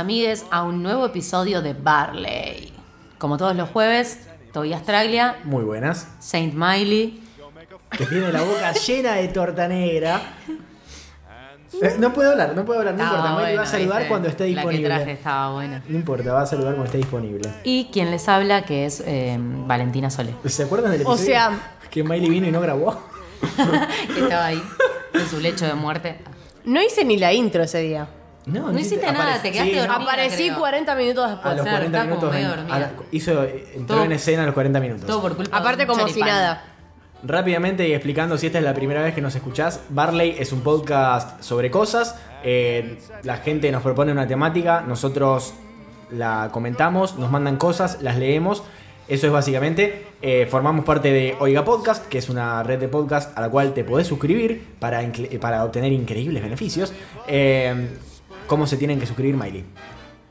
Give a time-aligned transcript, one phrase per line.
[0.00, 2.72] Amigues a un nuevo episodio de Barley.
[3.18, 4.20] Como todos los jueves,
[4.52, 6.08] Tobias Traglia, Muy buenas.
[6.18, 7.22] Saint Miley.
[7.90, 10.20] Que tiene la boca llena de torta negra.
[11.82, 13.40] Eh, no puedo hablar, no puedo hablar, no Estaba importa.
[13.42, 14.08] Miley va a saludar ¿viste?
[14.08, 14.88] cuando esté La que disponible.
[14.88, 15.82] traje estaba buena.
[15.88, 17.48] No importa, va a saludar cuando esté disponible.
[17.64, 21.76] Y quien les habla, que es eh, Valentina Sole, ¿Se acuerdan del O episodio sea-
[21.90, 23.00] que Miley vino y no grabó?
[24.14, 24.62] que estaba ahí
[25.14, 26.18] en su lecho de muerte.
[26.64, 28.08] No hice ni la intro ese día.
[28.52, 29.96] No hiciste nada, te quedaste sí, dormida.
[30.02, 30.58] Aparecí creo.
[30.58, 31.56] 40 minutos A después.
[31.56, 32.64] los Claro, 40 estaba como minutos.
[32.66, 35.06] en- a la- hizo, entró Todo- en escena a los 40 minutos.
[35.06, 36.64] Todo por culpa Aparte de como si nada.
[37.22, 40.62] Rápidamente y explicando si esta es la primera vez que nos escuchás, Barley es un
[40.62, 42.16] podcast sobre cosas.
[42.42, 45.52] eh, la gente nos propone una temática, nosotros
[46.10, 48.62] la comentamos, nos mandan cosas, las leemos.
[49.08, 50.06] Eso es básicamente.
[50.22, 53.72] eh, formamos parte de Oiga Podcast, que es una red de podcast a la cual
[53.74, 56.92] te podés suscribir para, incre- para obtener increíbles beneficios.
[57.26, 57.88] Eh,
[58.50, 59.64] ¿Cómo se tienen que suscribir, Miley?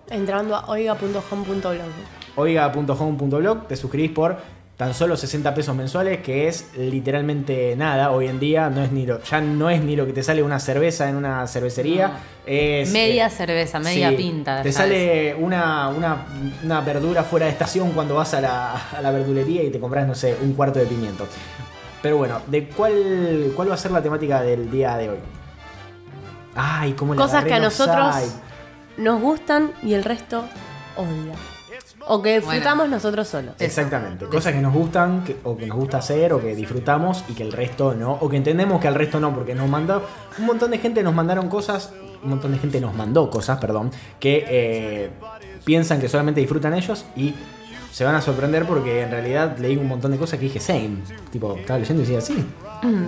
[0.10, 1.72] Entrando a oiga.home.blog.
[2.36, 4.36] oiga.home.blog, te suscribís por
[4.76, 9.06] tan solo 60 pesos mensuales, que es literalmente nada hoy en día, no es ni
[9.06, 12.14] lo, ya no es ni lo que te sale una cerveza en una cervecería, No.
[12.46, 14.64] es Media eh, cerveza, media sí, pinta.
[14.64, 14.76] Te ¿sabes?
[14.76, 16.26] sale una, una,
[16.62, 20.06] una verdura fuera de estación cuando vas a la, a la verdulería y te compras,
[20.06, 21.26] no sé, un cuarto de pimiento.
[22.02, 25.18] Pero bueno, ¿de cuál, cuál va a ser la temática del día de hoy?
[26.62, 28.16] Ay, cómo la Cosas que a nosotros
[28.98, 30.44] nos gustan y el resto
[30.98, 31.36] odia.
[32.08, 33.54] O que disfrutamos nosotros solos.
[33.60, 37.34] Exactamente, cosas que nos gustan que- o que nos gusta hacer o que disfrutamos y
[37.34, 40.04] que el resto no, o que entendemos que al resto no, porque nos mandó
[40.40, 41.94] un montón de gente nos mandaron cosas,
[42.24, 45.10] un montón de gente nos mandó cosas, perdón, que eh,
[45.66, 47.36] piensan que solamente disfrutan ellos y
[47.92, 50.98] se van a sorprender porque en realidad leí un montón de cosas que dije same,
[51.32, 52.44] tipo estaba leyendo y decía sí,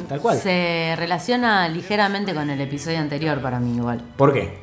[0.08, 0.38] tal cual.
[0.38, 4.02] Se relaciona ligeramente con el episodio anterior para mí igual.
[4.18, 4.60] ¿Por qué?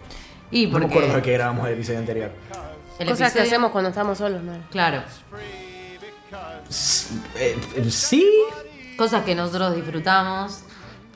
[0.51, 2.33] Y No me acuerdo de que grabamos el episodio anterior.
[2.99, 4.53] el Cosas que hacemos cuando estamos solos, ¿no?
[4.71, 5.03] Claro.
[7.37, 8.27] Eh, eh, sí,
[8.97, 10.61] Cosas que nosotros disfrutamos,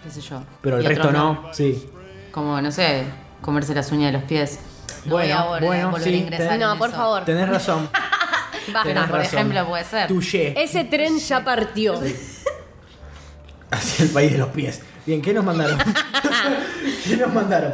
[0.02, 0.42] qué sé yo.
[0.60, 1.88] pero el resto no, sí.
[2.30, 3.04] Como, no sé,
[3.40, 4.60] comerse las uñas de los pies.
[5.04, 6.96] No voy Bueno, a volver- bueno, volver a sí, ingresar No, por eso.
[6.98, 7.24] favor.
[7.24, 7.88] Tenés razón.
[8.72, 8.82] Basta.
[8.88, 9.38] tenés por razón.
[9.38, 10.06] ejemplo, puede ser.
[10.08, 10.62] Touché.
[10.62, 12.00] Ese tren ya partió.
[13.72, 14.82] Hacia el país de los pies.
[15.04, 15.78] Bien, ¿qué nos mandaron?
[17.04, 17.72] ¿Qué nos mandaron?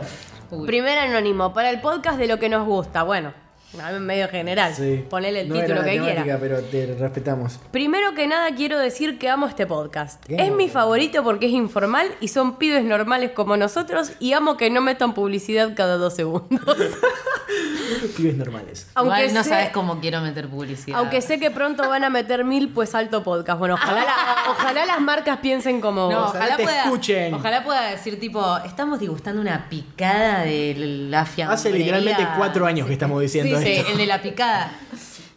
[0.50, 0.66] Uy.
[0.66, 3.02] Primer anónimo, para el podcast de lo que nos gusta.
[3.02, 3.34] Bueno,
[3.82, 4.72] a ver, medio general.
[5.10, 6.38] Ponele el No título que temática, quiera.
[6.40, 7.60] pero te respetamos.
[7.70, 10.24] Primero que nada quiero decir que amo este podcast.
[10.24, 10.36] ¿Qué?
[10.36, 14.70] Es mi favorito porque es informal y son pibes normales como nosotros y amo que
[14.70, 16.76] no metan publicidad cada dos segundos.
[18.16, 18.86] Pibes normales.
[18.94, 20.98] aunque Igual no sé- sabes cómo quiero meter publicidad.
[20.98, 23.58] Aunque sé que pronto van a meter mil, pues alto podcast.
[23.58, 26.28] Bueno, ojalá, la- ojalá las marcas piensen como No, vos.
[26.30, 27.34] Ojalá ojalá, te pueda, escuchen.
[27.34, 31.54] Ojalá pueda decir, tipo, estamos degustando una picada de la fiambrería.
[31.54, 33.90] Hace literalmente cuatro años que estamos diciendo Sí, sí, esto.
[33.92, 34.72] el de la picada.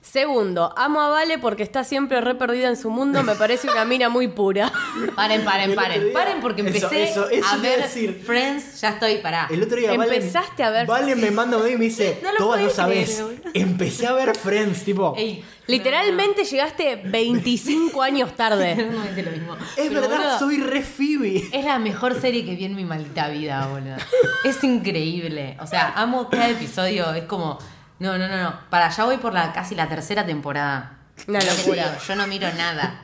[0.02, 3.24] Segundo, amo a Vale porque está siempre re perdida en su mundo.
[3.24, 4.70] Me parece una mina muy pura.
[5.16, 6.12] Paren, paren, paren.
[6.12, 8.22] Paren porque empecé eso, eso a ver decir.
[8.26, 8.82] Friends.
[8.82, 9.48] Ya estoy, pará.
[9.50, 12.34] El otro día Valen- Empezaste a ver- Valen me manda un y me dice, No
[12.34, 13.24] lo no sabes.
[13.54, 15.14] Empecé a ver Friends, tipo.
[15.18, 18.72] Ey, Literalmente llegaste 25 años tarde.
[19.18, 19.56] es lo mismo.
[19.78, 21.48] es Pero, verdad, boludo, soy re Phoebe.
[21.54, 23.96] Es la mejor serie que vi en mi maldita vida, boludo.
[24.44, 25.56] Es increíble.
[25.62, 27.14] O sea, amo cada episodio.
[27.14, 27.60] Es como.
[28.02, 28.54] No, no, no, no.
[28.72, 30.98] Para allá voy por la casi la tercera temporada.
[31.28, 32.00] Una locura.
[32.00, 33.00] Yo no miro nada.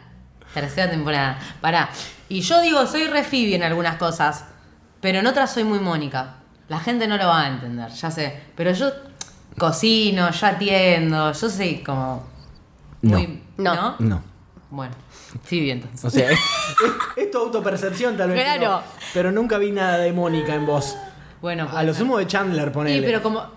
[0.56, 1.38] Tercera temporada.
[1.62, 1.90] Pará.
[2.30, 4.46] Y yo digo, soy re Phoebe en algunas cosas.
[5.00, 6.38] Pero en otras soy muy Mónica.
[6.68, 8.42] La gente no lo va a entender, ya sé.
[8.56, 8.92] Pero yo
[9.60, 11.31] cocino, yo atiendo.
[11.31, 12.27] Yo soy como.
[13.04, 13.75] Muy, No.
[13.75, 13.95] ¿No?
[14.00, 14.24] No.
[14.71, 14.95] Bueno,
[15.44, 16.06] Phoebe entonces.
[16.06, 16.31] O sea,
[17.16, 18.42] es, tu autopercepción tal vez.
[18.42, 18.81] Claro.
[18.81, 18.83] Pero,
[19.13, 20.98] pero nunca vi nada de Mónica en vos.
[21.39, 22.98] Bueno, A lo sumo de Chandler, ponele.
[22.98, 23.56] Sí, pero como.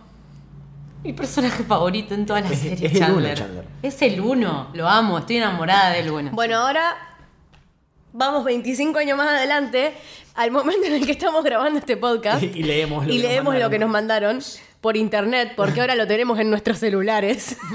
[1.03, 3.27] Mi personaje favorito en toda la Es- serie es el Chandler.
[3.33, 3.65] uno, Chandler.
[3.83, 4.69] Es el uno.
[4.75, 6.31] Lo amo, estoy enamorada del bueno.
[6.33, 6.95] Bueno, ahora
[8.13, 9.95] vamos 25 años más adelante
[10.35, 12.43] al momento en el que estamos grabando este podcast.
[12.43, 14.41] Y- y leemos lo Y que leemos lo que nos mandaron.
[14.81, 17.57] Por internet, porque ahora lo tenemos en nuestros celulares.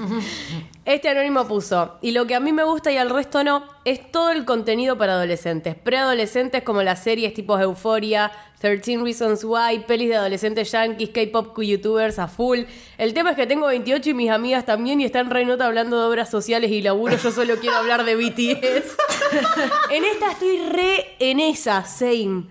[0.85, 4.11] Este anónimo puso, y lo que a mí me gusta y al resto no, es
[4.11, 5.73] todo el contenido para adolescentes.
[5.73, 12.19] Preadolescentes como las series tipo Euphoria, 13 Reasons Why, pelis de adolescentes yankees, K-pop youtubers
[12.19, 12.65] a full.
[12.99, 15.99] El tema es que tengo 28 y mis amigas también y están re nota hablando
[15.99, 17.17] de obras sociales y laburo.
[17.17, 18.95] Yo solo quiero hablar de BTS.
[19.89, 22.43] en esta estoy re en esa, same.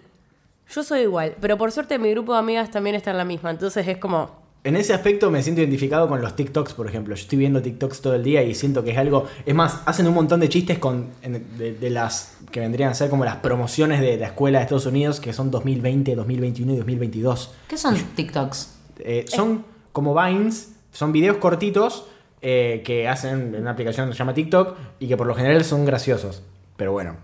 [0.75, 3.53] Yo soy igual, pero por suerte mi grupo de amigas también está en la misma,
[3.53, 4.44] entonces es como...
[4.65, 7.15] En ese aspecto me siento identificado con los TikToks, por ejemplo.
[7.15, 9.27] Yo estoy viendo TikToks todo el día y siento que es algo.
[9.45, 13.11] Es más, hacen un montón de chistes con de, de las que vendrían a ser
[13.11, 17.53] como las promociones de la escuela de Estados Unidos, que son 2020, 2021 y 2022.
[17.69, 18.75] ¿Qué son TikToks?
[19.01, 22.07] Eh, son como Vines, son videos cortitos
[22.41, 25.63] eh, que hacen en una aplicación que se llama TikTok y que por lo general
[25.65, 26.43] son graciosos.
[26.79, 27.17] Pero bueno,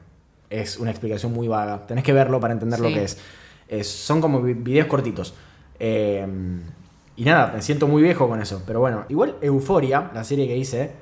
[0.51, 1.87] es una explicación muy vaga.
[1.87, 3.87] Tenés que verlo para entender lo que es.
[3.87, 5.33] Son como vi- videos cortitos.
[5.79, 6.27] Eh,
[7.17, 8.63] y nada, me siento muy viejo con eso.
[8.67, 10.93] Pero bueno, igual Euforia, la serie que hice,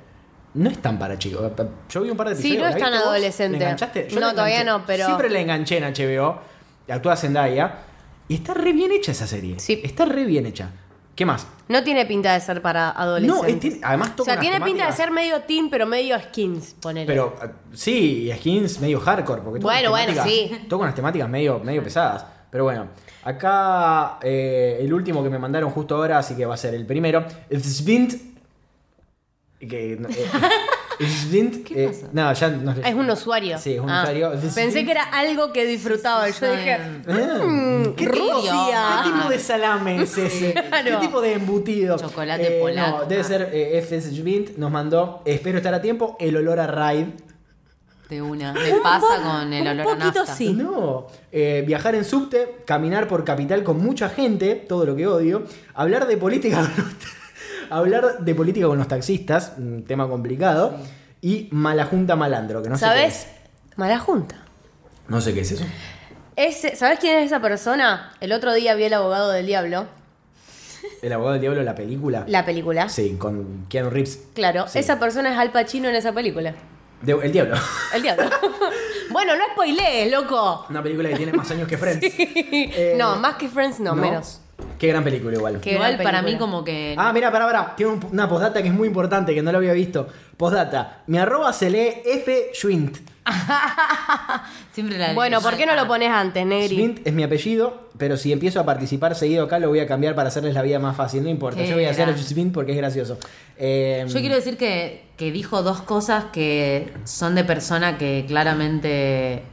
[0.53, 1.41] no es tan para chicos.
[1.89, 3.57] Yo vi un par de Sí, no ¿la es tan adolescente.
[3.59, 4.07] ¿La enganchaste?
[4.19, 6.39] No, todavía no, pero- Siempre la enganché en HBO.
[6.89, 7.79] Actúa Zendaya.
[8.27, 9.59] Y está re bien hecha esa serie.
[9.59, 9.81] Sí.
[9.83, 10.69] Está re bien hecha.
[11.15, 11.47] ¿Qué más?
[11.67, 13.81] No tiene pinta de ser para adolescentes.
[13.81, 16.75] No, además O toca sea, unas tiene pinta de ser medio teen, pero medio skins,
[16.81, 17.05] ponele.
[17.05, 17.35] Pero
[17.73, 19.41] sí, skins medio hardcore.
[19.41, 20.65] Porque Bueno, bueno, sí.
[20.69, 22.25] Toca unas temáticas medio, medio pesadas.
[22.51, 22.87] Pero bueno,
[23.23, 26.85] acá eh, el último que me mandaron justo ahora, así que va a ser el
[26.85, 27.25] primero.
[27.61, 28.13] Svint.
[29.59, 29.99] Que, eh,
[31.05, 31.63] Svint.
[31.65, 32.07] ¿Qué eh, pasa?
[32.11, 32.71] no, ya no.
[32.71, 33.57] Es un usuario.
[33.57, 34.31] Sí, es un Ah, usuario.
[34.55, 36.27] Pensé que era algo que disfraba.
[36.29, 37.39] y Yo dije, Ah,
[37.95, 39.01] ¿Qué, tipo, Rusia.
[39.03, 40.53] ¿Qué tipo de salame es ese?
[40.53, 41.97] ¿Qué tipo de embutido?
[41.97, 42.97] Chocolate Eh, polaco.
[42.99, 44.57] No, debe ser eh, FS Svint.
[44.57, 47.07] Nos mandó, espero estar a tiempo, el olor a Raid.
[48.09, 48.53] De una.
[48.53, 50.35] Me pasa con el un olor a poquito nafta.
[50.35, 50.53] sí.
[50.53, 55.43] No, eh, viajar en subte, caminar por capital con mucha gente, todo lo que odio,
[55.75, 56.93] hablar de política con los,
[57.69, 60.75] hablar de política con los taxistas, un tema complicado,
[61.21, 63.13] y mala junta malandro, que no sé qué ¿sabes?
[63.13, 63.27] es.
[63.77, 64.37] Mala junta.
[65.07, 65.65] No sé qué es eso.
[66.35, 68.13] Ese, ¿Sabes quién es esa persona?
[68.21, 69.85] El otro día vi El abogado del diablo,
[71.01, 72.23] El abogado del diablo, la película.
[72.27, 72.89] la película.
[72.89, 74.23] Sí, con Keanu Reeves.
[74.33, 74.79] Claro, Sí.
[74.79, 76.55] esa persona es Al Pacino en esa película.
[77.01, 77.55] De- el diablo.
[77.93, 78.25] El diablo.
[79.11, 80.65] bueno, no spoilees, loco.
[80.69, 81.99] Una película que tiene más años que Friends.
[82.03, 84.41] Eh, no, más que Friends, no, menos.
[84.77, 85.59] Qué gran película igual.
[85.61, 86.93] Qué Igual para mí como que...
[86.97, 87.75] Ah, mira, pará, pará.
[87.75, 90.07] Tiene un- una postdata que es muy importante, que no lo había visto.
[90.37, 91.03] Postdata.
[91.07, 92.51] Mi arroba se lee F.
[92.53, 92.97] Schwint.
[94.71, 96.75] Siempre la Bueno, ¿por qué no lo pones antes, Negri?
[96.75, 100.15] Schwint es mi apellido, pero si empiezo a participar seguido acá, lo voy a cambiar
[100.15, 101.23] para hacerles la vida más fácil.
[101.23, 102.23] No importa, Qué yo voy a hacer grande.
[102.23, 103.17] Schwint porque es gracioso.
[103.57, 109.43] Eh, Yo quiero decir que, que dijo dos cosas que son de persona que claramente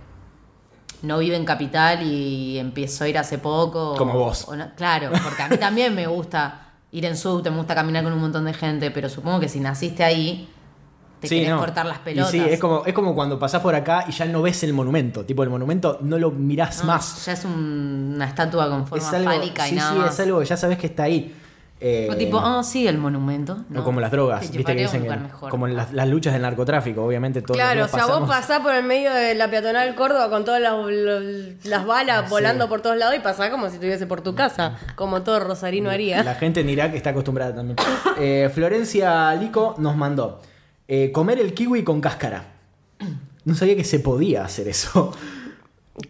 [1.02, 3.92] no vive en capital y empezó a ir hace poco.
[3.92, 4.46] o- Como vos.
[4.48, 6.62] o no- claro, porque a mí también me gusta
[6.92, 9.60] ir en subte, me gusta caminar con un montón de gente, pero supongo que si
[9.60, 10.48] naciste ahí,
[11.28, 11.58] te sí, querés no.
[11.60, 12.30] cortar las Y pelotas.
[12.30, 15.24] sí, es como, es como cuando pasás por acá y ya no ves el monumento.
[15.24, 17.24] Tipo, el monumento no lo mirás No, más.
[17.26, 20.14] Ya es un- una estatua con forma Es algo, fálica y sí, nada sí, más.
[20.14, 21.34] es algo que ya sabes que está ahí.
[21.78, 23.58] Eh, Fue tipo, oh, sí, el monumento.
[23.76, 27.04] o como las drogas, Te viste que dicen que- como las, las luchas del narcotráfico,
[27.04, 30.42] obviamente todo Claro, o sea, vos pasás por el medio de la peatonal Córdoba con
[30.46, 34.76] todas las balas volando por todos lados y pasás como si estuviese por tu casa,
[34.94, 36.22] como todo rosarino haría.
[36.24, 37.76] La gente en Irak está acostumbrada también.
[38.18, 40.40] Eh, Florencia Lico nos mandó
[40.88, 42.52] eh, comer el kiwi con cáscara.
[43.44, 45.12] No sabía que se podía hacer eso.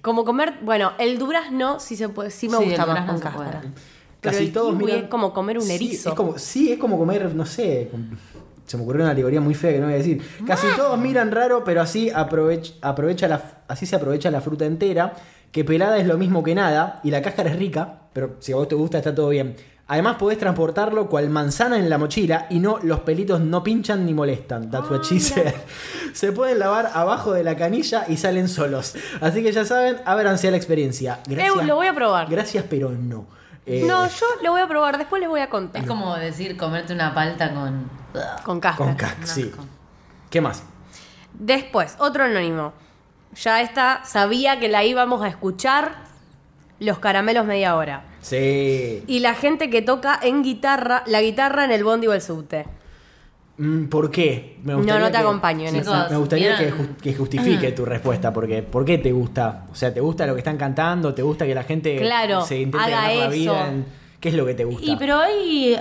[0.02, 3.20] Como comer, bueno, el durazno sí se puede, sí me Sí, gusta el más con
[3.20, 3.60] cáscara.
[3.60, 3.72] Pero
[4.20, 6.08] Casi el todos kiwi miran- es como comer un Sí, erizo.
[6.10, 7.90] es como, sí, es como comer, no sé.
[8.66, 10.20] Se me ocurrió una alegoría muy fea que no voy a decir.
[10.44, 15.14] Casi todos miran raro, pero así aprovech- aprovecha la, así se aprovecha la fruta entera.
[15.52, 17.00] Que pelada es lo mismo que nada.
[17.04, 19.54] Y la cáscara es rica, pero si a vos te gusta está todo bien.
[19.88, 24.14] Además podés transportarlo cual manzana en la mochila y no los pelitos no pinchan ni
[24.14, 24.68] molestan.
[24.68, 25.54] That's what she said.
[26.12, 28.96] Se pueden lavar abajo de la canilla y salen solos.
[29.20, 31.20] Así que ya saben, ábranse a la experiencia.
[31.28, 31.56] Gracias.
[31.62, 32.28] Eh, lo voy a probar.
[32.28, 33.26] Gracias, pero no.
[33.64, 35.82] Eh, No, yo lo voy a probar, después les voy a contar.
[35.82, 37.88] Es como decir comerte una palta con.
[38.44, 38.96] Con cáscara.
[38.96, 39.52] Con Un sí.
[40.30, 40.64] ¿Qué más?
[41.32, 42.72] Después, otro anónimo.
[43.36, 46.06] Ya esta sabía que la íbamos a escuchar
[46.80, 48.04] los caramelos media hora.
[48.28, 49.04] Sí.
[49.06, 52.66] Y la gente que toca en guitarra, la guitarra en el bondi o el subte.
[53.58, 54.58] Mm, ¿Por qué?
[54.64, 55.94] Me No, no te que- acompaño en Sí, eso.
[56.10, 56.56] Me gustaría
[57.00, 59.66] que, justifique tu respuesta, porque ¿por qué te gusta?
[59.70, 61.14] O sea, ¿te gusta lo que están cantando?
[61.14, 63.34] ¿Te gusta que la gente Claro, se intente haga ganar la eso.
[63.34, 63.68] vida?
[63.68, 63.86] en-
[64.20, 64.90] ¿Qué es lo que te gusta?
[64.90, 65.76] Y pero hay,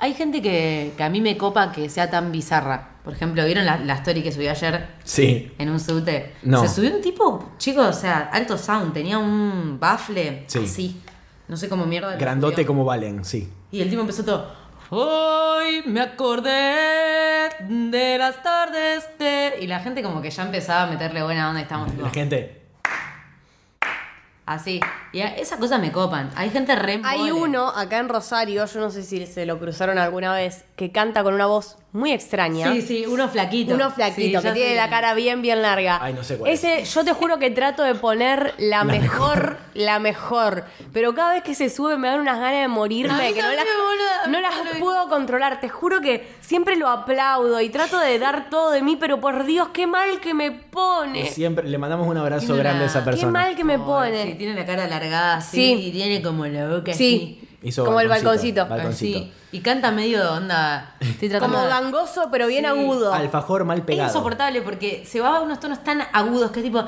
[0.00, 2.90] hay gente que, que a mí me copa que sea tan bizarra.
[3.04, 5.52] Por ejemplo, ¿vieron la, la story que subí ayer Sí.
[5.58, 6.32] en un subte?
[6.42, 6.60] No.
[6.62, 10.58] Se subió un tipo, chicos, o sea, alto sound, tenía un bafle Sí.
[10.64, 11.00] así.
[11.48, 12.16] No sé cómo mierda.
[12.16, 13.52] Grandote como Valen, sí.
[13.70, 14.50] Y el tipo empezó todo.
[14.90, 19.54] Hoy me acordé de las tardes de.
[19.60, 22.62] Y la gente como que ya empezaba a meterle buena onda y estamos La gente.
[24.46, 24.80] así.
[25.14, 26.30] Y a- esas cosas me copan.
[26.36, 27.32] Hay gente re Hay mole.
[27.32, 31.22] uno acá en Rosario, yo no sé si se lo cruzaron alguna vez, que canta
[31.22, 32.72] con una voz muy extraña.
[32.72, 33.74] Sí, sí, uno flaquito.
[33.74, 35.98] Uno flaquito, Sí, que tiene la cara bien, bien larga.
[36.02, 36.64] Ay, no sé cuál es.
[36.64, 40.64] Ese, yo te juro que trato de poner la, mejor, la mejor.
[40.92, 43.40] Pero cada vez que se sube me dan unas ganas de morirme, A mí que
[43.42, 43.64] no las,
[44.28, 45.60] no las puedo controlar.
[45.60, 49.44] Te juro que siempre lo aplaudo y trato de dar todo de mí, pero por
[49.44, 51.26] Dios, qué mal que me pone.
[51.30, 53.30] Siempre le mandamos un abrazo Tiene grande a esa qué Qué persona.
[53.32, 54.24] mal que me pone.
[54.24, 55.56] Sí, tiene la cara alargada así.
[55.76, 55.86] Sí.
[55.88, 57.40] Y tiene como la boca Sí.
[57.62, 59.14] Hizo Como el balconcito, así.
[59.14, 59.32] Así.
[59.52, 60.96] Y canta medio onda.
[61.00, 62.66] Estoy tratando Como de- gangoso, pero bien Sí.
[62.70, 63.14] agudo.
[63.14, 64.08] Alfajor mal Es pegado.
[64.10, 66.84] insoportable porque se va a unos tonos tan agudos que es tipo.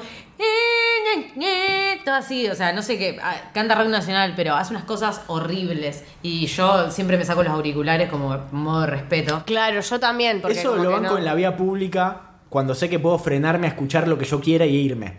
[2.04, 3.18] Todo así, o sea, no sé qué.
[3.22, 6.04] ah, Canta rock nacional, pero hace unas cosas horribles.
[6.22, 9.42] Y yo siempre me saco los auriculares como modo de respeto.
[9.46, 10.40] Claro, yo también.
[10.42, 11.18] Porque Eso lo banco no.
[11.18, 14.66] en la vía pública cuando sé que puedo frenarme a escuchar lo que yo quiera
[14.66, 15.16] y irme.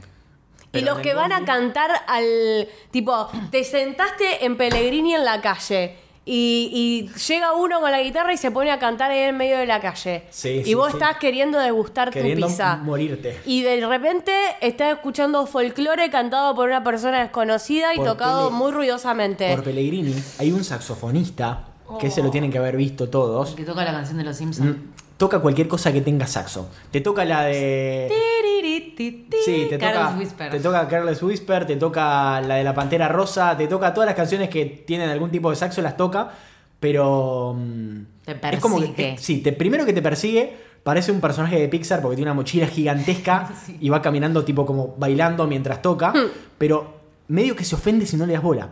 [0.78, 2.68] Y los que van a cantar al.
[2.92, 5.96] Tipo, te sentaste en Pellegrini en la calle.
[6.30, 6.70] Y,
[7.14, 9.66] y llega uno con la guitarra y se pone a cantar ahí en medio de
[9.66, 10.24] la calle.
[10.30, 10.98] Sí, y sí, vos sí.
[10.98, 12.76] estás queriendo degustar Queriendo tu pizza.
[12.76, 13.40] morirte.
[13.46, 18.58] Y de repente estás escuchando folclore cantado por una persona desconocida y Por tocado Pele-
[18.58, 19.56] muy ruidosamente.
[19.56, 21.64] Por Pellegrini hay un saxofonista
[21.98, 23.56] que se lo tienen que haber visto todos.
[23.56, 24.72] Que toca la canción de los Simpsons.
[24.72, 26.70] Mm, Toca cualquier cosa que tenga saxo.
[26.92, 28.08] Te toca la de.
[29.46, 30.52] Sí, te toca, Whisper.
[30.52, 34.16] te toca Carlos Whisper, te toca la de la Pantera Rosa, te toca todas las
[34.16, 36.30] canciones que tienen algún tipo de saxo, las toca,
[36.80, 37.56] pero...
[37.58, 39.14] mm, Te Es como que, persigue.
[39.14, 42.36] es- sí, te, primero que te persigue, parece un personaje de Pixar porque tiene una
[42.36, 43.78] mochila gigantesca Sí.
[43.80, 46.14] y va caminando tipo como bailando mientras toca,
[46.58, 46.98] pero
[47.30, 48.70] medio que se ofende si no le das bola.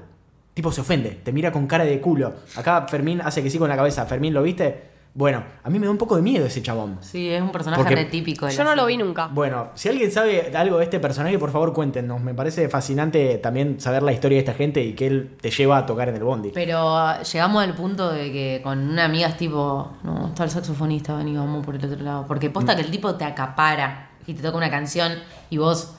[0.53, 2.33] Tipo se ofende, te mira con cara de culo.
[2.55, 4.05] Acá Fermín hace que sí con la cabeza.
[4.05, 4.94] Fermín, ¿lo viste?
[5.17, 6.97] Bueno, a mí me da un poco de miedo ese chabón.
[6.99, 8.47] Sí, es un personaje Porque- re típico.
[8.47, 9.27] de Yo no lo vi nunca.
[9.27, 12.19] Bueno, si alguien sabe algo de este personaje, por favor cuéntenos.
[12.21, 15.77] Me parece fascinante también saber la historia de esta gente y que él te lleva
[15.77, 16.51] a tocar en el bondi.
[16.53, 20.49] Pero ah, llegamos al punto de que con una amiga es tipo, no, está el
[20.49, 22.25] saxofonista, vení, vamos por el otro lado.
[22.27, 22.75] Porque posta Mm.
[22.75, 25.13] que el tipo te acapara y te toca una canción
[25.49, 25.95] y vos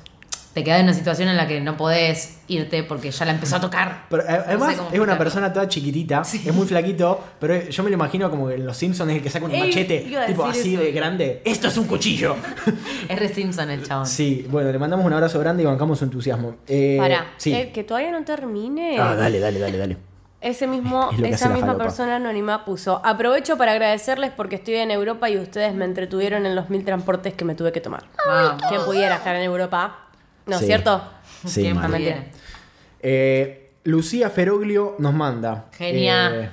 [0.57, 3.57] te quedás en una situación en la que no podés irte porque ya la empezó
[3.57, 4.07] a tocar.
[4.09, 7.83] Pero, eh, No además sé es una persona toda chiquitita, es muy flaquito, pero yo
[7.83, 9.99] me lo imagino como que en Los Simpsons es el que saca un Ey, machete,
[10.27, 10.83] tipo así eso.
[10.83, 11.43] de grande.
[11.45, 12.37] ¡Esto es un cuchillo!
[13.07, 14.07] Es re Simpson el chabón.
[14.07, 16.57] sí, bueno, le mandamos un abrazo grande y bancamos su entusiasmo.
[16.67, 17.53] Eh, Pará, sí.
[17.53, 18.99] eh, que todavía no termine.
[18.99, 19.97] Ah, dale, dale, dale, dale.
[20.41, 21.85] Ese mismo, Es que esa misma falopa.
[21.85, 23.01] persona anónima puso.
[23.05, 27.35] Aprovecho para agradecerles porque estoy en Europa y ustedes me entretuvieron en los mil transportes
[27.35, 28.05] que me tuve que tomar.
[28.27, 28.63] Vamos.
[28.69, 30.06] ¿Quién pudiera estar en Europa?
[30.47, 30.67] ¿No es Sí.
[30.67, 31.03] cierto?
[31.45, 31.73] Sí.
[33.01, 35.67] Eh, Lucía Feroglio nos manda.
[35.77, 36.35] Genia.
[36.35, 36.51] Eh,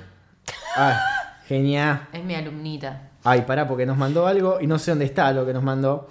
[0.76, 1.00] ah,
[1.48, 2.08] genia.
[2.12, 3.10] Es mi alumnita.
[3.24, 6.08] Ay, pará, porque nos mandó algo y no sé dónde está lo que nos mandó.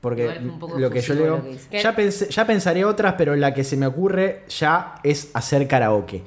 [0.00, 0.40] Porque
[0.78, 1.42] lo que yo leo.
[1.70, 1.82] que.
[1.82, 6.22] Ya, pensé- ya pensaré otras, pero la que se me ocurre ya es hacer karaoke.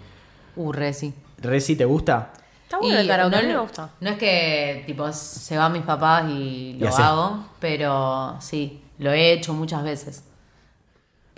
[0.56, 1.14] Uh, re sí.
[1.38, 2.34] Reci, ¿te gusta?
[2.64, 3.90] Está bueno el karaoke, a mí no, me gusta.
[4.02, 9.12] no es que tipo se van mis papás y lo Y hago, pero sí, lo
[9.14, 10.24] he hecho muchas veces.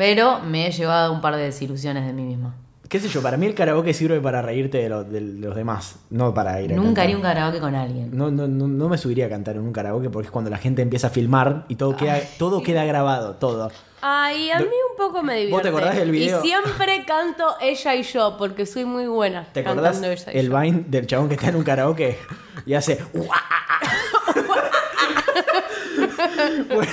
[0.01, 2.55] Pero me he llevado un par de desilusiones de mí misma.
[2.89, 3.21] ¿Qué sé yo?
[3.21, 6.73] Para mí el karaoke sirve para reírte de, lo- de los demás, no para ir
[6.73, 7.03] a Nunca cantar.
[7.03, 8.09] haría un karaoke con alguien.
[8.11, 10.57] No, no, no, no me subiría a cantar en un karaoke porque es cuando la
[10.57, 13.69] gente empieza a filmar y todo queda, todo queda grabado, todo.
[14.01, 15.53] Ay, a mí un poco me divierte.
[15.53, 16.43] ¿Vos te acordás del video?
[16.43, 20.37] Y siempre canto ella y yo porque soy muy buena ¿Te acordás cantando ella y
[20.39, 20.59] el yo.
[20.59, 22.17] Vine del chabón que está en un karaoke
[22.65, 22.99] y hace...
[26.73, 26.91] Bueno,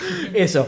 [0.34, 0.66] eso.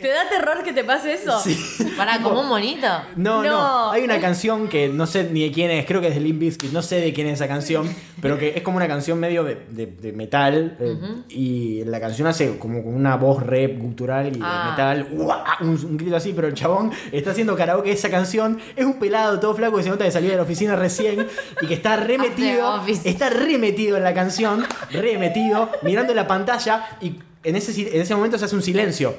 [0.00, 1.38] ¿Te da terror que te pase eso?
[1.40, 1.56] Sí.
[1.96, 2.86] Para, como un monito.
[3.16, 3.90] No, no, No.
[3.92, 6.40] Hay una canción que no sé ni de quién es, creo que es de Limp
[6.40, 7.88] Bizkit, no sé de quién es esa canción,
[8.20, 10.96] pero que es como una canción medio de, de- de metal eh,
[11.28, 14.68] y la canción hace como con una voz rap gutural y de Ah.
[14.70, 15.44] metal, ¡uah!
[15.60, 19.38] un, un grito así, pero el chabón está haciendo karaoke esa canción, es un pelado
[19.40, 21.28] todo flaco que se nota que salió de la oficina recién
[21.60, 27.56] y que está remetido, está remetido en la canción, remetido, mirando la pantalla y en
[27.56, 29.14] ese, en ese momento se hace un silencio.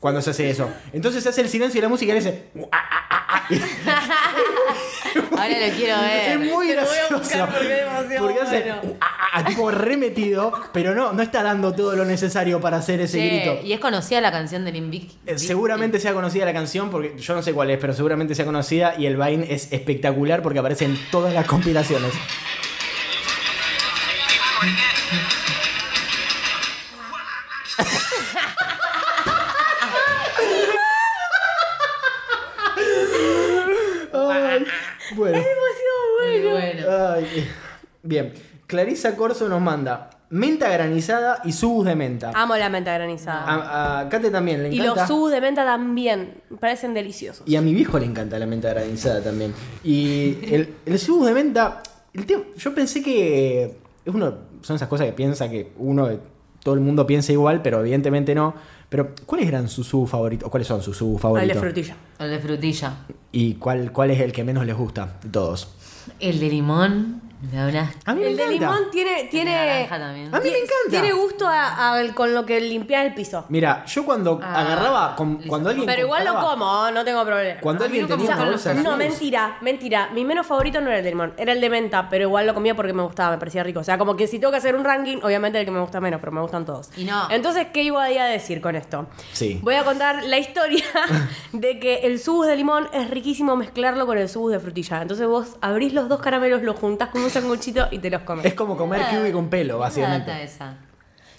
[0.00, 0.70] Cuando se hace eso.
[0.94, 2.44] Entonces se hace el silencio y la música y él dice.
[5.32, 6.30] Ahora lo quiero ver.
[6.30, 7.46] Es muy Te lo voy a gracioso.
[7.46, 8.80] porque es demasiado Porque hace bueno.
[8.84, 13.00] "Uh, ah, ah", tipo remetido, pero no, no está dando todo lo necesario para hacer
[13.02, 13.58] ese Che, grito.
[13.62, 15.28] y es conocida la canción del Invict.
[15.28, 18.46] Eh, Seguramente sea conocida la canción, porque yo no sé cuál es, pero seguramente sea
[18.46, 22.12] conocida y el Vine es espectacular porque aparece en todas las compilaciones.
[35.16, 35.38] Bueno.
[36.22, 36.86] Muy bueno.
[37.14, 37.48] Ay,
[38.02, 38.32] bien.
[38.66, 42.30] Clarisa Corso nos manda menta granizada y subus de menta.
[42.34, 43.42] Amo la menta granizada.
[43.44, 45.00] A, a Kate también le y encanta.
[45.00, 46.34] los subs de menta también.
[46.60, 47.42] Parecen deliciosos.
[47.48, 49.52] Y a mi viejo le encanta la menta granizada también.
[49.82, 51.82] Y el, el subus de menta,
[52.14, 53.64] el tema- yo pensé que
[54.04, 56.08] es uno, son esas cosas que piensa que uno,
[56.62, 58.54] todo el mundo piensa igual, pero evidentemente no.
[58.88, 60.46] Pero, ¿cuáles eran sus subus favoritos?
[60.46, 61.54] ¿O ¿Cuáles son sus El favoritos?
[61.54, 61.96] de frutilla.
[62.18, 62.92] El de frutilla.
[63.32, 65.68] ¿Y cuál, cuál es el que menos les gusta de todos?
[66.18, 67.22] El de limón.
[67.42, 68.50] A mí me El de encanta.
[68.76, 69.24] limón tiene.
[69.30, 70.26] Tiene naranja también.
[70.26, 70.90] A mí me tiene- encanta.
[70.90, 73.46] Tiene gusto a- a- con lo que limpias el piso.
[73.48, 75.48] Mira, yo cuando Ah, agarraba, con- listo.
[75.48, 77.60] cuando alguien Pero igual lo como, no tengo problema.
[77.60, 80.10] Cuando A mí alguien nunca me tenía una gustaron bolsa los de No, mentira, mentira.
[80.12, 82.52] Mi menos favorito no era el de limón, era el de menta, pero igual lo
[82.54, 83.80] comía porque me gustaba, me parecía rico.
[83.80, 86.00] O sea, como que si tengo que hacer un ranking, obviamente el que me gusta
[86.00, 86.90] menos, pero me gustan todos.
[86.96, 87.26] Y no.
[87.30, 89.06] Entonces, ¿qué iba a decir con esto?
[89.32, 89.58] Sí.
[89.62, 90.84] Voy a contar la historia
[91.52, 95.00] de que el subus de limón es riquísimo mezclarlo con el subus de frutilla.
[95.02, 98.44] Entonces vos abrís los dos caramelos, los juntás con un sanguchito y te los comes.
[98.44, 100.42] Es como comer kiwi con pelo, básicamente.
[100.42, 100.74] esa.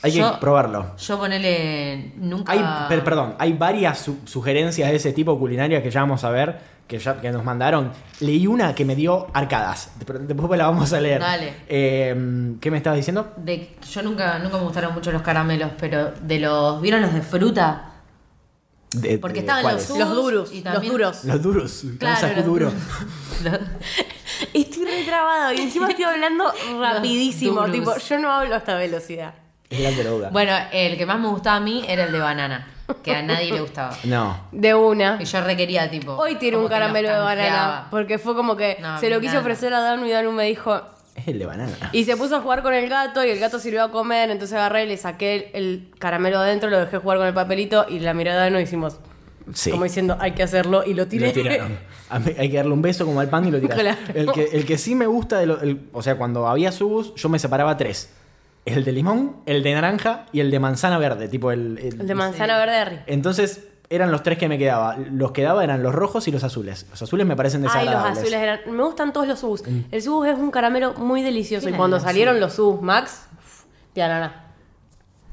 [0.03, 0.95] Hay que probarlo.
[0.97, 2.51] Yo ponele nunca.
[2.51, 2.59] Hay,
[3.01, 6.57] perdón, hay varias su- sugerencias de ese tipo culinarias que ya vamos a ver,
[6.87, 7.91] que ya que nos mandaron.
[8.19, 11.19] Leí una que me dio arcadas, después la vamos a leer.
[11.21, 11.53] Dale.
[11.69, 13.31] Eh, ¿Qué me estabas diciendo?
[13.37, 16.81] De, yo nunca, nunca me gustaron mucho los caramelos, pero de los.
[16.81, 17.90] ¿Vieron los de fruta?
[18.93, 21.23] De- Porque estaban los Los duros, y los también- duros.
[21.23, 22.71] Los duros, Claro, los- duro.
[23.43, 23.53] los-
[24.53, 27.65] Estoy retrabado y encima estoy hablando rapidísimo.
[27.71, 29.33] Tipo, yo no hablo a esta velocidad.
[29.69, 30.29] Es la droga.
[30.31, 32.67] Bueno, el que más me gustaba a mí era el de banana,
[33.03, 33.95] que a nadie le gustaba.
[34.03, 34.47] No.
[34.51, 35.17] De una.
[35.21, 36.11] Y yo requería, tipo.
[36.13, 37.87] Hoy tiene un los caramelo de banana.
[37.89, 39.39] Porque fue como que No, se lo encanta.
[39.39, 40.81] ofrecer a Danu y Danu me dijo.
[41.21, 41.73] Es el de banana.
[41.91, 44.29] Y se puso a jugar con el gato y el gato sirvió a comer.
[44.31, 47.85] Entonces agarré y le saqué el, el caramelo adentro, lo dejé jugar con el papelito
[47.89, 48.97] y la miré a Danu y hicimos.
[49.53, 49.71] Sí.
[49.71, 51.27] Como diciendo, hay que hacerlo y lo tiré.
[51.27, 51.77] lo tiraron.
[52.09, 53.77] Hay que darle un beso como al pan y lo tiras.
[53.79, 53.97] Claro.
[54.13, 57.13] El, que, el que sí me gusta, de lo- el- o sea, cuando había subus,
[57.15, 58.09] yo me separaba tres.
[58.65, 61.27] El de limón, el de naranja y el de manzana verde.
[61.27, 62.99] Tipo el, el- El de manzana verde de Harry.
[63.07, 64.95] Entonces eran los tres que me quedaba.
[64.97, 66.87] Los que daba eran los rojos y los azules.
[66.89, 68.17] Los azules me parecen Ay, los desagradables.
[68.19, 68.59] azules eran.
[68.75, 69.63] Me gustan todos los subs.
[69.91, 71.67] El subus es un caramelo muy delicioso.
[71.67, 73.27] ¿Qué Y cuando salieron los subs Max,
[73.93, 74.45] de ananá.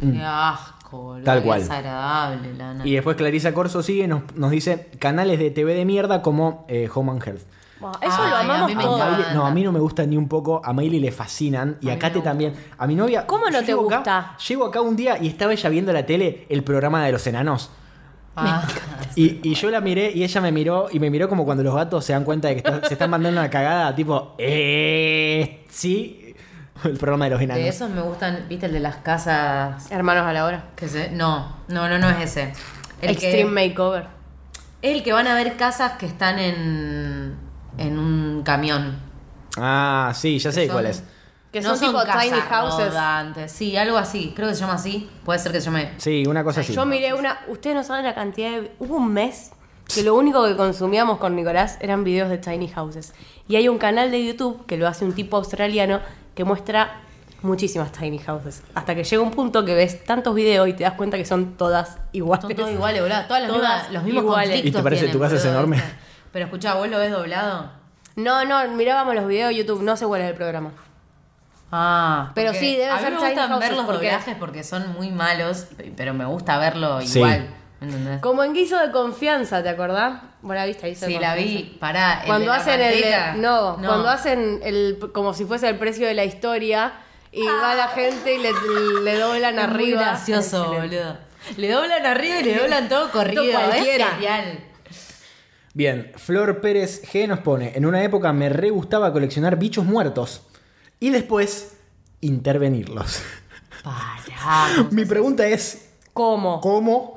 [0.00, 1.20] Qué asco, boludo.
[1.22, 1.24] Mm.
[1.24, 1.60] Tal cual.
[1.60, 2.86] desagradable, Lana.
[2.86, 6.64] Y después Clarisa Corso sigue y nos, nos dice canales de TV de mierda como
[6.68, 7.42] eh, Home and Health.
[7.80, 9.34] Eso Ay, lo a amamos mí me A todos.
[9.34, 10.60] no, a mí no me gusta ni un poco.
[10.64, 11.76] A Miley le fascinan.
[11.80, 12.54] Y A a Kate también.
[12.76, 13.24] A mi novia.
[13.24, 14.36] ¿Cómo no te llego acá- gusta?
[14.48, 17.70] llego acá un día y estaba ella viendo la tele el programa de los enanos.
[18.40, 18.66] Ah,
[19.16, 21.74] Y, y yo la miré y ella me miró y me miró como cuando los
[21.74, 26.34] gatos se dan cuenta de que está- se están mandando una cagada, tipo, eh, sí,
[26.84, 27.62] el programa de los enanos.
[27.62, 29.90] de esos me gustan, ¿viste el de las casas?
[29.90, 30.64] Hermanos a la hora.
[30.76, 32.52] Que se, no, no, no, no es ese.
[33.02, 34.04] El Extreme que, Makeover.
[34.82, 37.34] es el que van a ver casas que están en,
[37.78, 38.96] en un camión.
[39.56, 41.02] Ah, sí, ya sé Son- cuál es.
[41.52, 42.88] Que son tipo casas tiny houses.
[42.88, 43.52] rodantes.
[43.52, 44.32] Sí, algo así.
[44.36, 45.08] Creo que se llama así.
[45.24, 45.92] Puede ser que se llame.
[45.96, 46.74] Sí, una cosa así.
[46.74, 47.40] Yo miré una.
[47.48, 48.72] Ustedes no saben la cantidad de.
[48.78, 49.52] Hubo un mes
[49.94, 53.14] que lo único que consumíamos con Nicolás eran videos de tiny houses.
[53.48, 56.00] Y hay un canal de YouTube que lo hace un tipo australiano
[56.34, 57.00] que muestra
[57.40, 58.62] muchísimas tiny houses.
[58.74, 61.56] Hasta que llega un punto que ves tantos videos y te das cuenta que son
[61.56, 62.42] todas iguales.
[62.42, 63.24] Son todos iguales, boludo.
[63.26, 64.48] Todas las Todas mismas, los mismos iguales.
[64.48, 65.82] conflictos ¿Y te parece tienen, tu casa es enorme?
[66.32, 67.70] Pero escuchá, ¿vos lo ves doblado?
[68.16, 70.72] No, no, mirábamos los videos de YouTube, no sé cuál es el programa.
[71.70, 74.92] Ah, Pero sí, deben a mí ser me gustan ver los porque- doblajes porque son
[74.94, 77.18] muy malos, pero me gusta verlo Sí.
[77.18, 77.46] igual.
[77.80, 78.20] ¿entendés?
[78.20, 80.20] Como en guiso de confianza, ¿te acordás?
[80.42, 81.76] Vos la viste, guiso de Sí, la vi.
[81.78, 85.68] Pará, el Cuando de la hacen el de- no, cuando hacen el como si fuese
[85.68, 86.92] el precio de la historia
[87.30, 88.50] y va la gente y le,
[89.04, 89.62] le doblan Ah.
[89.62, 90.00] Es muy arriba.
[90.02, 90.96] gracioso, Excelente.
[90.96, 91.16] boludo.
[91.56, 93.44] Le doblan arriba y le doblan todo corrido.
[93.44, 94.06] Todo cualquiera.
[94.06, 94.60] Es genial.
[95.74, 100.42] Bien, Flor Pérez G nos pone, en una época me re gustaba coleccionar bichos muertos
[101.00, 101.74] y después
[102.20, 103.22] intervenirlos.
[103.82, 104.88] Pará.
[104.90, 106.60] Mi pregunta es, ¿Cómo?
[106.60, 107.14] ¿cómo?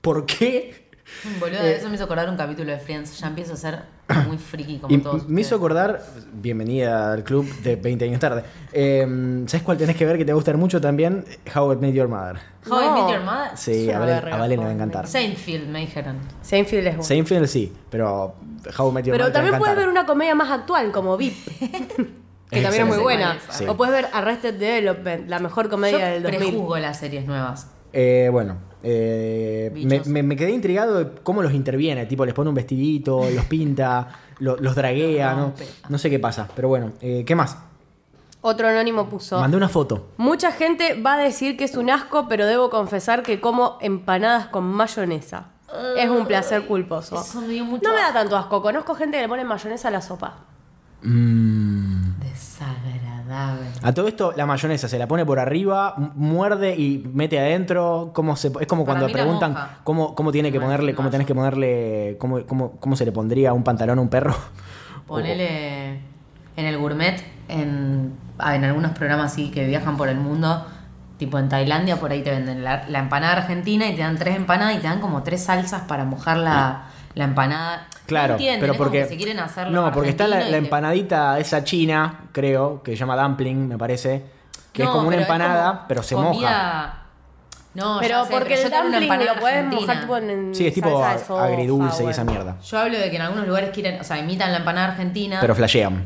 [0.00, 0.88] ¿Por qué?
[1.40, 3.18] Boludo, Eh, eso me hizo acordar un capítulo de Friends.
[3.18, 3.82] Ya empiezo a ser
[4.26, 5.28] muy friki como Y todos.
[5.28, 6.02] me hizo acordar,
[6.32, 8.44] bienvenida al club de 20 años tarde.
[8.72, 11.24] Eh, ¿Sabes cuál tenés que ver que te va a gustar mucho también?
[11.54, 12.38] How I Met Your Mother.
[12.68, 12.94] How I No.
[13.06, 13.50] Met Your Mother.
[13.56, 15.06] Sí, a Valen, a Valen le va a I encantar.
[15.06, 16.16] Seinfeld, me dijeron.
[16.42, 17.02] Seinfeld es bueno.
[17.04, 18.34] Seinfeld sí, pero
[18.78, 20.50] How I Met Your Pero Mother te va a también puedes ver una comedia más
[20.50, 21.36] actual, como VIP.
[22.50, 23.38] que también es muy buena.
[23.50, 23.66] Sí.
[23.66, 26.38] O puedes ver Arrested Development, la mejor comedia Yo del 2000.
[26.40, 27.68] prejuzgo las series nuevas.
[27.92, 30.06] Eh, bueno, eh, me, Bichos.
[30.08, 32.06] me- me quedé intrigado de cómo los interviene.
[32.06, 34.08] Tipo, les pone un vestidito, los pinta,
[34.38, 35.52] lo- los draguea, ¿no?
[35.88, 37.56] No sé qué pasa, pero bueno, eh, ¿qué más?
[38.42, 39.38] Otro anónimo puso.
[39.38, 40.08] Mandé una foto.
[40.16, 44.46] Mucha gente va a decir que es un asco, pero debo confesar que como empanadas
[44.46, 45.48] con mayonesa.
[45.96, 47.20] Es un placer culposo.
[47.20, 48.60] Eso me dio mucho No me da tanto asco.
[48.62, 50.38] Conozco gente que le pone mayonesa a la sopa.
[51.02, 52.09] Mm.
[52.60, 53.66] Desagradable.
[53.82, 58.10] A todo esto, la mayonesa se la pone por arriba, muerde y mete adentro.
[58.12, 62.16] ¿Cómo se, es como cuando preguntan cómo, cómo tiene que ponerle, cómo tenés que ponerle,
[62.18, 64.36] cómo, cómo, cómo se le pondría un pantalón a un perro.
[65.06, 66.00] Ponele
[66.56, 70.66] en el gourmet, en, ah, en algunos programas así que viajan por el mundo,
[71.16, 74.36] tipo en Tailandia, por ahí te venden la, la empanada argentina y te dan tres
[74.36, 77.86] empanadas y te dan como tres salsas para mojar la, la empanada.
[78.10, 79.02] Claro, no pero porque.
[79.02, 82.96] que se quieren hacerlo no, porque está la, la empanadita esa china, creo, que se
[82.98, 84.22] llama dumpling, me parece.
[84.72, 86.96] Que es como una pero empanada, como pero se comida- moja.
[87.72, 89.80] No, pero ya sé, porque yo el dumpling empanada lo puedes argentina.
[89.80, 92.56] mojar tipo en Sí, es tipo salsa agridulce y esa mierda.
[92.60, 95.54] Yo hablo de que en algunos lugares quieren, o sea, imitan la empanada argentina, Pero
[95.54, 96.04] pero, flashean.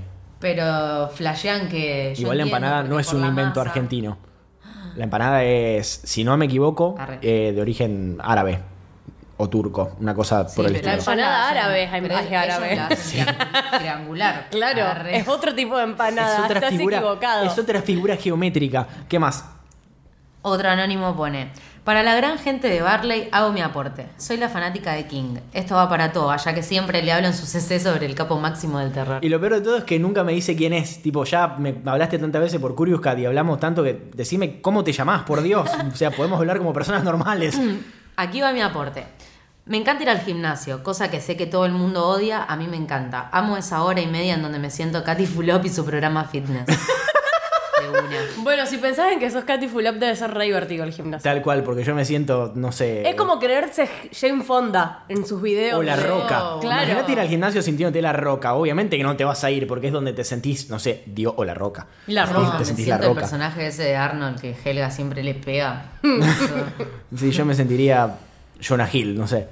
[1.15, 2.13] flashean que.
[2.15, 4.19] yo Igual la empanada no es un invento masa- argentino.
[4.97, 8.61] La empanada es, si no me equivoco, eh, de origen árabe
[9.37, 10.93] o turco, una cosa Sí, por el estilo.
[10.93, 12.77] La empanada árabe es árabe.
[12.77, 14.49] la triangular.
[14.51, 15.17] Claro, Arre.
[15.17, 16.35] es otro tipo de empanada.
[16.39, 17.45] Es otra Estás figura, equivocado.
[17.47, 18.87] es otra figura geométrica.
[19.09, 19.45] ¿Qué más?
[20.43, 21.51] Otro anónimo pone:
[21.85, 24.07] Para la gran gente de Barley hago mi aporte.
[24.19, 25.37] Soy la fanática de King.
[25.53, 28.39] Esto va para Toa, ya que siempre le hablo en su CC sobre el capo
[28.39, 29.25] máximo del terror.
[29.25, 31.03] Y lo peor de todo es que nunca me dice quién es.
[31.03, 34.85] Tipo, ya me hablaste tantas veces por Curious Cat y hablamos tanto que decime cómo
[34.85, 35.69] te llamás, por Dios.
[35.93, 37.59] O sea, podemos hablar como personas normales.
[38.17, 39.07] Aquí va mi aporte.
[39.67, 42.69] Me encanta ir al gimnasio, cosa que sé que todo el mundo odia, a mí
[42.69, 43.29] me encanta.
[43.33, 46.67] Amo esa hora y media en donde me siento Katy Fulop y su programa fitness.
[47.99, 48.43] Una.
[48.43, 51.23] Bueno, si pensás en que sos Katy Fulop, debe ser re divertido el gimnasio.
[51.31, 53.09] Tal cual, porque yo me siento, no sé.
[53.09, 55.79] Es como creerse Jane Fonda en sus videos.
[55.79, 56.43] O la roca.
[56.61, 56.83] Claro.
[56.85, 58.55] Imagínate ir al gimnasio sintiéndote la roca.
[58.55, 61.33] Obviamente que no te vas a ir porque es donde te sentís, no sé, Dios
[61.37, 61.87] o la roca.
[62.07, 62.53] La No, roca.
[62.53, 63.21] Te me sentís la siento el roca.
[63.23, 65.93] personaje ese de Arnold que Helga siempre le pega.
[67.17, 68.17] Sí, yo me sentiría
[68.67, 69.47] Jonah Hill, no sé.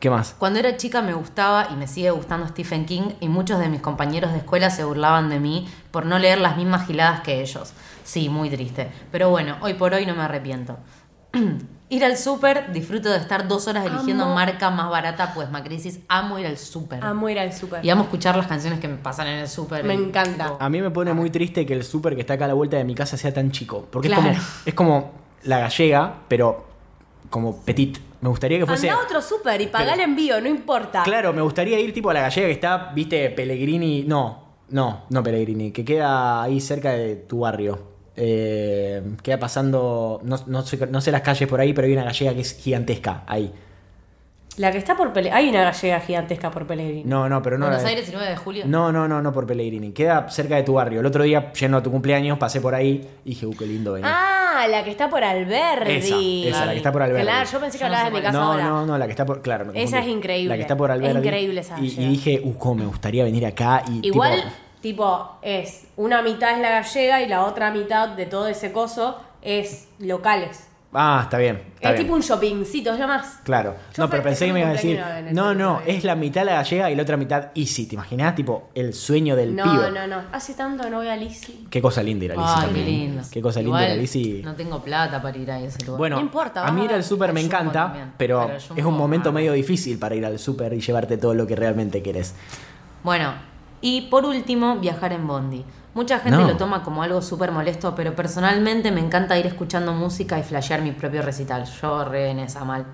[0.00, 0.34] ¿Qué más?
[0.38, 3.80] Cuando era chica me gustaba y me sigue gustando Stephen King y muchos de mis
[3.80, 7.72] compañeros de escuela se burlaban de mí por no leer las mismas giladas que ellos.
[8.04, 8.90] Sí, muy triste.
[9.10, 10.76] Pero bueno, hoy por hoy no me arrepiento.
[11.88, 14.34] ir al súper, disfruto de estar dos horas eligiendo Amo.
[14.34, 17.02] marca más barata, pues Macrisis, amo ir al súper.
[17.02, 17.84] Amo ir al súper.
[17.84, 19.82] Y amo escuchar las canciones que me pasan en el súper.
[19.84, 20.56] Me y- encanta.
[20.60, 22.76] A mí me pone muy triste que el súper que está acá a la vuelta
[22.76, 23.86] de mi casa sea tan chico.
[23.90, 24.28] Porque Claro.
[24.30, 25.10] es, como, es como
[25.44, 26.66] la gallega, pero
[27.30, 27.98] como petit.
[28.20, 28.88] Me gustaría que fuese.
[28.88, 31.02] Anda a otro súper y pagá el envío, no importa.
[31.02, 34.04] Claro, me gustaría ir tipo a la gallega que está, viste, Pellegrini.
[34.06, 37.96] No, no, no Pellegrini, que queda ahí cerca de tu barrio.
[38.16, 42.04] Eh, queda pasando, no, no sé, no sé las calles por ahí, pero hay una
[42.04, 43.52] gallega que es gigantesca ahí.
[44.56, 45.30] La que está por Pele...
[45.30, 47.04] Hay una gallega gigantesca por Pellegrini.
[47.04, 47.66] No, no, pero no.
[47.66, 48.64] Buenos la- Aires y 9 de julio.
[48.66, 49.92] No, no, no, no por Pellegrini.
[49.92, 51.00] Queda cerca de tu barrio.
[51.00, 53.92] El otro día, lleno a tu cumpleaños, pasé por ahí y dije, uh, qué lindo
[53.92, 54.10] venir.
[54.10, 54.35] Ah,
[54.66, 56.48] la que está por Alberdi.
[56.48, 57.22] Esa, esa, la que está por Alberdi.
[57.22, 58.64] Claro, yo pensé que hablabas de mi casa no, ahora.
[58.64, 59.42] no, no, la que está por.
[59.42, 60.48] Claro, me Esa es increíble.
[60.48, 61.18] La que está por Es Alberdi.
[61.18, 64.06] increíble esa Y, dije, uh, cómo me gustaría venir acá y.
[64.06, 64.42] Igual,
[64.80, 68.72] tipo, tipo, es una mitad es la gallega y la otra mitad de todo ese
[68.72, 70.68] coso es locales.
[70.96, 71.62] Ah, está bien.
[71.76, 72.06] está es bien.
[72.06, 73.40] tipo un shoppingcito, es lo más.
[73.44, 73.74] Claro.
[73.94, 75.00] Yo no, pero pensé que me iba a decir.
[75.32, 75.96] No, no, también.
[75.98, 77.86] es la mitad la gallega y la otra mitad Easy.
[77.86, 78.34] ¿Te imaginás?
[78.34, 79.90] Tipo, el sueño del No, pibe.
[79.92, 80.22] no, no.
[80.32, 81.66] Hace tanto que no voy a Lizzie.
[81.70, 82.86] Qué cosa linda ir a Lizzy Ay, qué también.
[82.86, 83.22] lindo.
[83.30, 84.42] Qué cosa linda ir a Lizzy.
[84.42, 85.98] No tengo plata para ir a ese lugar.
[85.98, 88.12] Bueno, No importa, a mí ir al súper me encanta, también.
[88.16, 91.46] pero, Pero es un momento medio difícil para ir al súper y llevarte todo lo
[91.46, 92.34] que realmente querés.
[93.04, 93.32] Bueno,
[93.80, 95.64] y por último, viajar en Bondi.
[95.96, 96.46] Mucha gente No.
[96.46, 100.82] lo toma como algo súper molesto, pero personalmente me encanta ir escuchando música y flashear
[100.82, 101.64] mi propio recital.
[101.80, 102.84] Yo re en esa mal.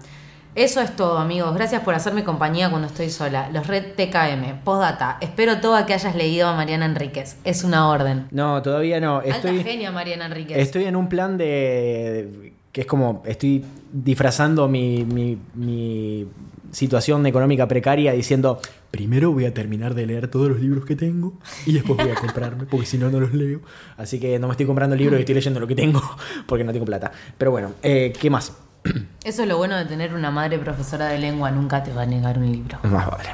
[0.55, 1.53] Eso es todo, amigos.
[1.55, 3.49] Gracias por hacerme compañía cuando estoy sola.
[3.53, 4.61] Los Red TKM.
[4.63, 5.17] Postdata.
[5.21, 7.39] Espero toda que hayas leído a Mariana Enríquez.
[7.43, 8.29] Es una orden.
[8.31, 9.21] No, todavía no.
[9.23, 10.57] Estoy, Alta genia Mariana Enríquez.
[10.59, 16.27] estoy en un plan de, de- que es como, estoy disfrazando mi, mi- mi
[16.73, 21.35] situación económica precaria diciendo, primero voy a terminar de leer todos los libros que tengo
[21.67, 23.61] y después voy a comprarme, porque si no, no los leo.
[23.97, 26.03] Así que no me estoy comprando libros y estoy leyendo lo que tengo,
[26.47, 27.13] porque no tengo plata.
[27.39, 28.57] Pero bueno, eh, ¿qué más?
[29.25, 31.51] Eso es lo bueno de tener una madre profesora de lengua.
[31.51, 32.79] Nunca te va a negar un libro.
[32.83, 33.31] Más vale.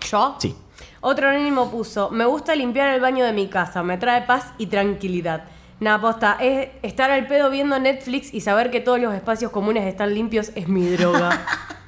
[0.00, 0.36] ¿Yo?
[0.38, 0.54] Sí.
[1.00, 4.68] Otro anónimo puso, me gusta limpiar el baño de mi casa, me trae paz y
[4.68, 5.44] tranquilidad.
[5.80, 9.86] Nada, posta, es estar al pedo viendo Netflix y saber que todos los espacios comunes
[9.86, 11.44] están limpios es mi droga.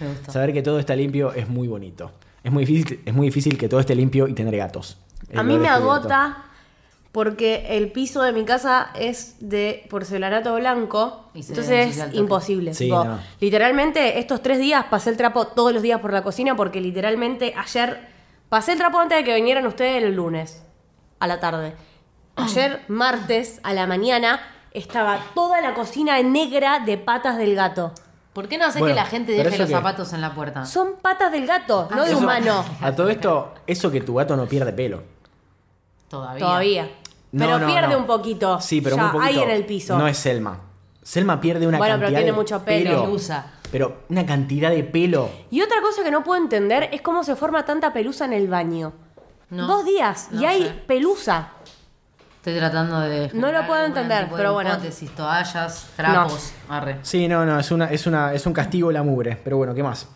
[0.00, 0.32] Me gustó.
[0.32, 2.12] Saber que todo está limpio es muy bonito.
[2.42, 4.98] Es muy difícil, es muy difícil que todo esté limpio y tener gatos.
[5.34, 6.44] A lo mí me agota
[7.16, 12.74] porque el piso de mi casa es de porcelanato blanco, entonces es imposible.
[12.74, 13.18] Sí, tipo, no.
[13.40, 17.54] Literalmente estos tres días pasé el trapo todos los días por la cocina porque literalmente
[17.56, 18.06] ayer
[18.50, 20.62] pasé el trapo antes de que vinieran ustedes el lunes
[21.18, 21.74] a la tarde.
[22.36, 24.40] Ayer martes a la mañana
[24.72, 27.94] estaba toda la cocina negra de patas del gato.
[28.36, 30.34] ¿Por qué no hace Bueno, que la gente pero deje los que- zapatos en la
[30.34, 30.66] puerta?
[30.66, 32.62] Son patas del gato, no de Eso- humano.
[32.82, 35.02] A todo esto, eso que tu gato no pierde pelo.
[36.08, 36.38] Todavía.
[36.44, 36.90] Todavía.
[37.32, 37.98] No, Pero no, pierde no.
[38.00, 38.60] un poquito.
[38.60, 39.26] Sí, pero ya, muy poquito.
[39.26, 39.96] Ahí en el piso.
[39.98, 40.60] No es Selma.
[41.02, 42.90] Selma pierde una Bueno, pero cantidad tiene de mucho pelo.
[42.90, 43.04] pelo.
[43.04, 43.46] Pelusa.
[43.72, 45.30] Pero una cantidad de pelo.
[45.50, 48.48] Y otra cosa que no puedo entender es cómo se forma tanta pelusa en el
[48.48, 48.92] baño.
[49.48, 49.66] No.
[49.66, 50.70] Dos días y hay sé.
[50.86, 51.52] pelusa.
[52.46, 53.28] Estoy tratando de.
[53.32, 54.70] No lo puedo entender, tipo de pero bueno.
[54.70, 56.52] Hipótesis, toallas, trapos.
[56.68, 56.98] Arre.
[57.02, 59.36] Sí, no, no, es una, es una, es un castigo la mugre.
[59.42, 60.06] Pero bueno, ¿qué más?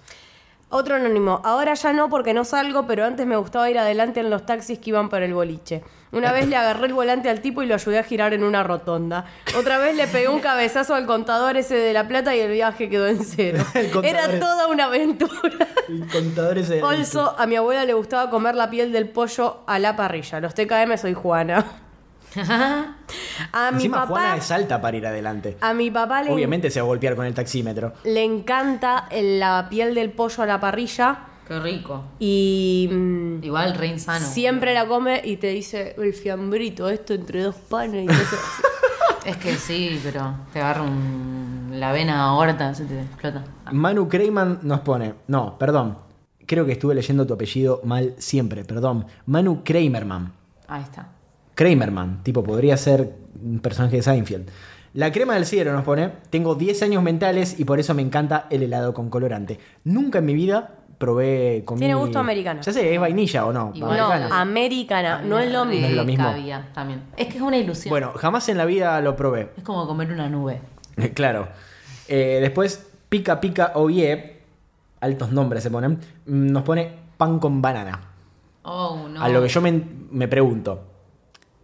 [0.68, 1.40] Otro anónimo.
[1.42, 4.78] Ahora ya no porque no salgo, pero antes me gustaba ir adelante en los taxis
[4.78, 5.82] que iban para el boliche.
[6.12, 8.62] Una vez le agarré el volante al tipo y lo ayudé a girar en una
[8.62, 9.24] rotonda.
[9.58, 12.88] Otra vez le pegué un cabezazo al contador ese de la plata y el viaje
[12.88, 13.64] quedó en cero.
[14.04, 15.66] Era toda una aventura.
[15.88, 16.80] El contador ese.
[16.80, 20.38] Also, a mi abuela le gustaba comer la piel del pollo a la parrilla.
[20.38, 21.89] Los TKM soy Juana.
[23.52, 25.56] A mi Encima Juana papá, es alta para ir adelante.
[25.60, 27.94] a mi papá le, Obviamente se va a golpear con el taxímetro.
[28.04, 32.04] le encanta la piel del pollo a la parrilla Qué rico.
[32.20, 34.24] y mm, Igual re insano.
[34.24, 38.08] siempre la come y te dice el fiambrito, esto entre dos panes y.
[39.28, 41.72] Es que sí, pero te agarra un...
[41.74, 43.44] la vena aorta, se te explota.
[43.70, 45.12] Manu Kreyman nos pone.
[45.28, 45.98] No, perdón.
[46.46, 49.04] Creo que estuve leyendo tu apellido mal siempre, perdón.
[49.26, 50.32] Manu Kramerman.
[50.68, 51.08] Ahí está.
[51.60, 53.12] Kramerman, tipo, podría ser
[53.44, 54.48] un personaje de Seinfeld.
[54.94, 56.10] La crema del cielo nos pone.
[56.30, 59.58] Tengo 10 años mentales y por eso me encanta el helado con colorante.
[59.84, 62.62] Nunca en mi vida probé con Tiene gusto americano.
[62.62, 63.72] Ya sé, ¿es vainilla o no?
[63.74, 63.98] Igual.
[63.98, 65.20] No, Americana.
[65.20, 65.86] no es lo mismo.
[65.86, 66.24] es lo mismo.
[66.24, 67.02] cabía también.
[67.18, 67.90] Es que es una ilusión.
[67.90, 69.50] Bueno, jamás en la vida lo probé.
[69.54, 70.62] Es como comer una nube.
[71.14, 71.48] claro.
[72.08, 74.38] Eh, después, pica pica oye.
[75.00, 75.98] Altos nombres se ponen.
[76.24, 78.00] mm, Nos pone pan con banana.
[78.62, 79.22] Oh, no.
[79.22, 80.84] A lo que yo me, me pregunto,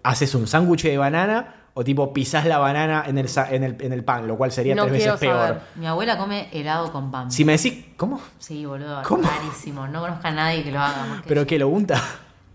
[0.09, 3.93] ¿haces un sándwich de banana o tipo pisás la banana en el, en el, en
[3.93, 4.27] el pan?
[4.27, 5.61] Lo cual sería No tres veces peor.
[5.75, 7.31] Mi abuela come helado con pan.
[7.31, 8.21] Si me decís, ¿cómo?
[8.39, 9.03] Sí, boludo.
[9.03, 9.23] ¿Cómo?
[9.29, 9.87] Rarísimo.
[9.89, 11.05] No conozco a nadie que lo haga.
[11.07, 11.47] más que ¿Pero yo.
[11.47, 12.03] que lo unta?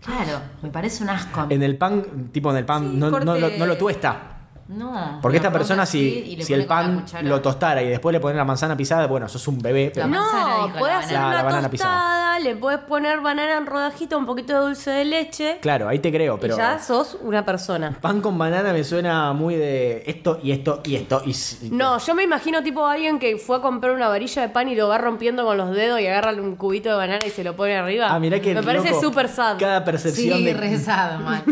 [0.04, 1.46] Claro, me parece un asco.
[1.48, 4.41] En el pan, tipo en el pan, Sí, no, no lo, no lo tuesta.
[4.72, 5.18] No.
[5.20, 8.44] Porque esta persona, si, si el la pan lo tostara y después le pones la
[8.44, 9.90] manzana pisada, bueno, sos un bebé.
[9.94, 11.12] Pero La No, puedes la hacer.
[11.18, 12.38] La una banana pisada.
[12.38, 16.10] le puedes poner banana en rodajita, un poquito de dulce de leche Claro, ahí te
[16.10, 17.96] creo, pero y ya sos una persona.
[18.00, 21.22] pan con banana me suena muy de esto y esto y esto.
[21.26, 21.34] Y,
[21.70, 24.74] No, yo me imagino tipo alguien que fue a comprar una varilla de pan y
[24.74, 27.54] lo va rompiendo con los dedos y agarra un cubito de banana y se lo
[27.56, 28.08] pone arriba.
[28.10, 29.58] Ah, mirá que Me parece súper sad.
[29.58, 31.42] Cada percepción Sí, de, rezado, man.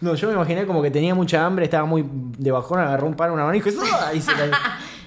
[0.00, 3.14] No, yo me imaginé como que tenía mucha hambre, estaba muy de bajón, agarró un
[3.14, 4.12] pan, una mano y dijo, ¡Ah!
[4.14, 4.52] y se cayó.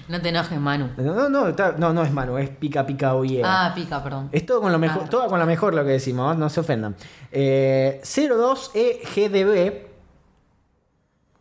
[0.08, 0.90] No te enojes, Manu.
[0.96, 3.40] No, no, no, está- no, no es mano, es pica pica oye.
[3.44, 4.28] Ah, pica, perdón.
[4.32, 5.08] Es todo con lo mejor, Ah.
[5.08, 6.96] todo con lo mejor lo que decimos, no se ofendan.
[7.30, 9.72] Eh, 02EGDB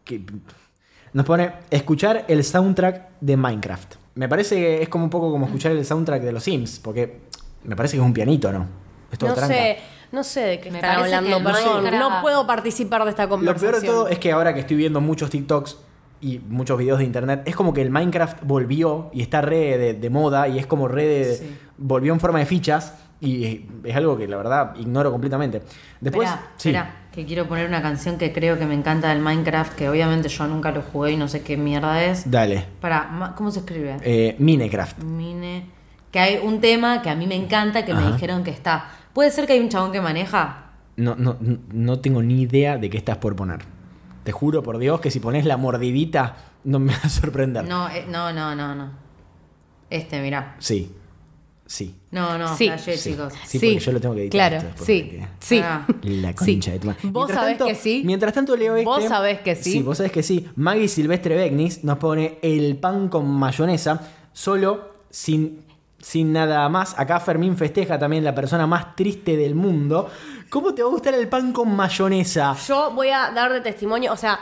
[0.06, 0.26] que
[1.14, 3.96] nos pone escuchar el soundtrack de Minecraft.
[4.16, 7.22] Me parece que es como un poco como escuchar el soundtrack de los Sims, porque
[7.64, 8.68] me parece que es un pianito, ¿no?
[9.12, 9.54] Es todo No tranca.
[9.54, 9.78] sé,
[10.12, 12.00] no sé de qué Me están hablando, que perdón.
[12.00, 13.72] No puedo participar de esta Lo conversación.
[13.72, 15.78] peor de todo es que ahora que estoy viendo muchos TikToks
[16.22, 19.94] y muchos videos de internet, es como que el Minecraft volvió y está re de,
[19.94, 21.56] de moda y es como re de, Sí.
[21.78, 25.62] volvió en forma de fichas y es algo que la verdad ignoro completamente.
[26.00, 29.20] Después, Esperá, sí, esperá, que quiero poner una canción que creo que me encanta del
[29.20, 32.30] Minecraft, que obviamente yo nunca lo jugué y no sé qué mierda es.
[32.30, 32.66] dale.
[32.80, 33.98] Para, ¿cómo se escribe?
[34.04, 35.00] Eh, Minecraft.
[35.04, 35.66] Mine.
[36.12, 38.86] Que hay un tema que a mí me encanta, que me dijeron que está.
[39.14, 40.72] ¿Puede ser que hay un chabón que maneja?
[40.98, 41.38] No, no,
[41.72, 43.60] no- tengo ni idea de qué estás por poner.
[44.24, 47.66] Te juro por Dios que si pones la mordidita no me va a sorprender.
[47.68, 48.92] No, eh, no, no, no, no.
[49.90, 50.56] Este, mirá.
[50.60, 50.92] Sí,
[51.66, 51.96] sí.
[52.12, 52.68] No, no, Sí.
[52.68, 53.34] flashé, Sí, chicos.
[53.46, 54.50] sí, Sí, porque yo lo tengo que editar.
[54.52, 55.60] Claro, esto sí, porque- sí.
[55.64, 55.88] Ah.
[56.04, 56.36] La Sí.
[56.36, 57.00] concha de tu madre.
[57.04, 58.02] Vos Mientras sabés tanto- que sí.
[58.06, 58.86] Mientras tanto leo este.
[58.86, 59.72] Vos sabés que sí.
[59.72, 60.48] Sí, vos sabés que sí.
[60.56, 64.02] Maggie Silvestre Begnis nos pone el pan con mayonesa,
[64.34, 65.64] solo sin,
[66.02, 66.98] sin nada más.
[67.00, 70.10] Acá Fermín festeja también la persona más triste del mundo.
[70.50, 72.56] ¿Cómo te va a gustar el pan con mayonesa?
[72.68, 74.40] Yo voy a dar de testimonio, o sea,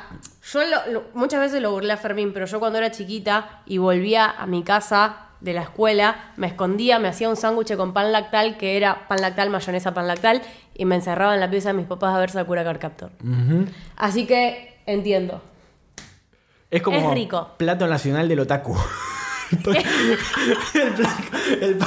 [0.51, 3.77] yo lo- lo- muchas veces lo burlé a Fermín, pero yo cuando era chiquita y
[3.77, 8.11] volvía a mi casa de la escuela, me escondía, me hacía un sándwich con pan
[8.11, 10.41] lactal, que era pan lactal, mayonesa, pan lactal,
[10.73, 13.11] y me encerraba en la pieza de mis papás a ver Sakura Card Captor.
[13.95, 15.41] Así que entiendo.
[16.71, 17.49] Es como Es rico.
[17.57, 18.75] plato nacional del otaku.
[20.73, 21.13] el, plan,
[21.61, 21.77] el.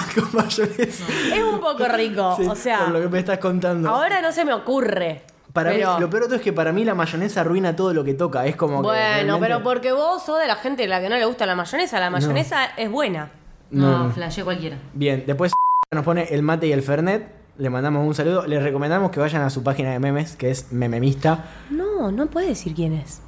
[0.79, 3.89] Es un poco rico, Sí, o sea, por lo que me estás contando.
[3.91, 5.23] ahora no se me ocurre.
[5.53, 7.93] Para pero- mí, lo peor de todo es que para mí la mayonesa arruina todo
[7.93, 8.47] lo que toca.
[8.47, 11.09] Es como que Bueno, realmente- pero porque vos sos de la gente a la que
[11.11, 13.31] no le gusta la mayonesa, la mayonesa es buena.
[13.71, 14.11] No, No.
[14.13, 14.79] flashé cualquiera.
[14.95, 15.53] Bien, después
[15.91, 17.41] nos pone el mate y el fernet.
[17.59, 18.47] Le mandamos un saludo.
[18.47, 21.45] Les recomendamos que vayan a su página de memes, que es Mememista.
[21.69, 23.21] No, no puede decir quién es.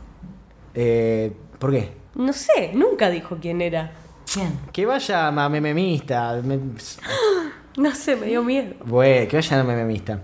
[0.75, 1.93] Eh, ¿Por qué?
[2.15, 3.93] No sé, nunca dijo quién era.
[4.35, 4.59] ¿Quién?
[4.73, 6.41] Que vaya a mememista.
[6.43, 6.59] Me-
[7.77, 8.75] No sé, me dio miedo.
[8.85, 10.21] Bueno, que vaya a mememista.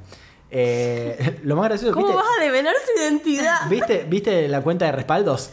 [0.50, 3.56] Eh, lo más gracioso, ¿Cómo ¿viste, vas a develar su identidad?
[3.70, 5.50] ¿viste, ¿viste la cuenta de respaldos?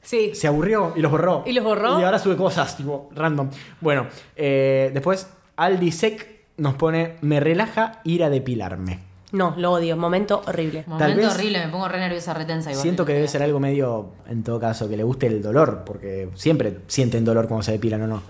[0.00, 0.32] Sí.
[0.34, 1.42] Se aburrió y los borró.
[1.46, 2.00] ¿Y los borró?
[2.00, 3.50] Y ahora sube cosas, tipo, random.
[3.80, 8.98] Bueno, eh, después Aldi Sec nos pone, me relaja ir a depilarme.
[9.32, 9.96] No, lo odio.
[9.96, 10.84] Momento horrible.
[10.86, 12.82] Momento vez- horrible, me pongo re nerviosa, retensa igual.
[12.82, 16.28] Siento que debe ser algo medio, en todo caso, que le guste el dolor, porque
[16.34, 18.22] siempre sienten dolor cuando se depilan o no.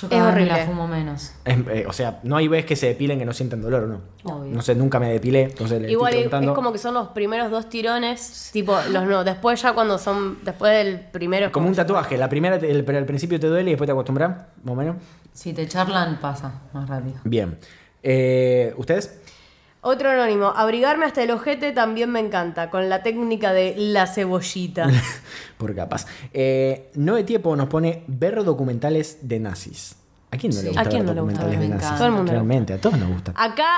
[0.00, 0.58] Yo cada vez me horrible.
[0.60, 1.32] la fumo menos.
[1.44, 3.86] Es- eh, o sea, no hay veces que se depilen que no sienten dolor o
[3.88, 4.00] no.
[4.24, 4.54] Obvio.
[4.54, 6.54] No sé, nunca me depilé, entonces le Igual estoy es preguntando.
[6.54, 10.72] como que son los primeros dos tirones, tipo los no, después ya cuando son después
[10.72, 13.72] del primero es Como un tatuaje, la primera, el, pero al principio te duele y
[13.74, 14.30] después te acostumbras,
[14.62, 14.96] más o menos.
[15.34, 17.16] Si te charlan, pasa más rápido.
[17.24, 17.58] Bien.
[18.02, 19.20] Eh, ¿Ustedes?
[19.80, 24.88] Otro anónimo, abrigarme hasta el ojete también me encanta, con la técnica de la cebollita.
[25.58, 26.06] Por capaz.
[26.32, 29.94] Eh, Noé Tiepo nos pone ver documentales de nazis.
[30.30, 31.42] ¿A quién no le gusta ¿A quién ver no le gusta?
[31.42, 31.86] documentales A mí de me nazis?
[31.86, 31.98] encanta.
[31.98, 33.32] Todo el mundo le Realmente, a todos nos gusta.
[33.36, 33.68] Acá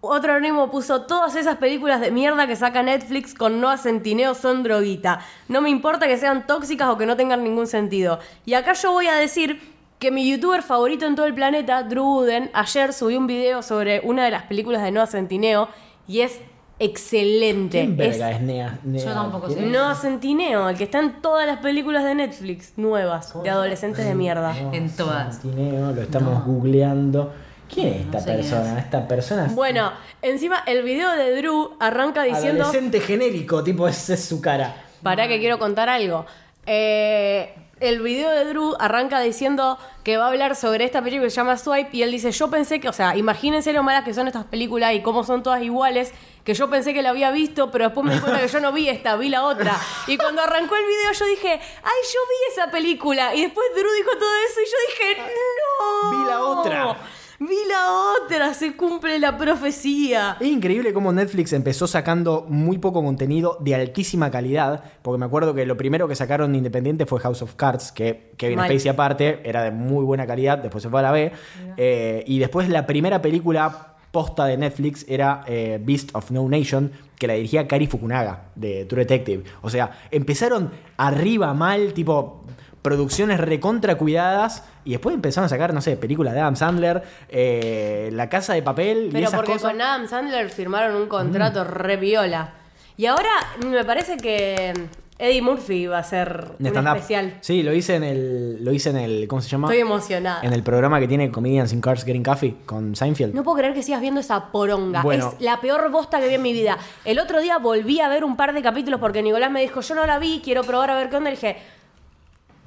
[0.00, 4.62] otro anónimo puso todas esas películas de mierda que saca Netflix con no acentineo son
[4.62, 5.20] droguita.
[5.48, 8.20] No me importa que sean tóxicas o que no tengan ningún sentido.
[8.46, 9.73] Y acá yo voy a decir
[10.04, 14.00] que mi youtuber favorito en todo el planeta, Drew Uden, ayer subió un video sobre
[14.00, 15.70] una de las películas de Noah Centineo
[16.06, 16.40] y es
[16.78, 17.78] excelente.
[17.80, 18.78] ¿Quién Es verga es Nea?
[18.84, 19.62] Nea- Yo tampoco sé.
[19.62, 24.14] Noah Centineo, el que está en todas las películas de Netflix nuevas, de adolescentes de
[24.14, 24.54] mierda.
[24.72, 25.40] En todas.
[25.40, 27.32] Tineo, lo estamos googleando.
[27.72, 28.78] ¿Quién es esta sé persona?
[28.78, 29.90] Esta persona es Bueno,
[30.20, 32.64] encima el video de Drew arranca diciendo...
[32.64, 34.74] adolescente genérico, tipo, esa es su cara.
[35.02, 36.26] Para que quiero contar algo.
[36.66, 37.54] Eh,
[37.88, 41.36] el video de Drew arranca diciendo que va a hablar sobre esta película que se
[41.36, 44.26] llama Swipe y él dice, yo pensé que, o sea, imagínense lo malas que son
[44.26, 46.12] estas películas y cómo son todas iguales,
[46.44, 48.72] que yo pensé que la había visto, pero después me di cuenta que yo no
[48.72, 49.78] vi esta, vi la otra.
[50.06, 53.34] Y cuando arrancó el video yo dije, ay, yo vi esa película.
[53.34, 56.10] Y después Drew dijo todo eso y yo dije, no.
[56.10, 56.96] Vi la otra.
[57.40, 60.36] Vi la otra, se cumple la profecía.
[60.40, 65.54] Es increíble cómo Netflix empezó sacando muy poco contenido de altísima calidad, porque me acuerdo
[65.54, 68.70] que lo primero que sacaron independiente fue House of Cards, que Kevin Mal.
[68.70, 71.32] Spacey aparte era de muy buena calidad, después se fue a la B,
[71.76, 76.92] eh, y después la primera película posta de Netflix era eh, Beast of No Nation,
[77.18, 79.42] que la dirigía Kari Fukunaga, de True Detective.
[79.60, 82.44] O sea, empezaron arriba mal, tipo
[82.84, 88.10] producciones recontra cuidadas, y después empezaron a sacar, no sé, películas de Adam Sandler, eh,
[88.12, 89.72] La Casa de Papel, y Pero esas porque cosas.
[89.72, 92.52] con Adam Sandler firmaron un contrato re viola.
[92.98, 93.30] Y ahora
[93.66, 94.74] me parece que
[95.18, 97.38] Eddie Murphy va a ser un especial.
[97.40, 98.64] Sí, lo hice en el.
[98.64, 99.28] Lo hice en el.
[99.28, 99.68] ¿Cómo se llama?
[99.68, 100.40] Estoy emocionada.
[100.42, 103.32] En el programa que tiene Comedians in Cars Getting Coffee con Seinfeld.
[103.32, 105.02] No puedo creer que sigas viendo esa poronga.
[105.02, 105.32] Bueno.
[105.38, 106.78] Es la peor bosta que vi en mi vida.
[107.06, 109.94] El otro día volví a ver un par de capítulos porque Nicolás me dijo, yo
[109.94, 111.30] no la vi, quiero probar a ver qué onda.
[111.30, 111.56] Y dije,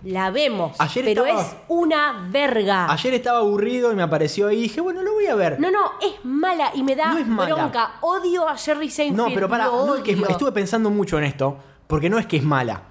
[0.04, 0.76] la vemos.
[0.80, 2.92] Ayer pero estaba- es una verga.
[2.92, 5.60] Ayer estaba aburrido y me apareció ahí y dije, bueno, lo voy a ver.
[5.60, 7.56] No, no, es mala y me da No es mala.
[7.56, 7.92] bronca.
[8.02, 9.18] Odio a Jerry Seinfeld.
[9.28, 10.30] No, pero para, lo no es que es- odio.
[10.30, 11.58] estuve pensando mucho en esto,
[11.88, 12.84] porque no es que es mala.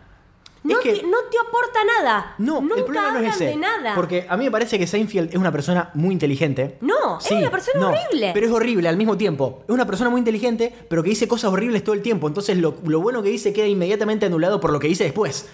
[0.64, 2.34] No, es que, te, no te aporta nada.
[2.38, 3.44] no, Nunca el problema no hablan es ese.
[3.44, 3.94] de nada.
[3.94, 6.76] Porque a mí me parece que Seinfeld es una persona muy inteligente.
[6.80, 8.32] No, es una persona horrible.
[8.34, 9.62] Pero es horrible al mismo tiempo.
[9.68, 12.26] Es una persona muy inteligente, pero que dice cosas horribles todo el tiempo.
[12.26, 15.48] Entonces lo, lo bueno que dice queda inmediatamente anulado por lo que dice después.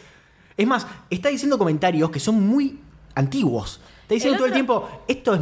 [0.57, 2.79] Es más, está diciendo comentarios que son muy
[3.15, 3.81] antiguos.
[4.03, 5.41] Está diciendo El todo el tiempo, esto es,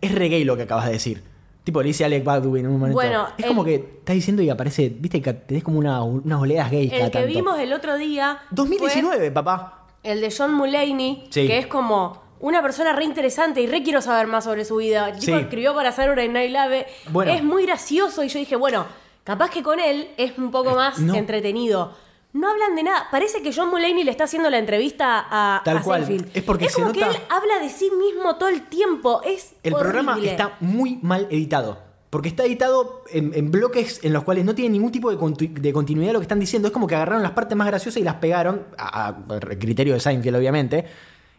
[0.00, 1.22] es re gay lo que acabas de decir.
[1.64, 2.94] Tipo, le dice Alec Baldwin en un momento.
[2.94, 6.40] Bueno, es el- como que está diciendo y aparece, viste, que tenés como una- unas
[6.40, 7.34] oleadas gays cada el que tanto.
[7.34, 8.38] vimos el otro día.
[8.50, 9.84] 2019, papá.
[10.02, 11.46] fue el de John Mulaney, Sí.
[11.46, 15.08] que es como una persona re interesante y re quiero saber más sobre su vida.
[15.10, 15.42] El tipo Sí.
[15.42, 16.86] escribió para Saturday Night Live.
[17.10, 17.32] Bueno.
[17.32, 18.86] Es muy gracioso y yo dije, bueno,
[19.24, 21.14] capaz que con él es un poco más no.
[21.16, 21.92] entretenido.
[22.38, 23.08] No hablan de nada.
[23.10, 26.06] Parece que John Mulaney le está haciendo la entrevista a, Tal a cual.
[26.06, 26.36] Seinfeld.
[26.36, 29.22] Es porque se como nota- que él habla de sí mismo todo el tiempo.
[29.24, 31.86] Es El programa está muy mal editado.
[32.10, 35.72] Porque está editado en, en bloques en los cuales no tiene ningún tipo de, de
[35.74, 36.68] continuidad lo que están diciendo.
[36.68, 39.16] Es como que agarraron las partes más graciosas y las pegaron, a, a
[39.58, 40.86] criterio de Seinfeld, obviamente.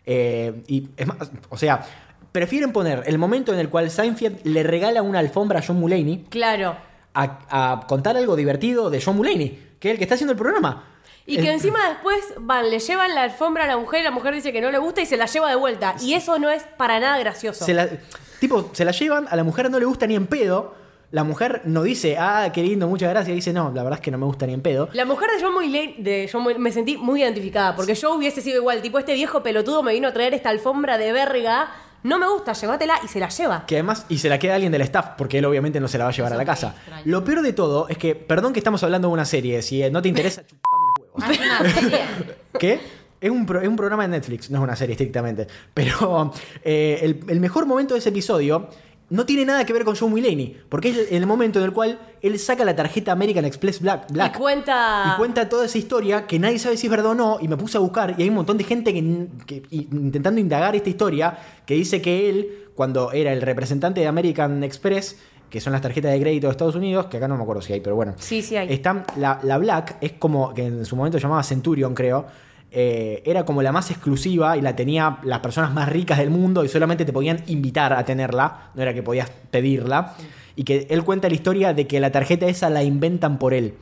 [0.06, 1.18] Eh, y es más,
[1.50, 1.84] o sea,
[2.32, 6.26] prefieren poner el momento en el cual Seinfeld le regala una alfombra a John Mulaney
[6.30, 6.76] Claro.
[7.14, 10.38] a, a contar algo divertido de John Mulaney, que es el que está haciendo el
[10.38, 10.84] programa.
[11.26, 14.12] Y que Eh, encima después van, le llevan la alfombra a la mujer y la
[14.12, 15.96] mujer dice que no le gusta y se la lleva de vuelta.
[16.02, 17.66] Y eso no es para nada gracioso.
[17.66, 17.88] Se la,
[18.40, 20.74] tipo, se la llevan, a la mujer no le gusta ni en pedo.
[21.12, 23.34] La mujer no dice, ah, qué lindo, muchas gracias.
[23.34, 24.90] Dice, no, la verdad es que no me gusta ni en pedo.
[24.94, 28.42] La mujer de John Mulaney, de John Mulaney, me sentí muy identificada porque yo hubiese
[28.42, 28.82] sido igual.
[28.82, 31.72] Tipo, este viejo pelotudo me vino a traer esta alfombra de verga.
[32.04, 33.66] No me gusta, llévatela y se la lleva.
[33.66, 36.06] Que además, y se la queda alguien del staff, porque él obviamente no se la
[36.06, 36.76] va a llevar a la casa.
[37.06, 39.92] Lo peor de todo es que, perdón que estamos hablando de una serie, si eh,
[39.92, 41.24] no te interesa, chupame los huevos.
[41.40, 42.00] Hay una serie.
[42.60, 42.80] ¿Qué?
[43.22, 45.46] Es un, pro- es un programa de Netflix, no es una serie estrictamente.
[45.74, 46.32] Pero
[46.64, 48.70] eh, el, el mejor momento de ese episodio
[49.10, 52.00] no tiene nada que ver con John Mulaney, porque es el, momento en el cual
[52.22, 54.12] él saca la tarjeta American Express Black.
[54.12, 55.12] Black Y cuenta.
[55.14, 57.38] y cuenta toda esa historia que nadie sabe si es verdad o no.
[57.42, 60.76] Y me puse a buscar y hay un montón de gente que, que- intentando indagar
[60.76, 65.18] esta historia que dice que él, cuando era el representante de American Express,
[65.50, 67.74] que son las tarjetas de crédito de Estados Unidos, que acá no me acuerdo si
[67.74, 68.14] hay, pero bueno.
[68.18, 68.72] Sí, sí hay.
[68.72, 72.28] Están, la, la Black es como, que en su momento llamaba Centurion, creo.
[72.72, 76.64] Eh, era como la más exclusiva y la tenía las personas más ricas del mundo
[76.64, 80.16] y solamente te podían invitar a tenerla, no era que podías pedirla.
[80.56, 83.76] Y que él cuenta la historia de que la tarjeta esa la inventan por él.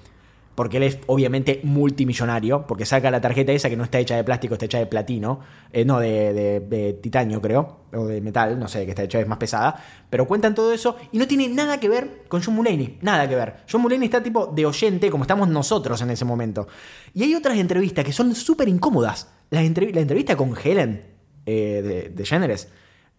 [0.57, 4.23] Porque él es obviamente multimillonario, porque saca la tarjeta esa que no está hecha de
[4.23, 5.39] plástico, está hecha de platino,
[5.71, 9.27] eh, no, de, de- titanio creo, o de metal, no sé, que está hecha, es
[9.27, 9.75] más pesada.
[10.09, 13.35] Pero cuentan todo eso y no tiene nada que ver con John Mulaney, nada que
[13.35, 13.57] ver.
[13.71, 16.67] John Mulaney está tipo de oyente, como estamos nosotros en ese momento.
[17.13, 19.31] Y hay otras entrevistas que son súper incómodas.
[19.51, 21.05] La, entrev- entrevista con Helen
[21.45, 22.25] eh, de, de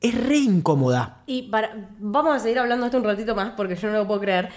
[0.00, 1.22] es re incómoda.
[1.26, 4.06] Y para, vamos a seguir hablando de esto un ratito más porque yo no lo
[4.06, 4.48] puedo creer.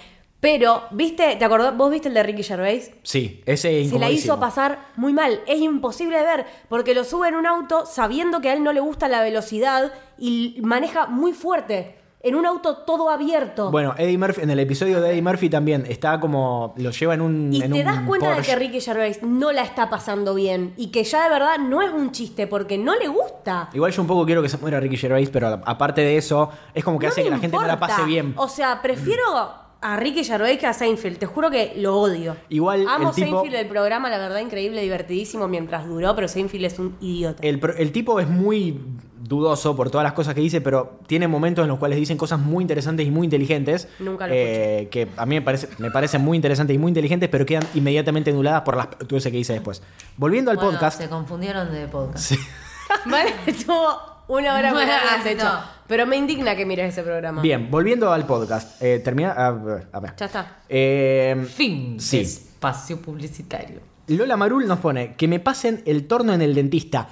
[0.42, 1.36] Pero, ¿viste?
[1.36, 1.76] ¿Te acordás?
[1.76, 2.90] ¿Vos viste el de Ricky Gervais?
[3.04, 5.38] Sí, ese es Se la hizo pasar muy mal.
[5.46, 8.72] Es imposible de ver porque lo sube en un auto sabiendo que a él no
[8.72, 11.96] le gusta la velocidad y maneja muy fuerte.
[12.24, 13.70] En un auto todo abierto.
[13.70, 16.74] Bueno, Eddie Murphy, en el episodio de Eddie Murphy también está como.
[16.76, 17.52] Lo lleva en un.
[17.52, 20.74] y en te un das cuenta de que Ricky Gervais no la está pasando bien
[20.76, 23.70] y que ya de verdad no es un chiste porque no le gusta.
[23.72, 26.82] Igual yo un poco quiero que se muera Ricky Gervais, pero aparte de eso, es
[26.82, 28.34] como que No hace que la gente no la pase bien.
[28.36, 31.18] O sea, prefiero a Ricky Gervais que a Seinfeld.
[31.18, 32.36] Te juro que lo odio.
[32.48, 36.64] Igual Amo el tipo- Seinfeld el programa, la verdad, increíble, divertidísimo mientras duró, pero Seinfeld
[36.64, 37.42] es un idiota.
[37.46, 38.80] El, el tipo es muy
[39.22, 42.38] dudoso por todas las cosas que dice, pero tiene momentos en los cuales dicen cosas
[42.40, 43.88] muy interesantes y muy inteligentes.
[43.98, 47.28] Nunca lo eh, Que a mí me, parece, me parecen muy interesantes y muy inteligentes,
[47.28, 49.82] pero quedan inmediatamente anuladas por las pelotudeces que dice después.
[50.16, 51.00] Volviendo al Bueno, podcast.
[51.00, 52.24] Se confundieron de podcast.
[52.24, 52.36] Sí.
[53.06, 54.70] Vale, estuvo una hora
[55.14, 55.44] al techo.
[55.44, 55.60] no.
[55.86, 57.42] Pero me indigna que mires ese programa.
[57.42, 58.80] Bien, volviendo al podcast.
[58.82, 59.32] Eh, termina.
[59.32, 59.88] A ver.
[59.92, 60.14] a ver.
[60.16, 60.56] Ya está.
[60.68, 62.00] Eh, Fin.
[62.00, 62.18] Sí.
[62.18, 63.80] de Espacio publicitario.
[64.08, 67.08] Lola Marul nos pone que me pasen el torno en el dentista.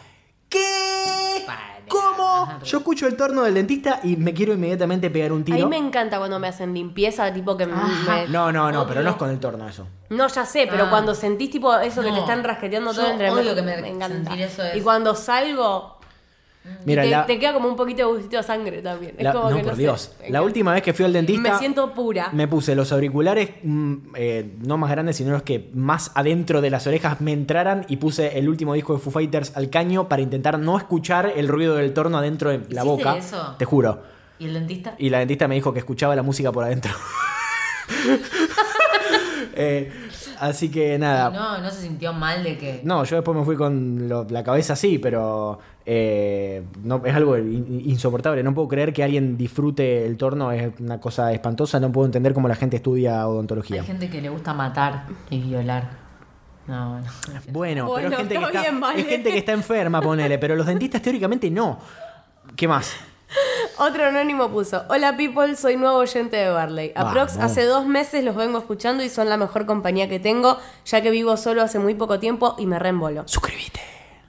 [0.49, 1.45] ¿Qué?
[1.89, 2.61] ¿Cómo?
[2.65, 5.59] Yo escucho el torno del dentista y me quiero inmediatamente pegar un A tiro.
[5.69, 8.29] mí me encanta cuando me hacen limpieza, tipo que me- me...
[8.29, 9.87] No, no, no, pero no es con el torno eso.
[10.11, 10.91] No, ya sé, pero Ah.
[10.91, 14.31] cuando sentís tipo eso que te están rasqueteando todo entre odio que me- encanta.
[14.31, 15.99] sentir eso es- Y cuando salgo,
[16.85, 19.15] Mira, y te, la, te queda como un poquito de gustito a sangre también.
[19.17, 20.13] Es la- como no, que por Dios.
[20.29, 21.53] La última vez que fui al dentista.
[21.55, 22.29] Me siento pura.
[22.33, 26.69] Me puse los auriculares, mm, eh, no más grandes, sino los que más adentro de
[26.71, 30.21] las orejas me entraran y puse el último disco de Foo Fighters al caño para
[30.23, 33.17] intentar no escuchar el ruido del torno adentro de la ¿Hiciste boca.
[33.17, 33.55] eso?
[33.59, 34.03] Te juro.
[34.39, 34.95] ¿Y el dentista?
[34.99, 36.93] Y la dentista me dijo que escuchaba la música por adentro.
[39.55, 39.91] Eh,
[40.41, 41.31] así que nada.
[41.31, 42.81] No, no se sintió mal de que.
[42.85, 47.37] No, yo después me fui con lo- la cabeza así, pero eh, no, es algo
[47.39, 48.43] in- insoportable.
[48.43, 51.79] No puedo creer que alguien disfrute el torno, es una cosa espantosa.
[51.81, 53.81] No puedo entender cómo la gente estudia odontología.
[53.83, 55.91] Hay gente que le gusta matar y violar.
[56.67, 57.01] No,
[57.51, 57.87] bueno.
[57.89, 59.01] Bueno, pero es gente, que está está, bien, vale.
[59.01, 61.79] es gente que está enferma, ponele, pero los dentistas teóricamente no.
[62.55, 62.95] ¿Qué más?
[63.83, 66.93] Otro anónimo puso, hola people, soy nuevo oyente de Barley.
[66.95, 67.51] Aprox Vamos.
[67.51, 71.11] hace dos meses los vengo escuchando y son la mejor compañía que tengo, ya que
[71.11, 73.23] vivo solo hace muy poco tiempo y me reembolo.
[73.27, 73.81] Suscríbete.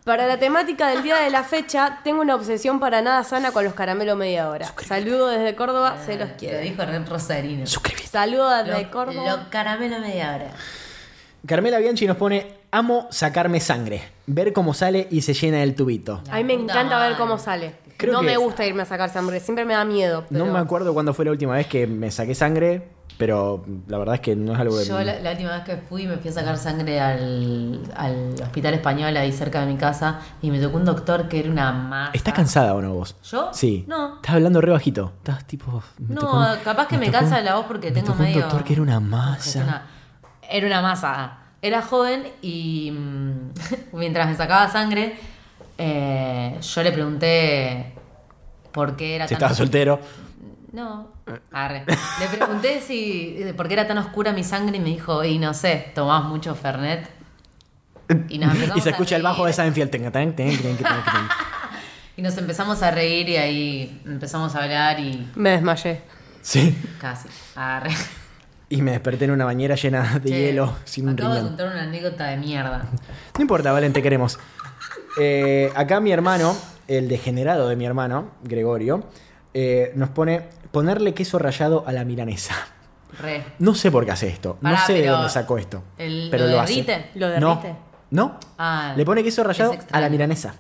[0.06, 3.66] Para la temática del día de la fecha, tengo una obsesión para nada sana con
[3.66, 4.74] los caramelos media hora.
[4.88, 6.60] Saludo desde Córdoba, se los Lo quiero.
[6.60, 7.68] dijo Ren Rosarino.
[7.68, 8.08] Suscríbete.
[8.08, 9.36] Saludos desde Lo, Córdoba.
[9.36, 10.52] lo caramelo media hora.
[11.46, 16.22] Carmela Bianchi nos pone, amo sacarme sangre, ver cómo sale y se llena el tubito.
[16.32, 17.76] A mí me encanta ver cómo sale.
[18.02, 20.26] Creo no que- me gusta irme a sacar sangre, siempre me da miedo.
[20.30, 22.88] No me acuerdo cuándo fue la última vez que me saqué sangre,
[23.18, 24.86] pero la verdad es que no es algo que...
[24.86, 28.74] Yo la, la última vez que fui me fui a sacar sangre al, al hospital
[28.74, 32.12] español ahí cerca de mi casa y me tocó un doctor que era una masa.
[32.14, 33.16] ¿Estás cansada o no vos?
[33.24, 33.50] ¿Yo?
[33.54, 33.86] Sí.
[33.88, 34.16] No.
[34.16, 35.14] Estás hablando re bajito.
[35.18, 35.84] Estás tipo...
[36.00, 38.36] me No, tocó capaz que me, tocó cansa la voz porque me tengo tocó medio...
[38.38, 39.64] un doctor que era una masa.
[39.64, 39.84] Una-
[40.50, 41.38] era una masa.
[41.62, 43.52] Era joven y mm,
[43.94, 45.16] mientras me sacaba sangre,
[45.78, 47.94] eh, yo le pregunté
[48.72, 50.00] por qué era Si tan estaba soltero.
[50.72, 51.10] No.
[51.52, 51.86] Arre.
[51.88, 55.54] Le pregunté si por qué era tan oscura mi sangre y me dijo, y no
[55.54, 57.10] sé, tomás mucho Fernet.
[58.30, 60.78] Y, nos Y se escucha el bajo de ten, ten.
[62.18, 66.02] Y nos empezamos a reír y ahí empezamos a hablar y Me desmayé.
[66.42, 66.78] Sí.
[67.00, 67.30] casi.
[67.56, 67.92] Arre.
[68.70, 71.50] Y me desperté en una bañera llena de Che, hielo sin un Acabo de riñón.
[71.50, 72.86] contar una anécdota de mierda.
[73.36, 74.40] No importa, Valen, te queremos.
[75.18, 76.56] Eh, acá mi hermano,
[76.88, 79.04] el degenerado de mi hermano, Gregorio,
[79.54, 82.56] eh, nos pone ponerle queso rallado a la milanesa.
[83.20, 83.44] Re.
[83.60, 84.58] No sé por qué hace esto.
[84.62, 85.84] No sé de dónde sacó esto.
[85.98, 86.74] el- pero ¿lo lo, hace.
[86.76, 87.10] derrite?
[87.16, 87.76] ¿Lo No, derrite?
[88.12, 88.38] ¿No?
[88.58, 90.56] Ah, Le pone queso rallado a la milanesa.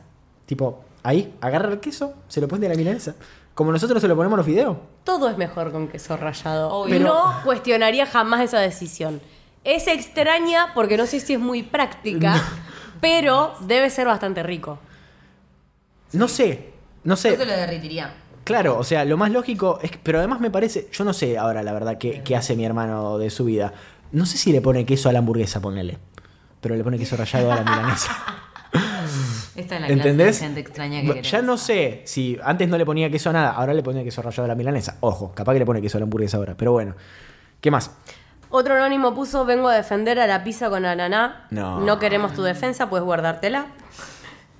[0.45, 3.15] Tipo, ahí, agarra el queso, se lo pone a la milanesa.
[3.53, 4.77] Como nosotros se lo ponemos a los fideos.
[5.03, 6.85] Todo es mejor con queso rallado.
[6.89, 9.21] Pero- No cuestionaría jamás esa decisión.
[9.63, 12.33] Es extraña porque no sé si es muy práctica,
[13.01, 14.79] pero debe ser bastante rico.
[16.13, 16.71] No sé,
[17.03, 17.31] no sé.
[17.31, 18.13] Yo te lo derritiría.
[18.43, 21.37] Claro, o sea, lo más lógico es que, pero además me parece, yo no sé
[21.37, 23.73] ahora la verdad qué, qué hace mi hermano de su vida.
[24.11, 25.97] No sé si le pone queso a la hamburguesa, ponele.
[26.59, 28.11] Pero le pone queso rallado a la milanesa.
[29.55, 30.39] Esta es la clase ¿Entendés?
[30.39, 33.51] de gente extraña que ya no sé si antes no le ponía queso a nada,
[33.51, 34.97] ahora le pone queso rallado a la milanesa.
[35.01, 36.95] Ojo, capaz que le pone queso a la hamburguesa ahora, pero bueno.
[37.59, 37.91] ¿Qué más?
[38.51, 41.47] Otro anónimo puso, vengo a defender a la pizza con ananá.
[41.51, 41.97] No.
[41.99, 43.67] queremos tu defensa, puedes guardártela.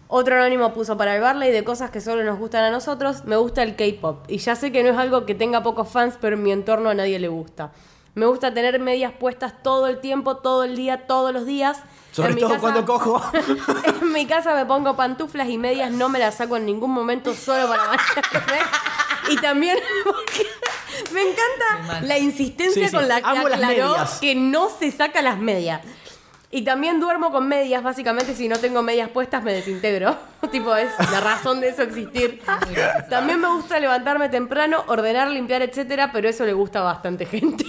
[0.07, 3.23] Otro anónimo puso para el Barley de cosas que solo nos gustan a nosotros.
[3.25, 4.25] Me gusta el K-pop.
[4.27, 6.89] Y ya sé que no es algo que tenga pocos fans, pero en mi entorno
[6.89, 7.71] a nadie le gusta.
[8.13, 11.81] Me gusta tener medias puestas todo el tiempo, todo el día, todos los días.
[12.11, 13.21] Sobre En mi todo casa- cuando cojo.
[14.01, 17.33] en mi casa me pongo pantuflas y medias, no me las saco en ningún momento
[17.33, 18.59] solo para bañarme.
[19.29, 20.45] Y también porque
[21.13, 22.95] me Me encanta la insistencia Sí, sí.
[22.95, 24.19] con la que Amo las aclaró medias.
[24.19, 25.81] que no se saca las medias.
[26.53, 30.17] Y también duermo con medias, básicamente si no tengo medias puestas me desintegro.
[30.51, 32.41] tipo, es la razón de eso existir.
[33.09, 37.63] También me gusta levantarme temprano, ordenar, limpiar, etcétera, pero eso le gusta a bastante gente.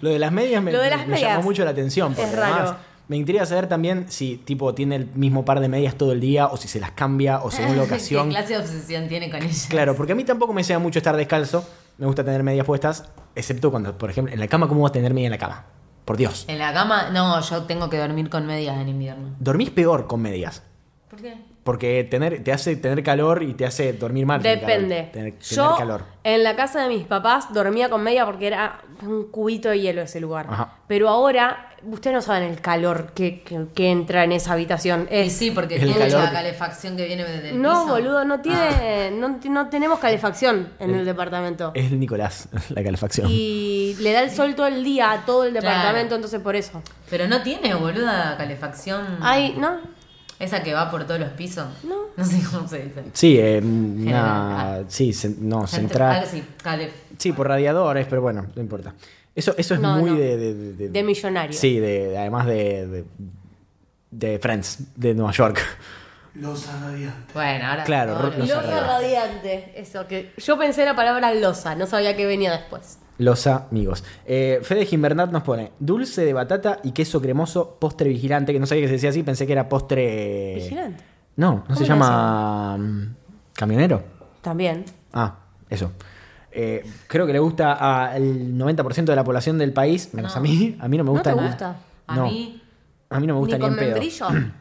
[0.00, 2.12] Lo de las medias me, Lo de las me medias llamó mucho la atención.
[2.14, 2.54] Porque es raro.
[2.54, 2.74] además
[3.06, 6.48] me intriga saber también si tipo tiene el mismo par de medias todo el día
[6.48, 8.24] o si se las cambia o según la ocasión.
[8.28, 9.54] ¿Qué clase de obsesión tiene con ella?
[9.70, 11.64] Claro, porque a mí tampoco me sea mucho estar descalzo.
[11.98, 14.92] Me gusta tener medias puestas, excepto cuando, por ejemplo, en la cama, ¿cómo vas a
[14.92, 15.64] tener media en la cama?
[16.04, 16.44] Por Dios.
[16.46, 19.34] En la cama, no, yo tengo que dormir con medias en invierno.
[19.40, 20.62] Dormís peor con medias.
[21.10, 21.44] ¿Por qué?
[21.68, 24.40] Porque tener, te hace tener calor y te hace dormir mal.
[24.40, 24.58] calor.
[24.60, 24.94] Depende.
[25.12, 26.02] Tener, tener Yo calor.
[26.24, 30.00] en la casa de mis papás dormía con media porque era un cubito de hielo
[30.00, 30.46] ese lugar.
[30.48, 30.78] Ajá.
[30.88, 35.08] Pero ahora, ustedes no saben el calor que, que- que entra en esa habitación.
[35.10, 37.86] Y Es, sí, porque El tiene calor la calefacción que viene del no, piso.
[37.88, 41.72] boludo, no tiene, no, no tenemos calefacción en el departamento.
[41.74, 43.26] Es Nicolás, la calefacción.
[43.30, 45.66] Y le da el sol todo el día a todo el Claro.
[45.68, 46.82] departamento, entonces por eso.
[47.10, 49.18] Pero no tiene, boluda, calefacción.
[49.20, 49.97] Ay, ¿no?
[50.38, 51.66] Esa que va por todos los pisos.
[51.84, 51.96] No.
[52.16, 53.02] No sé cómo se dice.
[53.12, 54.04] Sí, eh, una.
[54.04, 54.84] General.
[54.88, 56.26] Sí, no, Central.
[56.26, 56.88] central.
[56.88, 58.94] Sí, Sí, por radiadores, pero bueno, no importa.
[59.34, 60.16] Eso, eso es No, muy no.
[60.16, 61.56] de, de, de- De millonario.
[61.58, 63.04] Sí, de, de- además de, de,
[64.10, 65.60] de Friends, de Nueva York.
[67.34, 67.84] Bueno, ahora.
[67.84, 69.72] Claro, lo- losa Losa radiante.
[69.80, 72.98] Eso, que yo pensé la palabra losa, no sabía que venía después.
[73.18, 74.04] Los amigos.
[74.26, 78.66] Eh, Fede Gimbernat nos pone dulce de batata y queso cremoso, postre vigilante, que no
[78.66, 80.54] sabía que se decía así, pensé que era postre.
[80.56, 81.02] ¿Vigilante?
[81.36, 82.76] No, no ¿Cómo se llama.
[82.78, 83.14] mm,
[83.54, 84.02] ¿Camionero?
[84.40, 84.84] También.
[85.12, 85.34] Ah,
[85.68, 85.90] eso.
[86.52, 87.72] Eh, creo que le gusta
[88.12, 90.38] al 90% de la población del país, menos No.
[90.38, 90.76] a mí.
[90.80, 91.34] A mí no me ¿No gusta.
[91.34, 91.76] te ni- gusta?
[92.06, 92.24] A No.
[92.26, 92.62] mí,
[93.10, 94.00] A mí no me gusta Ni ni, con en pedo.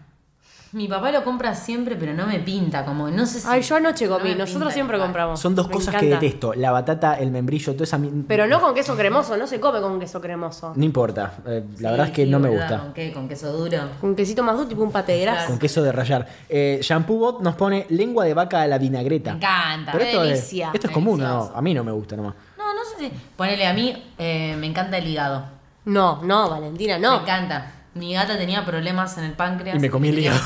[0.73, 2.83] mi papá lo compra siempre, pero no me pinta.
[2.85, 3.47] Como, no sé si.
[3.49, 4.29] Ay, yo anoche no comí.
[4.29, 5.07] me Nosotros pinta siempre igual.
[5.09, 5.39] compramos.
[5.39, 6.25] Son dos Me cosas que encanta.
[6.25, 6.53] detesto.
[6.53, 7.97] La batata, el membrillo, toda esa...
[7.97, 10.73] mi- Pero no con queso cremoso, no se come con queso cremoso.
[10.75, 11.33] No importa.
[11.45, 12.83] eh, la Sí, verdad es que sí, no me boluda, gusta.
[12.83, 13.11] ¿Con qué?
[13.13, 13.77] ¿Con queso duro?
[14.01, 15.47] Con quesito más duro, tipo un pate de grasa.
[15.47, 16.27] Con queso de rayar.
[16.49, 19.31] Eh, Shampoo Bot nos pone lengua de vaca a la vinagreta.
[19.31, 19.91] Me encanta.
[19.93, 20.71] Pero esto es, delicia.
[20.73, 21.29] esto es común, ¿o ¿no?
[21.33, 21.57] Delicioso.
[21.57, 22.33] A mí no me gusta nomás.
[22.57, 23.11] No, no sé si.
[23.35, 25.45] Ponele a mí, eh, me encanta el hígado.
[25.85, 27.21] No, no, Valentina, Me no.
[27.21, 27.71] encanta.
[27.97, 29.75] Mi gata tenía problemas en el páncreas.
[29.75, 30.39] Y me comí el hígado.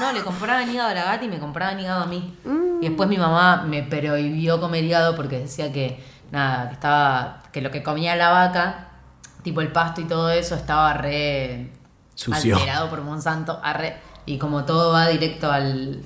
[0.00, 2.36] No, le compraban hígado a la gata y me compraban hígado a mí.
[2.80, 7.42] Y después mi mamá me prohibió comer hígado porque decía que, nada, que estaba.
[7.52, 8.88] que lo que comía la vaca,
[9.42, 11.72] tipo el pasto y todo eso, estaba re.
[12.14, 12.56] Sucio.
[12.56, 13.60] alterado por Monsanto.
[13.62, 13.96] arre,
[14.26, 16.02] y como todo va directo al.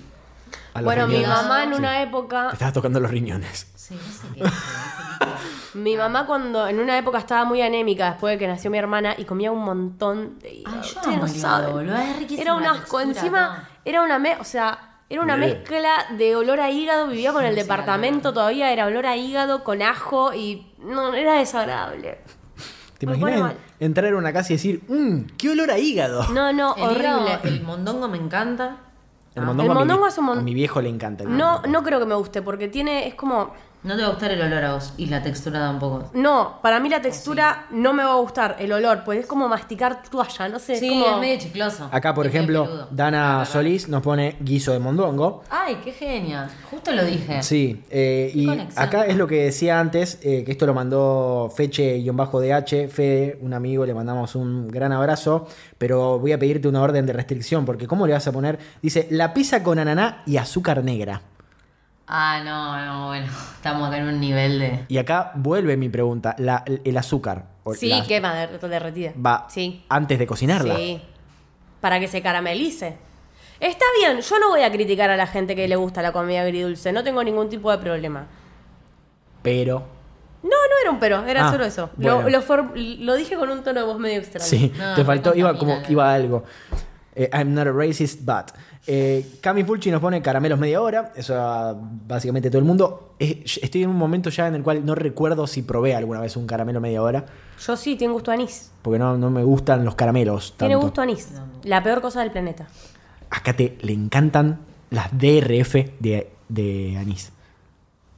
[0.74, 1.78] A los Bueno, mi mamá en Sí.
[1.78, 3.70] una época, Te estabas tocando los riñones.
[3.76, 5.78] Sí, no sé qué.
[5.78, 9.14] mi mamá cuando en una época estaba muy anémica después de que nació mi hermana
[9.16, 10.76] y comía un montón de hígado.
[10.82, 11.90] Ay, yo no saben.
[12.38, 12.98] Era un asco.
[12.98, 17.08] textura, Encima, era una me, o sea, era una mezcla de olor a hígado.
[17.08, 21.34] Vivía con el Sí, departamento todavía, era olor a hígado con ajo y no, era
[21.34, 22.18] desagradable.
[22.98, 23.56] ¿Te imaginas en-
[23.88, 26.28] entrar a una casa y decir, mmm, qué olor a hígado?
[26.28, 27.38] No, no, El hígado, horrible.
[27.44, 28.76] el mondongo me encanta.
[29.34, 31.24] El mondongo, El a, mi, es un mon- a mi viejo le encanta.
[31.24, 31.68] el No, mondongo.
[31.68, 33.52] no creo que me guste porque tiene, es como,
[33.84, 36.10] No te va a gustar el olor a vos y la textura tampoco.
[36.14, 39.48] no, para mí la textura no me va a gustar, el olor, pues es como
[39.48, 41.14] masticar toalla, no sé, Sí, es como...
[41.16, 41.88] es medio chicloso.
[41.90, 42.86] Acá, por Es ejemplo.
[42.90, 45.42] Dana Ah, Solís nos pone guiso de mondongo.
[45.50, 46.48] Ay, qué genia.
[46.70, 47.42] Justo lo dije.
[47.42, 48.84] Sí, eh, y conexión.
[48.84, 53.84] acá es lo que decía antes, eh, que esto lo mandó Feche-DH, Fede, un amigo,
[53.86, 55.46] le mandamos un gran abrazo,
[55.78, 58.58] pero voy a pedirte una orden de restricción, porque ¿cómo le vas a poner?
[58.80, 61.22] Dice, la pizza con ananá y azúcar negra.
[62.06, 63.26] Ah, no, no, bueno.
[63.56, 64.84] Estamos acá en un nivel de.
[64.88, 67.46] Y acá vuelve mi pregunta, la- el azúcar.
[67.64, 69.12] o Sí, la- quema de- derretida.
[69.24, 69.84] Va Sí.
[69.88, 70.74] antes de cocinarla.
[70.76, 71.00] Sí.
[71.80, 72.96] para que se caramelice.
[73.58, 76.42] Está bien, yo no voy a criticar a la gente que le gusta la comida
[76.42, 78.26] agridulce, no tengo ningún tipo de problema.
[79.42, 79.84] Pero.
[80.44, 81.90] No, no era un pero, era Ah, solo eso.
[81.98, 82.30] Lo, bueno.
[82.30, 84.44] lo for- lo dije con un tono de voz medio extraño.
[84.46, 86.44] Sí, No, te faltó, iba como iba algo.
[87.14, 88.52] Eh, I'm not a racist, but.
[88.86, 91.12] Eh, Cami Fulci nos pone caramelos media hora.
[91.14, 93.14] Eso ah, básicamente todo el mundo.
[93.18, 96.36] Es- estoy en un momento ya en el cual no recuerdo si probé alguna vez
[96.36, 97.24] un caramelo media hora.
[97.64, 98.70] Yo sí, tiene gusto a anís.
[98.82, 100.54] Porque no, no me gustan los caramelos.
[100.56, 100.86] Tiene tanto.
[100.86, 101.28] gusto a anís.
[101.64, 102.66] La peor cosa del planeta.
[103.30, 104.60] A Kate le encantan
[104.90, 107.30] las DRF de, de anís.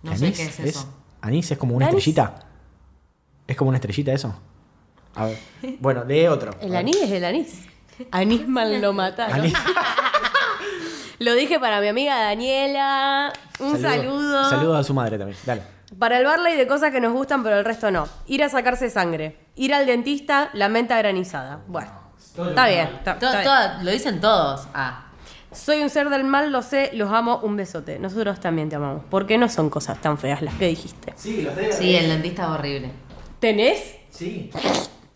[0.03, 0.37] No ¿De sé anís?
[0.39, 0.89] qué es eso.
[1.21, 2.07] ¿Anís es como una ¿De anís?
[2.07, 2.47] estrellita?
[3.47, 4.35] ¿Es como una estrellita eso?
[5.17, 5.39] A ver.
[5.81, 6.53] Bueno, de otro.
[6.61, 7.55] A El anís es el anís.
[8.11, 9.53] Anís mal lo mataron.
[11.21, 13.33] Lo dije para mi amiga Daniela.
[13.61, 14.51] Un saludo.
[14.51, 15.39] Saludos a su madre también.
[15.47, 15.63] Dale.
[15.99, 18.09] Para el Barley de cosas que nos gustan, pero el resto no.
[18.27, 19.39] Ir a sacarse sangre.
[19.55, 21.61] Ir al dentista, la menta granizada.
[21.69, 21.91] Bueno,
[22.49, 22.89] está bien.
[22.99, 23.45] está- To- está bien.
[23.45, 24.67] toda- lo dicen todos.
[24.75, 25.01] Ah,
[25.53, 28.01] Soy un ser del mal, lo sé, los amo, un besote.
[28.01, 29.03] Nosotros también te amamos.
[29.09, 31.13] Porque no son cosas tan feas las que dijiste.
[31.17, 31.79] Sí, los DRF.
[31.79, 32.91] sí, el dentista es horrible.
[33.39, 33.95] ¿Tenés?
[34.11, 34.51] Sí.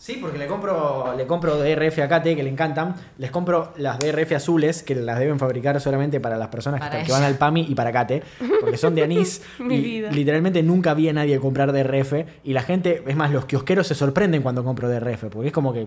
[0.09, 2.95] Sí, porque le compro, le compro DRF a Kate, que le encantan.
[3.19, 7.05] Les compro las DRF azules, que las deben fabricar solamente para las personas que, Para
[7.05, 7.29] que van ella.
[7.29, 8.23] al PAMI y para Kate,
[8.59, 9.43] porque son de anís.
[9.59, 10.11] Mi y vida.
[10.11, 12.25] Literalmente nunca vi a nadie comprar DRF.
[12.43, 15.75] Y la gente, es más, los kiosqueros se sorprenden cuando compro DRF, porque es como
[15.75, 15.87] que,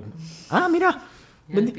[0.51, 1.01] ah, mira.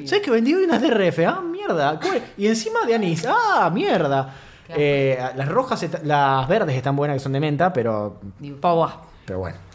[0.04, 1.20] ¿Sabes que vendí hoy unas DRF?
[1.24, 2.00] Ah, mierda.
[2.36, 3.24] Y encima de anís.
[3.24, 4.34] Ah, mierda.
[4.68, 9.71] Eh, las rojas, las verdes están buenas, que son de menta, pero, pero bueno.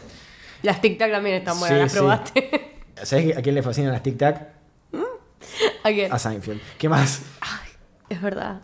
[0.62, 1.98] Las tic tac también están buenas, Sí, las sí.
[1.98, 2.74] probaste.
[3.02, 4.48] ¿Sabes a quién le fascinan las Tic Tac?
[5.84, 6.12] ¿A quién?
[6.12, 6.60] A Seinfeld.
[6.78, 7.22] ¿Qué más?
[8.08, 8.60] Es verdad.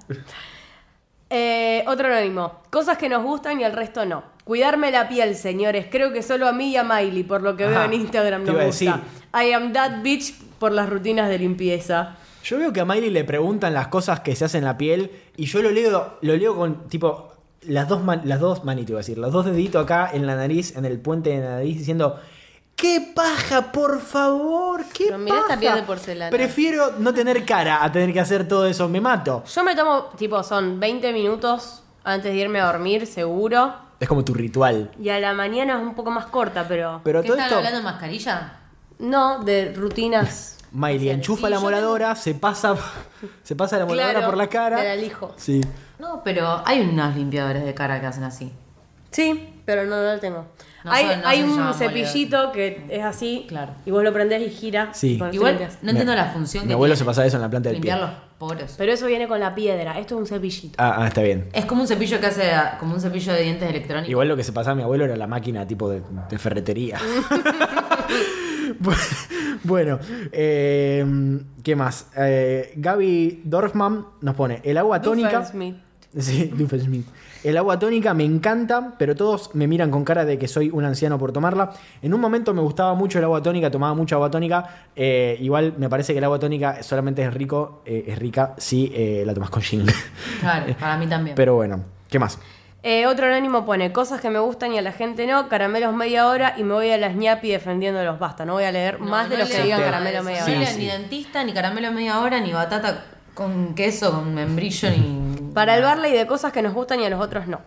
[1.31, 2.61] Eh, otro anónimo.
[2.71, 4.25] Cosas que nos gustan y el resto no.
[4.45, 5.87] Cuidarme la piel, señores.
[5.91, 8.65] Creo que solo a mí y a Miley, por lo que veo en Instagram, nos
[8.65, 9.01] gusta.
[9.35, 12.17] I am that bitch por las rutinas de limpieza.
[12.45, 15.11] Yo veo que a Miley le preguntan las cosas que se hacen en la piel
[15.37, 17.33] y yo lo leo, lo leo con tipo
[17.69, 20.37] las dos, man- las dos manitos, iba a decir, los dos deditos acá en la
[20.37, 22.21] nariz, en el puente de la nariz, diciendo.
[22.77, 24.85] ¡Qué paja, por favor!
[24.93, 25.61] ¡Qué Pero mirá esta paja!
[25.61, 26.31] piel de porcelana.
[26.31, 29.45] Prefiero no tener cara a tener que hacer todo eso, me mato.
[29.45, 33.73] Yo me tomo, tipo, son 20 minutos antes de irme a dormir, seguro.
[34.01, 34.91] Es como tu ritual.
[35.01, 37.01] Y a la mañana es un poco más corta, pero.
[37.05, 37.59] Pero ¿Qué todo están esto.
[37.59, 38.53] hablando de mascarilla?
[38.99, 40.59] No, de rutinas.
[40.75, 42.75] Miley enchufa Sí, la yo moladora, se pasa,
[43.43, 44.77] se pasa la moladora Claro, por la cara.
[44.77, 45.33] me la elijo.
[45.37, 45.61] Sí.
[45.99, 48.53] No, pero hay unos limpiadores de cara que hacen así.
[49.11, 50.45] Sí, pero no, no lo tengo.
[50.83, 53.47] No hay no un cepillito que es así.
[53.49, 53.73] Claro.
[53.87, 54.91] Y vos lo prendés y gira.
[54.93, 55.19] Sí.
[55.23, 56.99] el Igual no entiendo la función mi que abuelo tiene.
[56.99, 58.07] se pasa eso en la planta del Limpiar pie.
[58.09, 58.75] los poros.
[58.77, 59.99] Pero eso viene con la piedra.
[59.99, 60.75] Esto es un cepillito.
[60.83, 61.49] Ah, ah, está bien.
[61.53, 62.51] Es como un cepillo que hace
[62.81, 64.11] como un cepillo de dientes electrónico.
[64.11, 66.99] Igual lo que se pasaba a mi abuelo era la máquina tipo de, de ferretería.
[68.81, 69.99] Bu- bueno,
[70.33, 72.09] eh, ¿qué más?
[72.17, 75.29] Eh, Gaby Dorfman nos pone el agua tónica.
[76.17, 77.09] Sí, Doofenshmirtz.
[77.43, 80.85] El agua tónica me encanta, pero todos me miran con cara de que soy un
[80.85, 81.73] anciano por tomarla.
[82.03, 84.87] En un momento me gustaba mucho el agua tónica, tomaba mucha agua tónica.
[84.95, 88.93] eh, igual me parece que el agua tónica solamente es rico, eh, es rica si
[88.95, 89.85] eh, la tomas con gin.
[90.39, 91.35] Claro, para mí también.
[91.35, 92.39] pero bueno, ¿qué más?
[92.87, 96.27] Eh, otro anónimo pone cosas que me gustan y a la gente no, caramelos media
[96.29, 98.19] hora y me voy a las ñapi defendiéndolos.
[98.19, 100.61] Basta, no voy a leer No, más de los que digan caramelo media Sí, hora.
[100.61, 100.79] leo sí.
[100.81, 105.51] ni dentista, ni caramelo media hora, ni batata con queso, con membrillo, ni.
[105.55, 107.61] Para el Barley de cosas que nos gustan y a los otros no.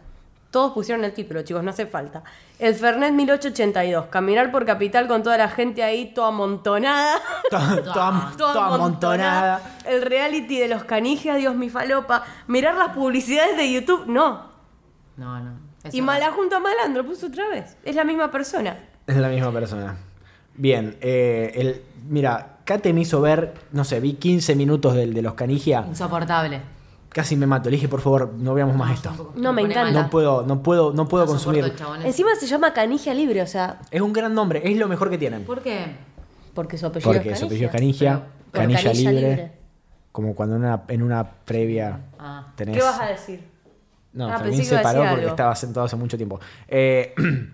[0.51, 2.23] Todos pusieron el título, chicos, no hace falta.
[2.59, 4.05] El Fernet 1882.
[4.05, 7.15] Caminar por Capital con toda la gente ahí, toda amontonada.
[7.49, 9.61] Toda, toda- toda amontonada.
[9.85, 12.23] El reality de los canijes, Dios mi falopa.
[12.47, 14.46] Mirar las publicidades de YouTube, no.
[15.17, 15.51] No, no.
[15.91, 16.05] y no.
[16.05, 17.75] mala junto a malandro, puso otra vez.
[17.83, 18.77] Es la misma persona.
[19.07, 19.97] Es la misma persona.
[20.55, 25.21] Bien, eh, el, mira, Kate me hizo ver, no sé, vi 15 minutos del de
[25.21, 25.85] los canigia.
[25.87, 26.61] Insoportable.
[27.09, 27.69] Casi me mato.
[27.69, 29.33] Le dije, por favor, no veamos más esto.
[29.35, 29.91] No, me encanta.
[30.03, 31.63] No puedo, no puedo, no puedo No soporto consumir.
[31.63, 32.07] el chabón ese.
[32.09, 35.17] Encima se llama Canigia Libre, o sea, Es un gran nombre, es lo mejor que
[35.17, 35.43] tienen.
[35.45, 35.95] ¿Por qué?
[36.53, 37.67] porque su apellido Porque es su Canigia.
[37.67, 39.51] apellido es Canigia, Pero- Canilla por Canilla libre, libre.
[40.11, 42.47] Como cuando en una, en una previa Ah.
[42.55, 42.75] tenés.
[42.77, 43.43] ¿Qué vas a decir?
[44.17, 45.27] No, Ah, Fermín se paró porque algo.
[45.29, 46.39] estaba sentado hace mucho tiempo.
[46.67, 47.13] Eh,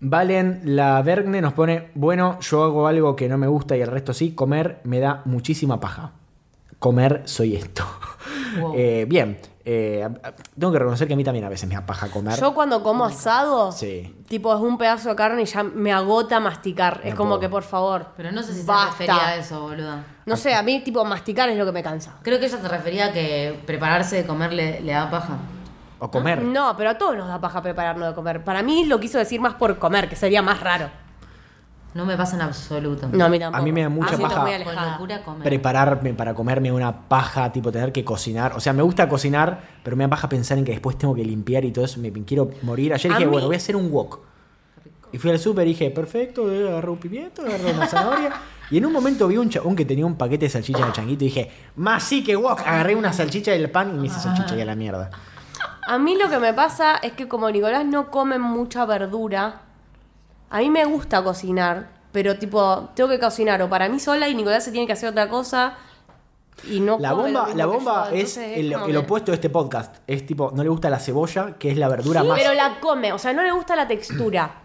[0.00, 3.88] Valen la Vergne nos pone, bueno, yo hago algo que no me gusta y el
[3.88, 6.12] resto sí, comer me da muchísima paja.
[6.78, 7.84] Comer soy esto.
[8.60, 8.74] Wow.
[8.76, 10.08] Eh, bien, eh,
[10.58, 12.38] tengo que reconocer que a mí también a veces me da paja comer.
[12.38, 14.14] Yo cuando como asado, Sí.
[14.28, 17.00] tipo es un pedazo de carne y ya me agota masticar.
[17.04, 17.40] es como puedo.
[17.40, 18.06] que por favor.
[18.16, 18.84] Pero no sé si basta.
[18.84, 20.04] se refería a eso, boluda.
[20.26, 22.14] No sé, a mí tipo masticar es lo que me cansa.
[22.22, 25.36] Creo que ella se refería a que prepararse de comer le, le da paja.
[25.98, 26.42] O comer.
[26.42, 28.44] No, pero a todos nos da paja prepararnos de comer.
[28.44, 30.90] Para mí lo quiso decir más por comer, que sería más raro.
[31.94, 33.08] No me pasa en absoluto.
[33.12, 33.62] No, a mí tampoco.
[33.62, 34.90] A mí me da mucha siento paja muy Con alejada.
[34.92, 35.42] locura comer.
[35.44, 38.52] prepararme para comerme una paja, tipo tener que cocinar.
[38.56, 41.24] O sea, me gusta cocinar, pero me da paja pensar en que después tengo que
[41.24, 42.00] limpiar y todo eso.
[42.00, 42.92] Me, me quiero morir.
[42.94, 44.18] Ayer A dije, mí- bueno, voy a hacer un wok.
[45.12, 48.32] Y fui al súper y dije, perfecto, eh, agarré un pimiento, agarré una zanahoria.
[48.72, 51.22] Y en un momento vi un chabón que tenía un paquete de salchicha de changuito
[51.22, 52.60] y dije, más sí que wok.
[52.66, 55.10] Agarré una salchicha del pan y me hice salchicha y a la mierda.
[55.86, 59.60] A mí lo que me pasa es que como Nicolás no come mucha verdura,
[60.54, 64.34] a mí me gusta cocinar, pero tipo, tengo que cocinar o para mí sola y
[64.36, 65.74] Nicolás se tiene que hacer otra cosa
[66.70, 69.50] y no La bomba, la bomba yo, es el, como el que- opuesto de este
[69.50, 69.96] podcast.
[70.06, 72.38] Es tipo, no le gusta la cebolla, que es la verdura Sí, más.
[72.38, 74.60] pero la come, o sea, no le gusta la textura.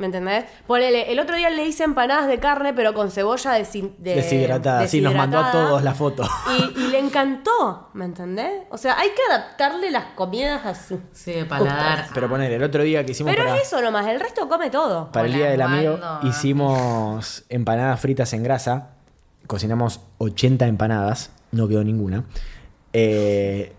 [0.00, 0.46] ¿Me entendés?
[0.66, 4.88] Ponele, el otro día le hice empanadas de carne, pero con cebolla desin- de- deshidratada.
[4.88, 6.26] Sí, nos mandó a todos la foto.
[6.58, 8.62] Y, y le encantó, ¿me entendés?
[8.70, 10.98] O sea, hay que adaptarle las comidas a su.
[11.12, 12.06] Sí, de paladar.
[12.14, 14.70] Pero poner, el otro día que hicimos Pero para, es eso nomás, el resto come
[14.70, 15.12] todo.
[15.12, 18.88] para el Día del Amigo, hicimos empanadas fritas en grasa.
[19.46, 22.24] Cocinamos 80 empanadas, no quedó ninguna.
[22.94, 23.74] Eh,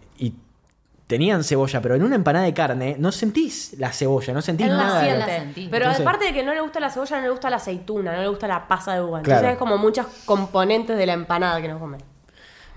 [1.12, 4.78] tenían cebolla, pero en una empanada de carne no sentís la cebolla, no sentís Él
[4.78, 5.02] nada.
[5.02, 5.20] siente.
[5.20, 5.68] la sentí.
[5.70, 8.14] Pero Entonces- aparte de que no le gusta la cebolla, no le gusta la aceituna,
[8.16, 9.18] no le gusta la pasa de uva.
[9.20, 9.54] Entonces Claro.
[9.54, 11.98] es como muchas componentes de la empanada que no come.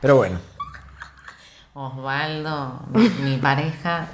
[0.00, 0.38] Pero bueno,
[1.74, 2.80] Osvaldo,
[3.22, 4.06] mi, pareja,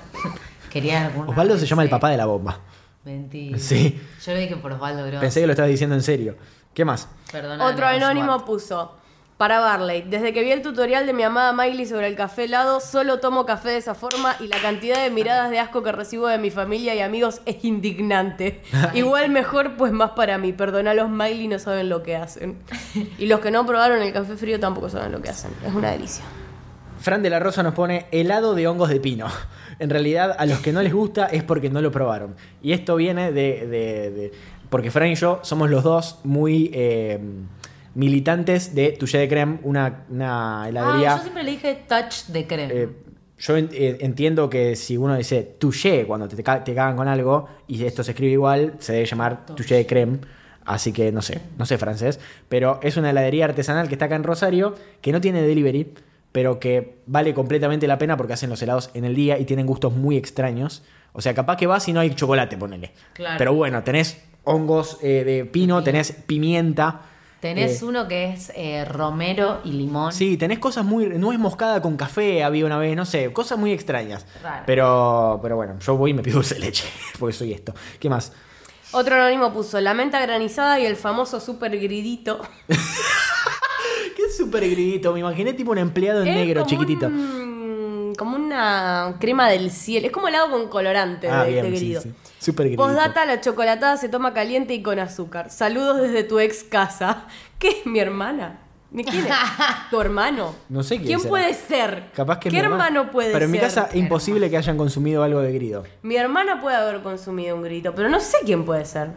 [0.71, 2.59] quería alguna Osvaldo se llama el papá de la bomba.
[3.05, 3.59] Mentira.
[3.59, 4.01] Sí.
[4.25, 5.21] Yo lo dije por Osvaldo Gross.
[5.21, 6.37] Pensé que lo estabas diciendo en serio.
[6.75, 7.09] ¿Qué más?
[7.33, 8.45] Perdóname, Otro anónimo Osvaldo.
[8.45, 8.95] puso.
[9.41, 12.79] Para Barley, desde que vi el tutorial de mi amada Miley sobre el café helado,
[12.79, 16.27] solo tomo café de esa forma y la cantidad de miradas de asco que recibo
[16.27, 18.61] de mi familia y amigos es indignante.
[18.93, 20.53] Igual mejor, pues más para mí.
[20.53, 22.59] Perdona, los Miley no saben lo que hacen.
[23.17, 25.53] Y los que no probaron el café frío tampoco saben lo que hacen.
[25.67, 26.23] Es una delicia.
[26.99, 29.27] Fran de la Rosa nos pone helado de hongos de pino.
[29.79, 32.37] En realidad, a los que no les gusta es porque no lo probaron.
[32.61, 33.67] Y esto viene de.
[33.67, 34.33] de- de-
[34.69, 37.19] porque Fran y yo somos los dos muy eh,
[37.95, 41.15] militantes de Touché de Creme, una, una heladería.
[41.15, 42.73] Ah, yo siempre le dije touch de crema.
[42.73, 42.89] eh,
[43.39, 46.43] yo eh, entiendo que si uno dice touché cuando te, te
[46.75, 50.19] cagan con algo y esto se escribe igual, se debe llamar touché de creme.
[50.67, 52.21] Así que no sé, no sé francés.
[52.49, 55.95] Pero es una heladería artesanal que está acá en Rosario, que no tiene delivery,
[56.33, 59.67] pero que vale completamente la pena porque hacen los helados en el día y tienen
[59.67, 60.83] gustos muy extraños.
[61.13, 62.93] O sea, capaz que vas y no hay chocolate, ponele.
[63.15, 63.37] Claro.
[63.39, 67.01] Pero bueno, tenés hongos eh, de pino, tenés pimienta.
[67.41, 70.13] Tenés eh, uno que es eh, romero y limón.
[70.13, 71.07] Sí, tenés cosas muy.
[71.07, 74.27] Nuez moscada con café había una vez, no sé, cosas muy extrañas.
[74.43, 74.65] Raro.
[74.67, 76.85] Pero, pero bueno, yo voy y me pido dulce de leche,
[77.19, 77.75] porque soy esto.
[77.99, 78.33] ¿Qué más?
[78.93, 82.41] Otro anónimo puso la menta granizada y el famoso super gridito.
[84.17, 85.13] ¿Qué súper gridito?
[85.13, 87.07] Me imaginé tipo un empleado en Es negro, como chiquitito.
[87.07, 90.07] un- como una crema del cielo.
[90.09, 92.01] Es como helado con colorante Ah, de, bien, de sí, grido.
[92.03, 92.13] sí.
[92.41, 92.75] Súper.
[92.75, 95.51] Postdata, la chocolatada se toma caliente y con azúcar.
[95.51, 97.25] Saludos desde tu ex casa.
[97.59, 98.59] ¿Qué es mi hermana?
[98.91, 99.33] ¿Mi quién es?
[99.91, 100.55] ¿Tu hermano?
[100.69, 101.29] No sé quién será.
[101.31, 102.05] puede ser?
[102.15, 103.35] Capaz que ¿Qué mi hermana- hermano puede ser?
[103.35, 105.85] Pero en mi casa es imposible que hayan consumido algo de grido.
[106.03, 109.11] Mi hermana puede haber consumido un grito, pero no sé quién puede ser.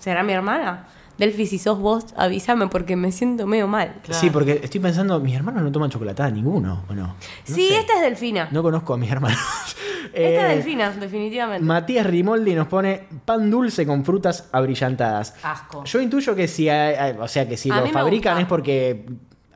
[0.00, 0.88] ¿Será mi hermana?
[1.20, 3.94] Delphi, si sos vos, avísame porque me siento medio mal.
[4.02, 4.20] Claro.
[4.20, 7.06] Sí, porque estoy pensando, mis hermanos no toman chocolatada ninguno, ¿o no?
[7.08, 7.14] No
[7.44, 7.76] sí, sé.
[7.78, 8.48] esta es Delfina.
[8.50, 9.38] No conozco a mis hermanos.
[10.12, 11.64] Esta Eh, es Delfina, definitivamente.
[11.64, 15.34] Matías Rimoldi nos pone pan dulce con frutas abrillantadas.
[15.42, 15.84] Asco.
[15.84, 19.06] Yo intuyo que si, hay- o sea, que si A lo fabrican es porque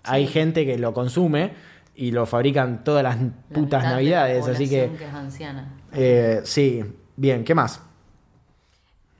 [0.05, 1.53] hay gente que lo consume
[1.97, 5.73] y lo fabrican todas las La putas navidades, así que, población es anciana.
[5.93, 6.85] eh, sí,
[7.17, 7.81] bien, ¿qué más?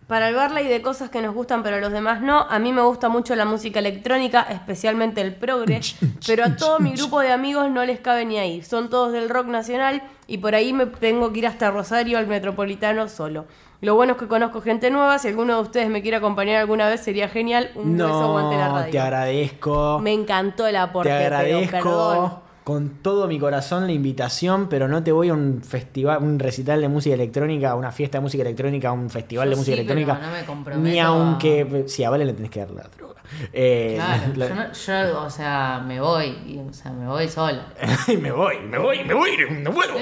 [0.07, 2.73] Para el Barley de cosas que nos gustan pero a los demás no, a mí
[2.73, 5.81] me gusta mucho la música electrónica, especialmente el progre,
[6.27, 8.63] pero a todo mi grupo de amigos no les cabe ni ahí.
[8.63, 12.27] Son todos del rock nacional y por ahí me tengo que ir hasta Rosario al
[12.27, 13.47] Metropolitano solo.
[13.81, 16.89] Lo bueno es que conozco gente nueva, si alguno de ustedes me quiere acompañar alguna
[16.89, 17.71] vez sería genial.
[17.75, 18.93] Un beso, aguante la No, radio.
[18.93, 19.99] te agradezco.
[20.01, 22.44] Me encantó el aporte, te pero agradezco perdón.
[22.65, 26.81] Con todo mi corazón la invitación, pero no te voy a un festival, un recital
[26.81, 29.75] de música electrónica, a una fiesta de música electrónica, a un festival Yo de música
[29.77, 30.15] sí, electrónica.
[30.15, 31.85] pero no me comprometo Ni aunque.
[31.89, 33.21] Sí, a Vale le tenés que dar la droga.
[33.53, 34.73] Eh, Claro, la- yo, no-
[35.13, 37.67] yo, o sea, me voy, o sea, me voy sola.
[38.21, 39.93] me voy, me voy, me voy, no puedo.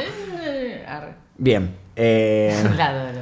[0.87, 1.15] Arre.
[1.39, 1.75] Bien.
[1.97, 3.13] Eh, La.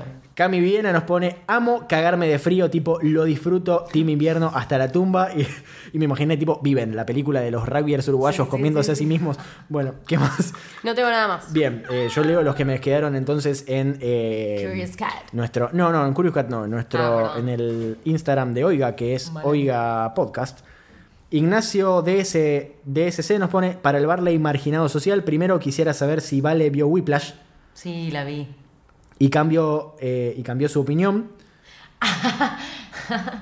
[0.41, 4.91] Cami Viena nos pone, amo cagarme de frío, tipo, lo disfruto, Team Invierno hasta la
[4.91, 5.29] tumba.
[5.37, 5.47] Y,
[5.93, 9.37] y me imaginé, tipo, Viven, la película de los rugbyers uruguayos comiéndose a sí mismos.
[9.69, 10.55] Bueno, ¿qué más?
[10.83, 11.53] No tengo nada más.
[11.53, 13.99] Bien, eh, yo leo los que me quedaron entonces en...
[14.01, 15.31] eh, Curious Cat.
[15.33, 18.97] Nuestro, no, no, en Curious Cat no, en nuestro, Ah, en el Instagram de Oiga,
[18.97, 19.31] que es.
[19.43, 20.61] Oiga Podcast.
[21.29, 22.39] Ignacio DS,
[22.87, 27.33] DSC nos pone, para el Barley marginado social, primero quisiera saber si Vale vio Whiplash
[27.75, 28.49] Sí, la vi.
[29.21, 31.31] Y cambió, eh, y cambió su opinión.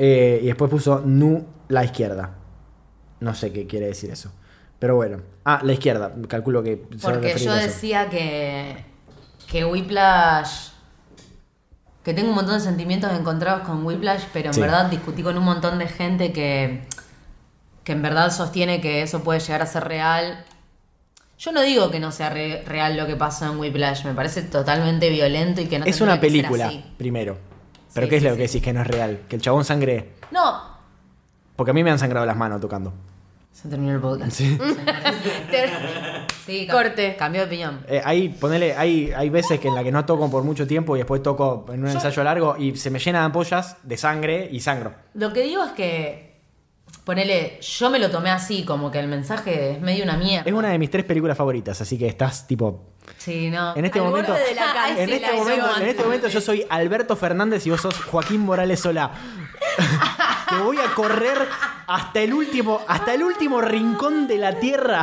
[0.00, 2.36] Eh, y después puso Nu la izquierda.
[3.18, 4.30] No sé qué quiere decir eso.
[4.78, 5.22] Pero bueno.
[5.44, 6.12] Ah, la izquierda.
[6.28, 8.84] Calculo que se Porque yo decía que,
[9.50, 10.68] que Whiplash.
[12.04, 14.60] Que tengo un montón de sentimientos encontrados con Whiplash, pero en Sí.
[14.60, 16.86] verdad discutí con un montón de gente que,
[17.82, 20.44] que en verdad sostiene que eso puede llegar a ser real.
[21.38, 24.42] Yo no digo que no sea re- real lo que pasó en Whiplash, me parece
[24.42, 26.84] totalmente violento y que no Es una que ser película, así.
[26.96, 27.38] primero.
[27.94, 28.54] Pero Sí, ¿qué es sí, lo que sí.
[28.54, 29.20] decís que no es real?
[29.28, 30.10] Que el chabón sangre.
[30.30, 30.60] No.
[31.56, 32.92] Porque a mí me han sangrado las manos tocando.
[33.52, 34.32] Se terminó el podcast.
[36.46, 36.66] Sí.
[36.70, 37.16] Corte.
[37.18, 37.80] Cambió de opinión.
[37.88, 40.96] Eh, hay, ponele, hay, hay veces que en la que no toco por mucho tiempo
[40.96, 44.48] y después toco en un ensayo largo y se me llena de ampollas de sangre
[44.50, 44.94] y sangro.
[45.14, 46.27] Lo que digo es que,
[47.08, 50.46] ponele, yo me lo tomé así, como que el mensaje es medio una mierda.
[50.46, 52.92] Es una de mis tres películas favoritas, así que estás tipo.
[53.16, 53.74] Sí, no.
[53.74, 54.34] En este Al momento.
[54.34, 57.70] de la En este, la momento, hizo en este momento yo soy Alberto Fernández y
[57.70, 59.10] vos sos Joaquín Morales Solá.
[60.50, 61.38] Te voy a correr
[61.86, 65.02] hasta el último, hasta el último rincón de la tierra.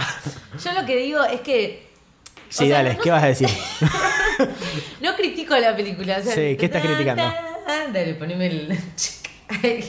[0.64, 1.88] Yo lo que digo es que
[2.49, 3.49] Sí, O sea, dale, no- ¿qué vas a decir?
[5.01, 6.18] no critico la película.
[6.20, 7.24] o sea, Sí, ¿qué estás criticando?
[7.91, 8.80] Dale, poneme el.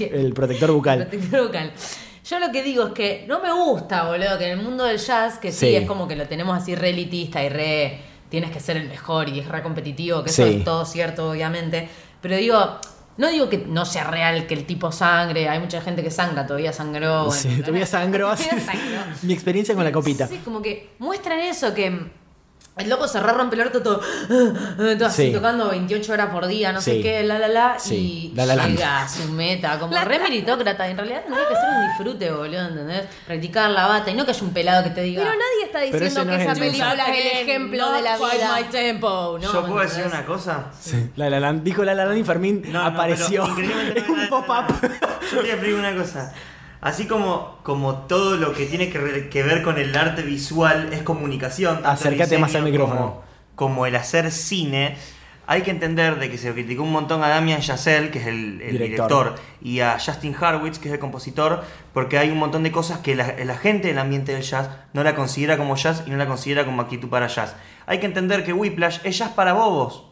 [0.00, 1.06] El protector bucal.
[1.06, 1.72] protector bucal.
[2.28, 4.98] Yo lo que digo es que no me gusta, boludo, que en el mundo del
[4.98, 5.76] jazz, que sí, Sí.
[5.76, 8.00] es como que lo tenemos así re elitista y re.
[8.28, 10.56] Tienes que ser el mejor y es re competitivo, que eso Sí.
[10.56, 11.88] es todo cierto, obviamente.
[12.20, 12.78] Pero digo.
[13.18, 16.46] No digo que no sea real que el tipo sangre, hay mucha gente que sangra,
[16.46, 17.30] todavía sangró.
[17.30, 17.60] Sí, ¿no?
[17.64, 18.44] todavía sangró así.
[18.50, 19.00] Todavía sangró.
[19.22, 20.26] Mi experiencia con la copita.
[20.26, 22.10] Sí, como que muestran eso, que
[22.78, 25.32] el loco se re rompe el orto todo, todo así Sí.
[25.32, 26.90] tocando 28 horas por día, no Sí.
[26.96, 30.86] sé qué, la la la, Sí, y La llega a su meta, como re meritócrata.
[30.88, 33.02] En realidad tendría que ser un disfrute, boludo, ¿entendés?
[33.26, 35.22] Practicar la bata y no que haya un pelado que te diga.
[35.22, 38.16] Pero nadie está diciendo no que es esa el película es el ejemplo de la
[38.16, 38.56] vida.
[38.58, 39.52] my tempo, ¿no?
[39.52, 40.66] ¿Yo puedo decir una cosa?
[41.16, 43.46] La La Land- dijo La La Land y Fermín No, no, apareció.
[43.46, 44.66] increíblemente Es un pop-up.
[44.82, 44.88] Yo
[45.30, 46.32] te voy a explicar una cosa.
[46.80, 51.02] Así como, como todo lo que tiene que, que ver con el arte visual es
[51.02, 51.80] comunicación.
[51.84, 53.00] Acércate más al micrófono.
[53.00, 53.22] Como,
[53.54, 54.96] como el hacer cine,
[55.46, 58.60] hay que entender de que se criticó un montón a Damian Chazelle, que es el,
[58.60, 59.08] el Director.
[59.08, 59.34] director.
[59.62, 61.62] y a Justin Harwitz, que es el compositor,
[61.92, 65.04] porque hay un montón de cosas que la, la gente del ambiente del jazz no
[65.04, 67.54] la considera como jazz y no la considera como actitud para jazz.
[67.86, 70.05] Hay que entender que Whiplash es jazz para bobos.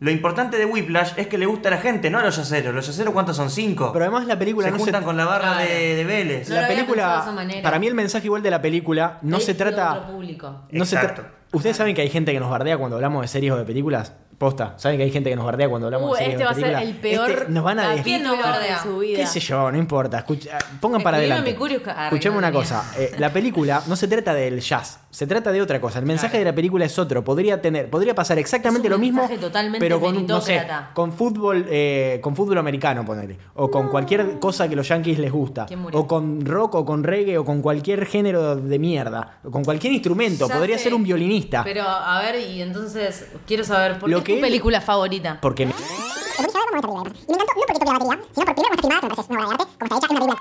[0.00, 2.74] Lo importante de Whiplash es que le gusta a la gente, no a los yaceros.
[2.74, 3.48] ¿Los yaceros cuántos son?
[3.50, 3.90] Cinco.
[3.92, 5.06] Pero además la película se no juntan se...
[5.06, 5.70] con la barra Claro.
[5.70, 6.48] de, de Vélez.
[6.48, 7.62] No lo la había pensado de esa película, manera.
[7.62, 9.92] para mí el mensaje igual de la película no se trata...
[9.94, 10.62] otro público.
[10.72, 11.22] No se Exacto.
[11.22, 13.64] tra- Ustedes saben que hay gente que nos bardea cuando hablamos de series o de
[13.64, 14.12] películas.
[14.38, 16.54] Posta, ¿saben que hay gente que nos bardea cuando hablamos Uh, de este va a
[16.54, 18.76] ser el peor Este, nos van a des- ¿Quién no capítulo bardea?
[18.76, 19.18] de su vida.
[19.18, 19.70] ¿Qué sé yo?
[19.70, 20.18] No importa.
[20.18, 21.50] Escucha- pongan para adelante.
[21.50, 22.92] Escuchame una cosa.
[22.98, 25.00] eh, la película no se trata del jazz.
[25.10, 26.00] Se trata de otra cosa.
[26.00, 27.22] El mensaje de la película es otro.
[27.22, 29.28] Podría tener, podría pasar exactamente lo mismo,
[29.78, 34.68] pero con no sé, con fútbol, eh, con fútbol americano, ponele, o con cualquier cosa
[34.68, 38.56] que los yankees les gusta, o con rock, o con reggae, o con cualquier género
[38.56, 40.48] de mierda, o con cualquier instrumento.
[40.48, 41.62] Ya Podría sé, ser un violinista.
[41.62, 45.38] Pero, a ver, y entonces, quiero saber, ¿por Lo qué tu película favorita?
[45.40, 45.74] Porque me-.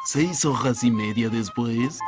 [0.06, 2.00] Seis hojas y media después.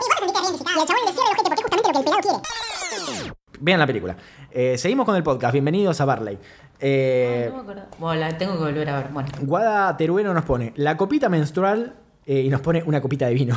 [3.60, 4.18] Vean la película.
[4.52, 5.54] Eh, seguimos con el podcast.
[5.54, 6.38] Bienvenidos a Barley.
[6.80, 7.84] Eh, No me acuerdo.
[8.00, 9.08] Bueno, la tengo que volver a ver.
[9.12, 9.30] Bueno.
[9.42, 13.56] Guada Terueno nos pone la copita menstrual eh, y nos pone una copita de vino.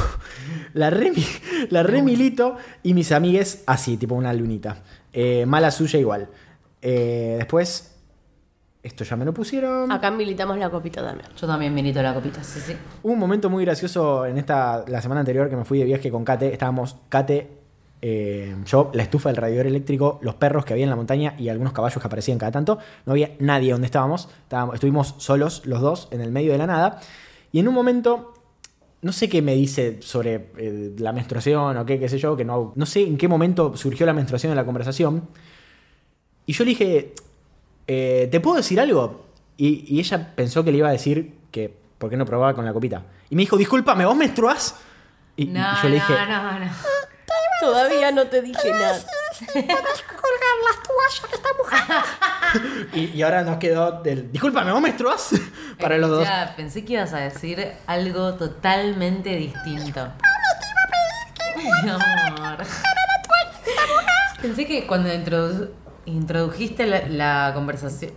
[0.74, 1.24] La Remi,
[1.70, 4.76] la Remilito y mis amigues así, tipo una lunita.
[5.12, 6.29] Eh, mala suya igual.
[6.83, 7.97] Eh, después,
[8.89, 9.91] esto ya me lo pusieron.
[9.93, 11.28] Acá militamos la copita también.
[11.41, 12.74] Yo también milito la copita, sí, sí.
[13.03, 16.11] Hubo un momento muy gracioso en esta la semana anterior que me fui de viaje
[16.11, 16.53] con Kate.
[16.53, 17.49] Estábamos Kate,
[18.03, 21.49] eh, yo, la estufa del radiador eléctrico, los perros que había en la montaña y
[21.49, 22.78] algunos caballos que aparecían cada tanto.
[23.07, 24.28] No había nadie donde estábamos.
[24.45, 27.01] Estábamos- estuvimos solos los dos en el medio de la nada.
[27.53, 28.34] Y en un momento,
[29.03, 32.45] no sé qué me dice sobre eh, la menstruación o qué, qué sé yo, que
[32.45, 35.28] no, no sé en qué momento surgió la menstruación en la conversación.
[36.47, 37.12] Y yo le dije,
[37.89, 39.24] eh, ¿te puedo decir algo?
[39.57, 42.64] Y, y ella pensó que le iba a decir que por qué no probaba con
[42.64, 43.03] la copita.
[43.28, 44.76] Y me dijo, discúlpame, ¿vos menstruás?
[45.36, 46.70] Y, y No, yo le dije, no, no, no.
[47.61, 49.01] Todavía no te dije nada.
[52.95, 55.30] y, y ahora nos quedó del, discúlpame, ¿vos menstruás?
[55.80, 56.24] Para los dos.
[56.24, 60.09] Ya, pensé que ibas a decir algo totalmente distinto.
[61.84, 62.59] Mi amor.
[64.41, 65.70] Pensé que cuando introdu-
[66.09, 68.12] introdujiste la, la conversación,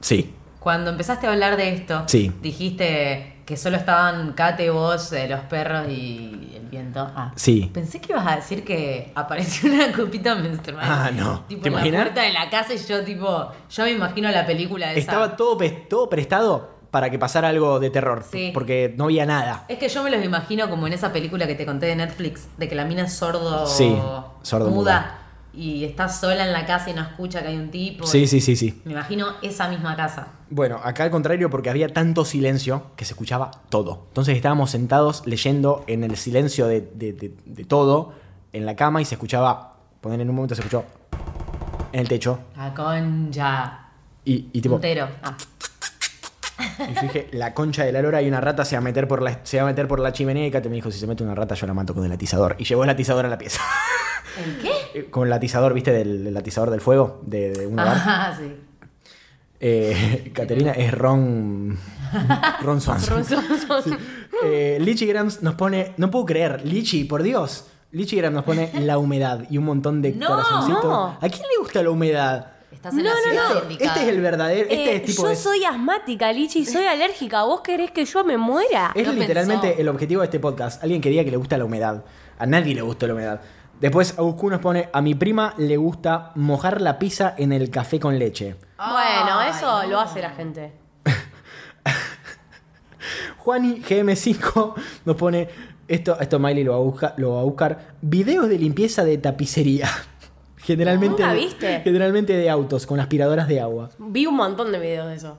[0.00, 0.34] Sí.
[0.60, 2.32] cuando empezaste a hablar de esto, Sí.
[2.42, 7.10] dijiste que solo estaban Kate, vos, eh, los perros y el viento.
[7.14, 7.32] Ah.
[7.34, 7.70] Sí.
[7.74, 10.80] Pensé que ibas a decir que apareció una copita menstrual.
[10.88, 11.40] Ah, no.
[11.48, 14.46] Tipo ¿Te en la puerta de la casa y yo, tipo, yo me imagino la
[14.46, 15.00] película de esa.
[15.00, 18.24] Estaba todo, pe- todo prestado para que pasara algo de terror.
[18.30, 18.50] Sí.
[18.54, 19.64] Porque no había nada.
[19.68, 22.46] Es que yo me los imagino como en esa película que te conté de Netflix,
[22.58, 23.96] de que la mina es sordo, Sí,
[24.42, 25.18] sordo muda.
[25.54, 28.06] Y está sola en la casa y no escucha que hay un tipo.
[28.06, 28.80] Sí, sí, sí, sí.
[28.84, 30.28] Me imagino esa misma casa.
[30.50, 34.04] Bueno, acá al contrario, porque había tanto silencio que se escuchaba todo.
[34.08, 38.12] Entonces estábamos sentados leyendo en el silencio de, de- de- de todo,
[38.52, 40.84] en la cama, y se escuchaba, poner en un momento se escuchó
[41.92, 42.38] en el techo.
[42.56, 43.78] La concha.
[44.24, 44.80] Y, y tipo.
[45.22, 45.36] Ah,
[46.90, 49.08] y yo dije, la concha de la lora y una rata se va a meter
[49.08, 51.06] por la, se va a meter por la chimenea y Kate me dijo, si se
[51.06, 52.54] mete una rata yo la mato con el atizador.
[52.58, 53.60] Y llevó el atizador a la pieza.
[54.38, 54.70] ¿El qué?
[54.94, 55.92] Eh, con el atizador, ¿viste?
[55.92, 57.96] Del, del atizador del fuego de, de un hogar.
[58.04, 58.52] Ah, sí.
[59.60, 61.78] Eh, Caterina es Ron.
[62.62, 63.24] Ron Swanson.
[64.44, 65.92] Eh, Lichi Grams nos pone.
[65.96, 67.66] No puedo creer, Lichi, por Dios.
[67.92, 70.84] Lichi Grams nos pone la humedad y un montón de No, corazoncitos.
[70.84, 71.06] no.
[71.20, 72.46] ¿A quién le gusta la humedad?
[72.72, 73.70] Estás en No, la no, no.
[73.70, 74.62] Este es el verdadero.
[74.62, 75.22] Este Eh, es tipo.
[75.24, 77.42] yo de- soy asmática, Lichi, soy alérgica.
[77.44, 78.92] ¿Vos querés que yo me muera?
[78.94, 79.80] Es No literalmente pensó.
[79.82, 80.82] el objetivo de este podcast.
[80.82, 82.02] Alguien que diga que le gusta la humedad.
[82.38, 83.40] A nadie le gusta la humedad.
[83.80, 87.98] Después Aguscu nos pone, a mi prima le gusta mojar la pizza en el café
[87.98, 88.54] con leche.
[88.76, 89.88] Bueno, Ay, eso no.
[89.88, 90.72] lo hace la gente.
[93.38, 95.48] Juani GM5 nos pone,
[95.88, 99.18] esto, esto Miley lo va, a buscar, lo va a buscar, videos de limpieza de
[99.18, 99.88] tapicería.
[100.58, 101.80] Generalmente, ¿Nunca viste?
[101.82, 103.90] generalmente de autos, con aspiradoras de agua.
[103.98, 105.36] Vi un montón de videos de eso.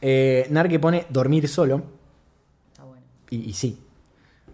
[0.00, 1.84] Eh, Narque pone dormir solo.
[2.72, 3.04] Está bueno.
[3.30, 3.78] Y, y sí.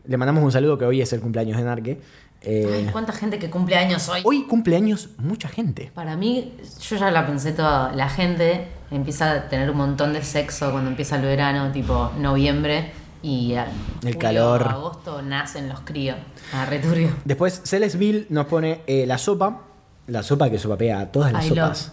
[0.05, 2.01] Le mandamos un saludo que hoy es el cumpleaños de Narque.
[2.45, 4.21] Eh, Ay, cuánta gente que cumple años hoy.
[4.25, 5.91] hoy cumpleaños mucha gente.
[5.95, 6.55] Para mí,
[6.89, 7.93] yo ya la pensé toda.
[7.93, 12.93] La gente empieza a tener un montón de sexo cuando empieza el verano, tipo noviembre.
[13.23, 14.63] Y a- El julio, calor.
[14.69, 16.17] agosto nacen los críos.
[16.53, 17.11] Ah, returio.
[17.25, 19.63] Después Celestville nos pone eh, la sopa.
[20.09, 21.93] La sopa que sopapea a todas las I sopas.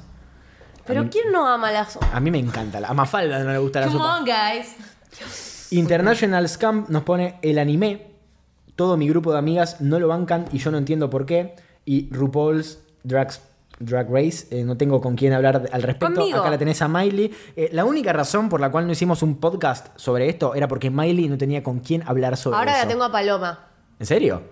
[0.88, 2.00] Pero ¿quién no ama las...
[2.12, 2.80] A mí me encanta.
[2.84, 4.18] A Mafalda no le gusta la Come sopa.
[4.18, 4.76] on, guys.
[5.72, 8.08] International Scam nos pone el anime.
[8.80, 11.54] Todo mi grupo de amigas no lo bancan y yo no entiendo por qué.
[11.84, 13.42] Y RuPaul's Drags-
[13.78, 16.16] Drag Race, eh, no tengo con quién hablar al respecto.
[16.22, 16.40] Conmigo.
[16.40, 17.30] Acá la tenés a Miley.
[17.58, 20.90] Eh, la única razón por la cual no hicimos un podcast sobre esto era porque
[20.90, 22.84] Miley no tenía con quién hablar sobre Ahora eso.
[22.84, 23.68] la tengo a Paloma.
[24.00, 24.44] ¿En serio?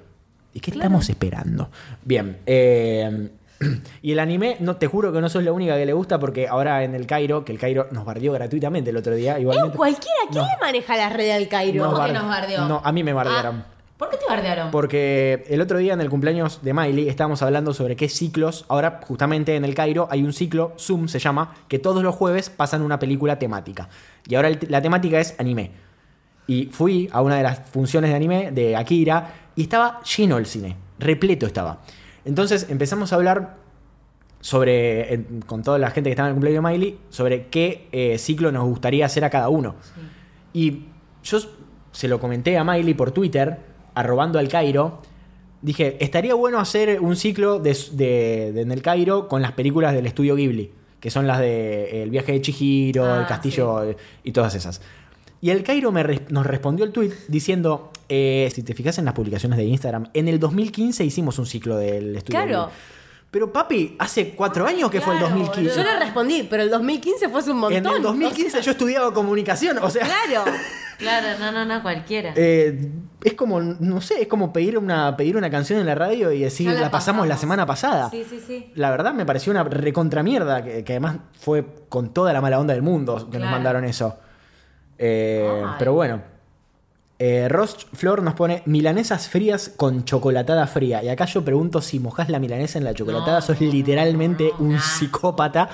[0.54, 1.70] ¿Y qué estamos esperando?
[2.04, 2.38] Bien.
[2.46, 3.30] eh,
[4.02, 6.50] y el anime, no te juro que no sos la única que le gusta porque
[6.50, 9.78] ahora en el Cairo, que el Cairo nos bardeó gratuitamente el otro día, Eh, igualmente.
[9.78, 10.50] cualquiera, ¿quién No.
[10.50, 11.84] le maneja las redes al Cairo?
[11.86, 12.66] nos ¿Cómo que bar- nos bardeó?
[12.68, 13.64] No, a mí me bardearon.
[13.68, 14.70] Ah, ¿Por qué te bardearon?
[14.72, 19.00] Porque el otro día en el cumpleaños de Miley estábamos hablando sobre qué ciclos, ahora
[19.04, 22.84] justamente en el Cairo hay un ciclo, Zoom se llama, que todos los jueves pasan
[22.84, 23.90] una película temática.
[24.28, 25.72] Y ahora el- la temática es anime.
[26.46, 30.46] Y fui a una de las funciones de anime de Akira y estaba lleno el
[30.46, 31.82] cine, repleto estaba.
[32.24, 33.56] Entonces empezamos a hablar
[34.42, 37.88] sobre, en- con toda la gente que estaba en el cumpleaños de Miley, sobre qué
[37.92, 39.76] eh, ciclo nos gustaría hacer a cada uno.
[40.54, 40.84] Y
[41.24, 41.40] yo
[41.92, 43.58] se lo comenté a Miley por Twitter,
[44.00, 45.02] arrobando al Cairo.
[45.62, 49.94] Dije, estaría bueno hacer un ciclo de, de- de- en el Cairo con las películas
[49.94, 53.84] del estudio Ghibli, que son las de eh, El viaje de Chihiro, Ah, El castillo
[53.84, 54.82] eh, y todas esas.
[55.42, 59.06] Y el Cairo me res- nos respondió el tweet diciendo, eh, si te fijas en
[59.06, 62.66] las publicaciones de Instagram, en el 2015 hicimos un ciclo del estudio Claro.
[62.68, 62.74] Ghibli.
[63.30, 65.76] Pero papi, hace cuatro años que fue el claro, 2015.
[65.76, 67.78] Yo le respondí, pero el 2015 fue hace un montón.
[67.86, 70.06] En el 2015 yo estudiaba comunicación, o sea...
[70.06, 70.46] Claro.
[70.98, 72.34] Claro, no, no, no, cualquiera.
[72.36, 72.90] Eh,
[73.24, 76.40] es como, no sé, es como pedir una, pedir una canción en la radio y
[76.40, 78.10] decir, la, la pasamos, la semana pasada.
[78.10, 78.72] Sí, sí, sí.
[78.76, 82.74] La verdad me pareció una recontra-mierda, que, que además fue con toda la mala onda
[82.74, 84.18] del mundo que nos mandaron eso.
[84.98, 86.22] Eh, pero bueno.
[87.20, 91.04] Eh, Ross Flor nos pone milanesas frías con chocolatada fría.
[91.04, 94.66] Y acá yo pregunto si mojás la milanesa en la chocolatada, No, sos literalmente no,
[94.66, 94.80] un nah.
[94.80, 95.68] psicópata,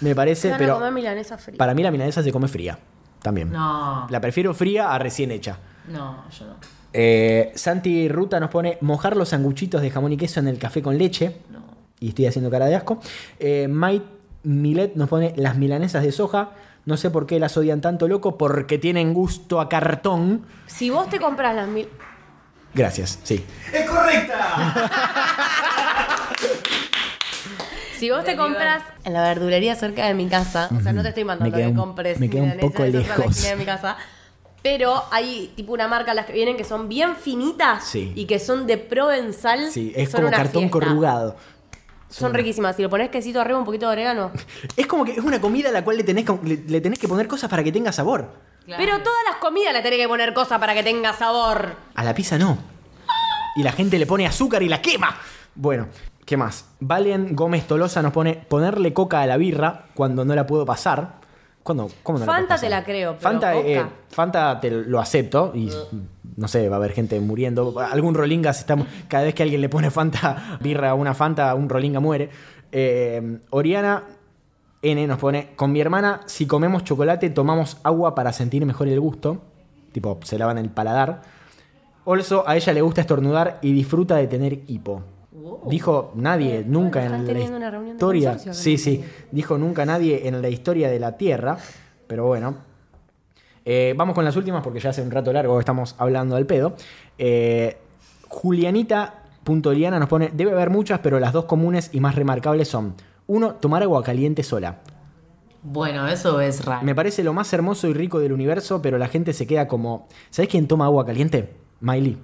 [0.00, 0.54] me parece.
[0.56, 1.58] Pero comer milanesa fría.
[1.58, 2.78] para mí la milanesa se come fría.
[3.26, 3.50] También.
[3.50, 5.58] No, La prefiero fría a recién hecha.
[5.88, 6.54] no, yo no.
[6.92, 10.80] Eh, Santi Ruta nos pone mojar los sanguchitos de jamón y queso en el café
[10.80, 11.38] con leche.
[11.50, 11.58] No.
[11.98, 13.00] Y estoy haciendo cara de asco.
[13.40, 14.06] Eh, Mike
[14.44, 16.50] Milet nos pone las milanesas de soja.
[16.84, 20.46] No sé por qué las odian tanto, loco, porque tienen gusto a cartón.
[20.66, 21.88] Si vos te compras las mil...
[22.74, 23.44] Gracias, sí.
[23.72, 24.36] ¡Es correcta!
[27.98, 31.08] Si vos te compras en la verdulería cerca de mi casa, o sea, no te
[31.10, 33.42] estoy mandando que compres me queda un poco lejos.
[33.42, 33.96] de mi casa,
[34.62, 38.12] pero hay tipo una marca las que vienen que son bien finitas Sí.
[38.14, 39.70] y que son de provenzal.
[39.70, 40.78] Sí, es son como una cartón fiesta.
[40.78, 41.36] corrugado.
[42.08, 42.76] Son riquísimas.
[42.76, 44.30] Si le pones quesito arriba, un poquito de orégano.
[44.76, 46.98] Es como que es una comida a la cual le tenés, que- le, le tenés
[46.98, 48.28] que poner cosas para que tenga sabor.
[48.66, 51.76] Pero todas las comidas le tenés que poner cosas para que tenga sabor.
[51.94, 52.58] A la pizza no.
[53.56, 55.16] Y la gente le pone azúcar y la quema.
[55.54, 55.86] Bueno,
[56.26, 56.66] ¿qué más?
[56.80, 61.24] Valen Gómez Tolosa nos pone ponerle coca a la birra cuando no la puedo pasar.
[61.62, 63.66] ¿Cuándo, ¿Cómo no Fanta puedes te la creo, pero Fanta, Coca.
[63.66, 65.68] eh, Fanta te lo acepto y
[66.36, 67.80] no sé, va a haber gente muriendo.
[67.80, 68.76] Algún Rolinga se está.
[69.08, 72.30] Cada vez que alguien le pone Fanta, birra a una Fanta, un Rolinga muere.
[72.70, 74.04] Eh, Oriana
[74.82, 79.00] N nos pone: Con mi hermana, si comemos chocolate, tomamos agua para sentir mejor el
[79.00, 79.42] gusto.
[79.90, 81.22] Tipo, se lavan el paladar.
[82.04, 85.02] Also, a ella le gusta estornudar y disfruta de tener hipo.
[85.68, 88.38] Dijo nadie, nunca están en la una historia.
[88.38, 89.04] Sí, sí.
[89.30, 91.58] Dijo nunca nadie en la historia de la Tierra.
[92.06, 92.56] Pero bueno.
[93.64, 96.76] Eh, vamos con las últimas porque ya hace un rato largo estamos hablando al pedo.
[97.18, 97.76] Eh,
[98.28, 102.94] Julianita.liana nos pone: Debe haber muchas, pero las dos comunes y más remarcables son:
[103.26, 104.78] uno, tomar agua caliente sola.
[105.64, 106.84] Bueno, eso es raro.
[106.84, 110.06] Me parece lo más hermoso y rico del universo, pero la gente se queda como.
[110.30, 111.54] ¿Sabes quién toma agua caliente?
[111.80, 112.18] Miley.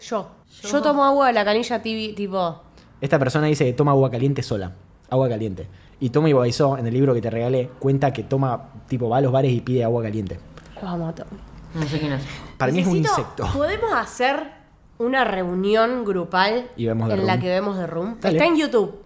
[0.00, 0.28] Yo.
[0.62, 2.62] Yo tomo agua de la canilla tibi- tipo.
[3.00, 4.72] Esta persona dice que toma agua caliente sola.
[5.10, 5.66] Agua caliente.
[6.00, 9.20] Y Tommy Wiseau, en el libro que te regalé, cuenta que toma, tipo, va a
[9.20, 10.38] los bares y pide agua caliente.
[10.76, 11.28] Los amo a todos.
[11.74, 12.22] No sé quién es.
[12.56, 13.46] Para mí es un insecto.
[13.52, 14.52] ¿Podemos hacer
[14.98, 17.42] una reunión grupal Y vemos The en la Room.
[17.42, 18.16] que vemos de Room?
[18.20, 18.36] Dale.
[18.36, 19.02] Está en YouTube.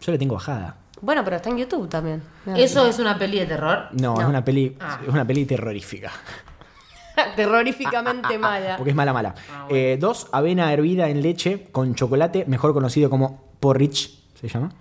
[0.00, 0.76] Yo le tengo bajada.
[1.00, 2.22] Bueno, pero está en YouTube también.
[2.56, 3.88] ¿Eso es una peli de terror?
[3.92, 4.76] No, es una peli.
[4.80, 5.00] Ah.
[5.06, 6.10] Es una peli terrorífica.
[7.36, 8.76] terroríficamente mala.
[8.76, 9.34] Porque es mala, mala.
[9.68, 14.10] Eh, dos, avena hervida en leche con chocolate, mejor conocido como porridge,
[14.40, 14.72] se llama.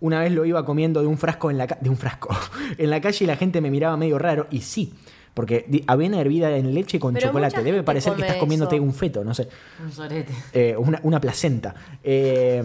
[0.00, 2.28] Una vez lo iba comiendo de un frasco en la ca- de un frasco
[2.78, 4.92] en la calle y la gente me miraba medio raro y sí,
[5.32, 8.82] porque avena hervida en leche con Pero chocolate debe parecer que estás comiéndote eso.
[8.84, 9.48] un feto, no sé.
[9.82, 10.32] Un sorete.
[10.52, 11.74] Eh, una, una placenta.
[12.02, 12.62] Eh,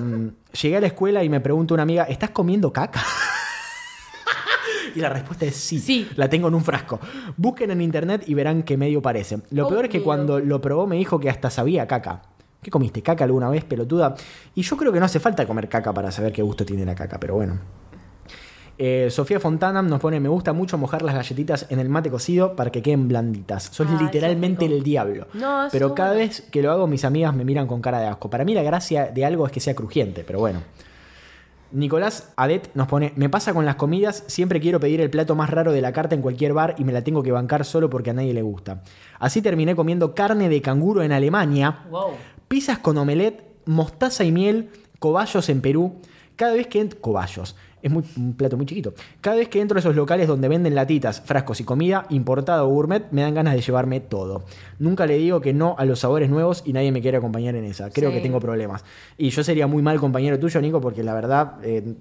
[0.61, 3.01] llegué a la escuela y me pregunta una amiga, ¿estás comiendo caca?
[4.97, 5.79] y la respuesta es sí.
[5.79, 6.07] Sí.
[6.15, 6.99] La tengo en un frasco.
[7.37, 9.39] Busquen en internet y verán qué medio parece.
[9.51, 12.23] Lo peor es que cuando lo probó me dijo que hasta sabía caca.
[12.61, 13.01] ¿Qué comiste?
[13.01, 14.15] ¿Caca alguna vez, pelotuda?
[14.55, 16.95] Y yo creo que no hace falta comer caca para saber qué gusto tiene la
[16.95, 17.59] caca, pero bueno.
[18.79, 22.55] Eh, Sofía Fontana nos pone, me gusta mucho mojar las galletitas en el mate cocido
[22.55, 23.69] para que queden blanditas.
[23.71, 25.27] Sos Ah, literalmente el diablo.
[25.33, 26.27] No, pero cada bueno.
[26.27, 28.29] vez que lo hago mis amigas me miran con cara de asco.
[28.29, 30.61] Para mí la gracia de algo es que sea crujiente, pero bueno.
[31.71, 35.49] Nicolás Adet nos pone, me pasa con las comidas, siempre quiero pedir el plato más
[35.49, 38.11] raro de la carta en cualquier bar y me la tengo que bancar solo porque
[38.11, 38.83] a nadie le gusta.
[39.19, 42.11] Así terminé comiendo carne de canguro en Alemania, Wow.
[42.47, 45.95] pizzas con omelette, mostaza y miel, cobayos en Perú.
[46.35, 47.01] Cada vez que entro...
[47.01, 47.55] Cobayos.
[47.81, 48.93] Es muy- un plato muy chiquito.
[49.21, 52.67] Cada vez que entro a esos locales donde venden latitas, frascos y comida, importada o
[52.69, 54.43] gourmet, me dan ganas de llevarme todo.
[54.79, 57.65] Nunca le digo que no a los sabores nuevos y nadie me quiere acompañar en
[57.65, 57.89] esa.
[57.91, 58.15] Creo Sí.
[58.17, 58.83] que tengo problemas.
[59.17, 61.93] Y yo sería muy mal compañero tuyo, Nico, porque la verdad, eh,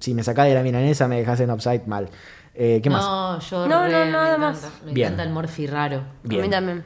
[0.00, 2.08] si me sacás de la milanesa me dejas en upside mal.
[2.54, 3.02] Eh, ¿Qué más?
[3.02, 4.38] No, yo No, re- no, me nada encanta.
[4.38, 4.72] más.
[4.84, 5.06] Me Bien.
[5.08, 6.02] encanta el morfi raro.
[6.22, 6.42] Bien.
[6.42, 6.84] A mí también.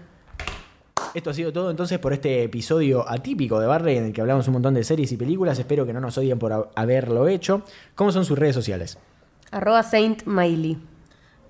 [1.14, 4.46] Esto ha sido todo entonces por este episodio atípico de Barley en el que hablamos
[4.48, 5.59] un montón de series y películas.
[5.59, 7.62] Espero que no nos odien por ha- haberlo hecho.
[7.94, 8.98] ¿Cómo son sus redes sociales?
[9.50, 10.78] Arroba Saint Miley.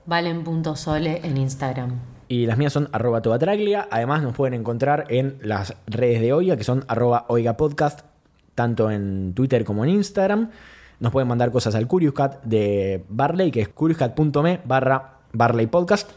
[0.07, 1.99] Valen.sole en Instagram.
[2.29, 3.89] Y las mías son arroba tobatraglia.
[3.91, 8.01] Además nos pueden encontrar en las redes de Oiga, que son arroba Oiga Podcast,
[8.55, 10.51] tanto en Twitter como en Instagram.
[11.01, 16.11] Nos pueden mandar cosas al Curious Cat de Barley, que es curiouscat.me barra Barley Podcast.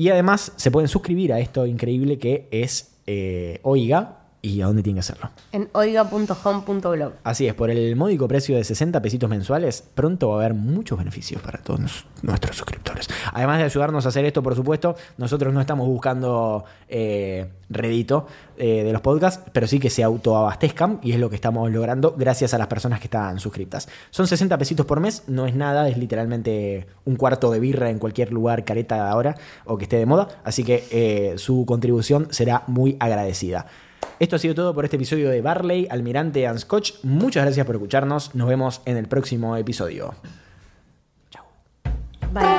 [0.00, 4.19] Y además se pueden suscribir a esto increíble que es eh, Oiga.
[4.42, 5.28] ¿Y a dónde tienen que hacerlo?
[5.52, 7.12] En oiga.home.blog.
[7.24, 10.98] Así es, por el módico precio de 60 pesitos mensuales, pronto va a haber muchos
[10.98, 13.08] beneficios para todos nos- nuestros suscriptores.
[13.32, 18.26] Además de ayudarnos a hacer esto, por supuesto, nosotros no estamos buscando eh, redito
[18.56, 22.14] eh, de los podcasts, pero sí que se autoabastezcan y es lo que estamos logrando
[22.16, 23.88] gracias a las personas que están suscriptas.
[24.10, 27.98] Son 60 pesitos por mes, no es nada, es literalmente un cuarto de birra en
[27.98, 29.36] cualquier lugar careta ahora
[29.66, 33.66] o que esté de moda, así que eh, su contribución será muy agradecida.
[34.20, 37.02] Esto ha sido todo por este episodio de Barley, Almirante and Scotch.
[37.04, 38.34] Muchas gracias por escucharnos.
[38.34, 40.14] Nos vemos en el próximo episodio.
[42.32, 42.50] Bye.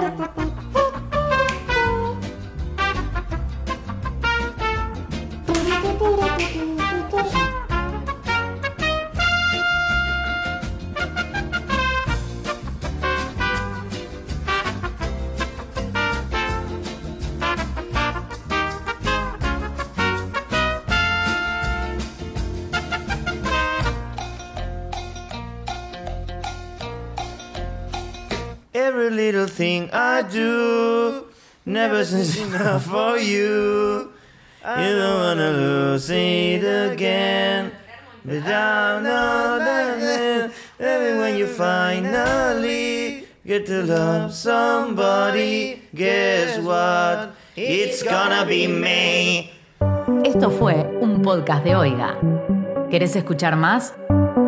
[29.01, 31.25] Every little thing I do
[31.65, 34.11] never seems enough for you.
[34.61, 37.71] You don't wanna lose it again.
[38.23, 47.33] But I know that every when you finally get to love somebody, guess what?
[47.55, 49.49] It's gonna be me.
[50.23, 52.19] Esto fue un podcast de Oiga.
[52.91, 53.95] ¿Querés escuchar más?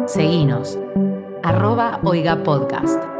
[0.05, 0.77] Seguinos.
[1.41, 3.12] Arroba Oiga Podcast.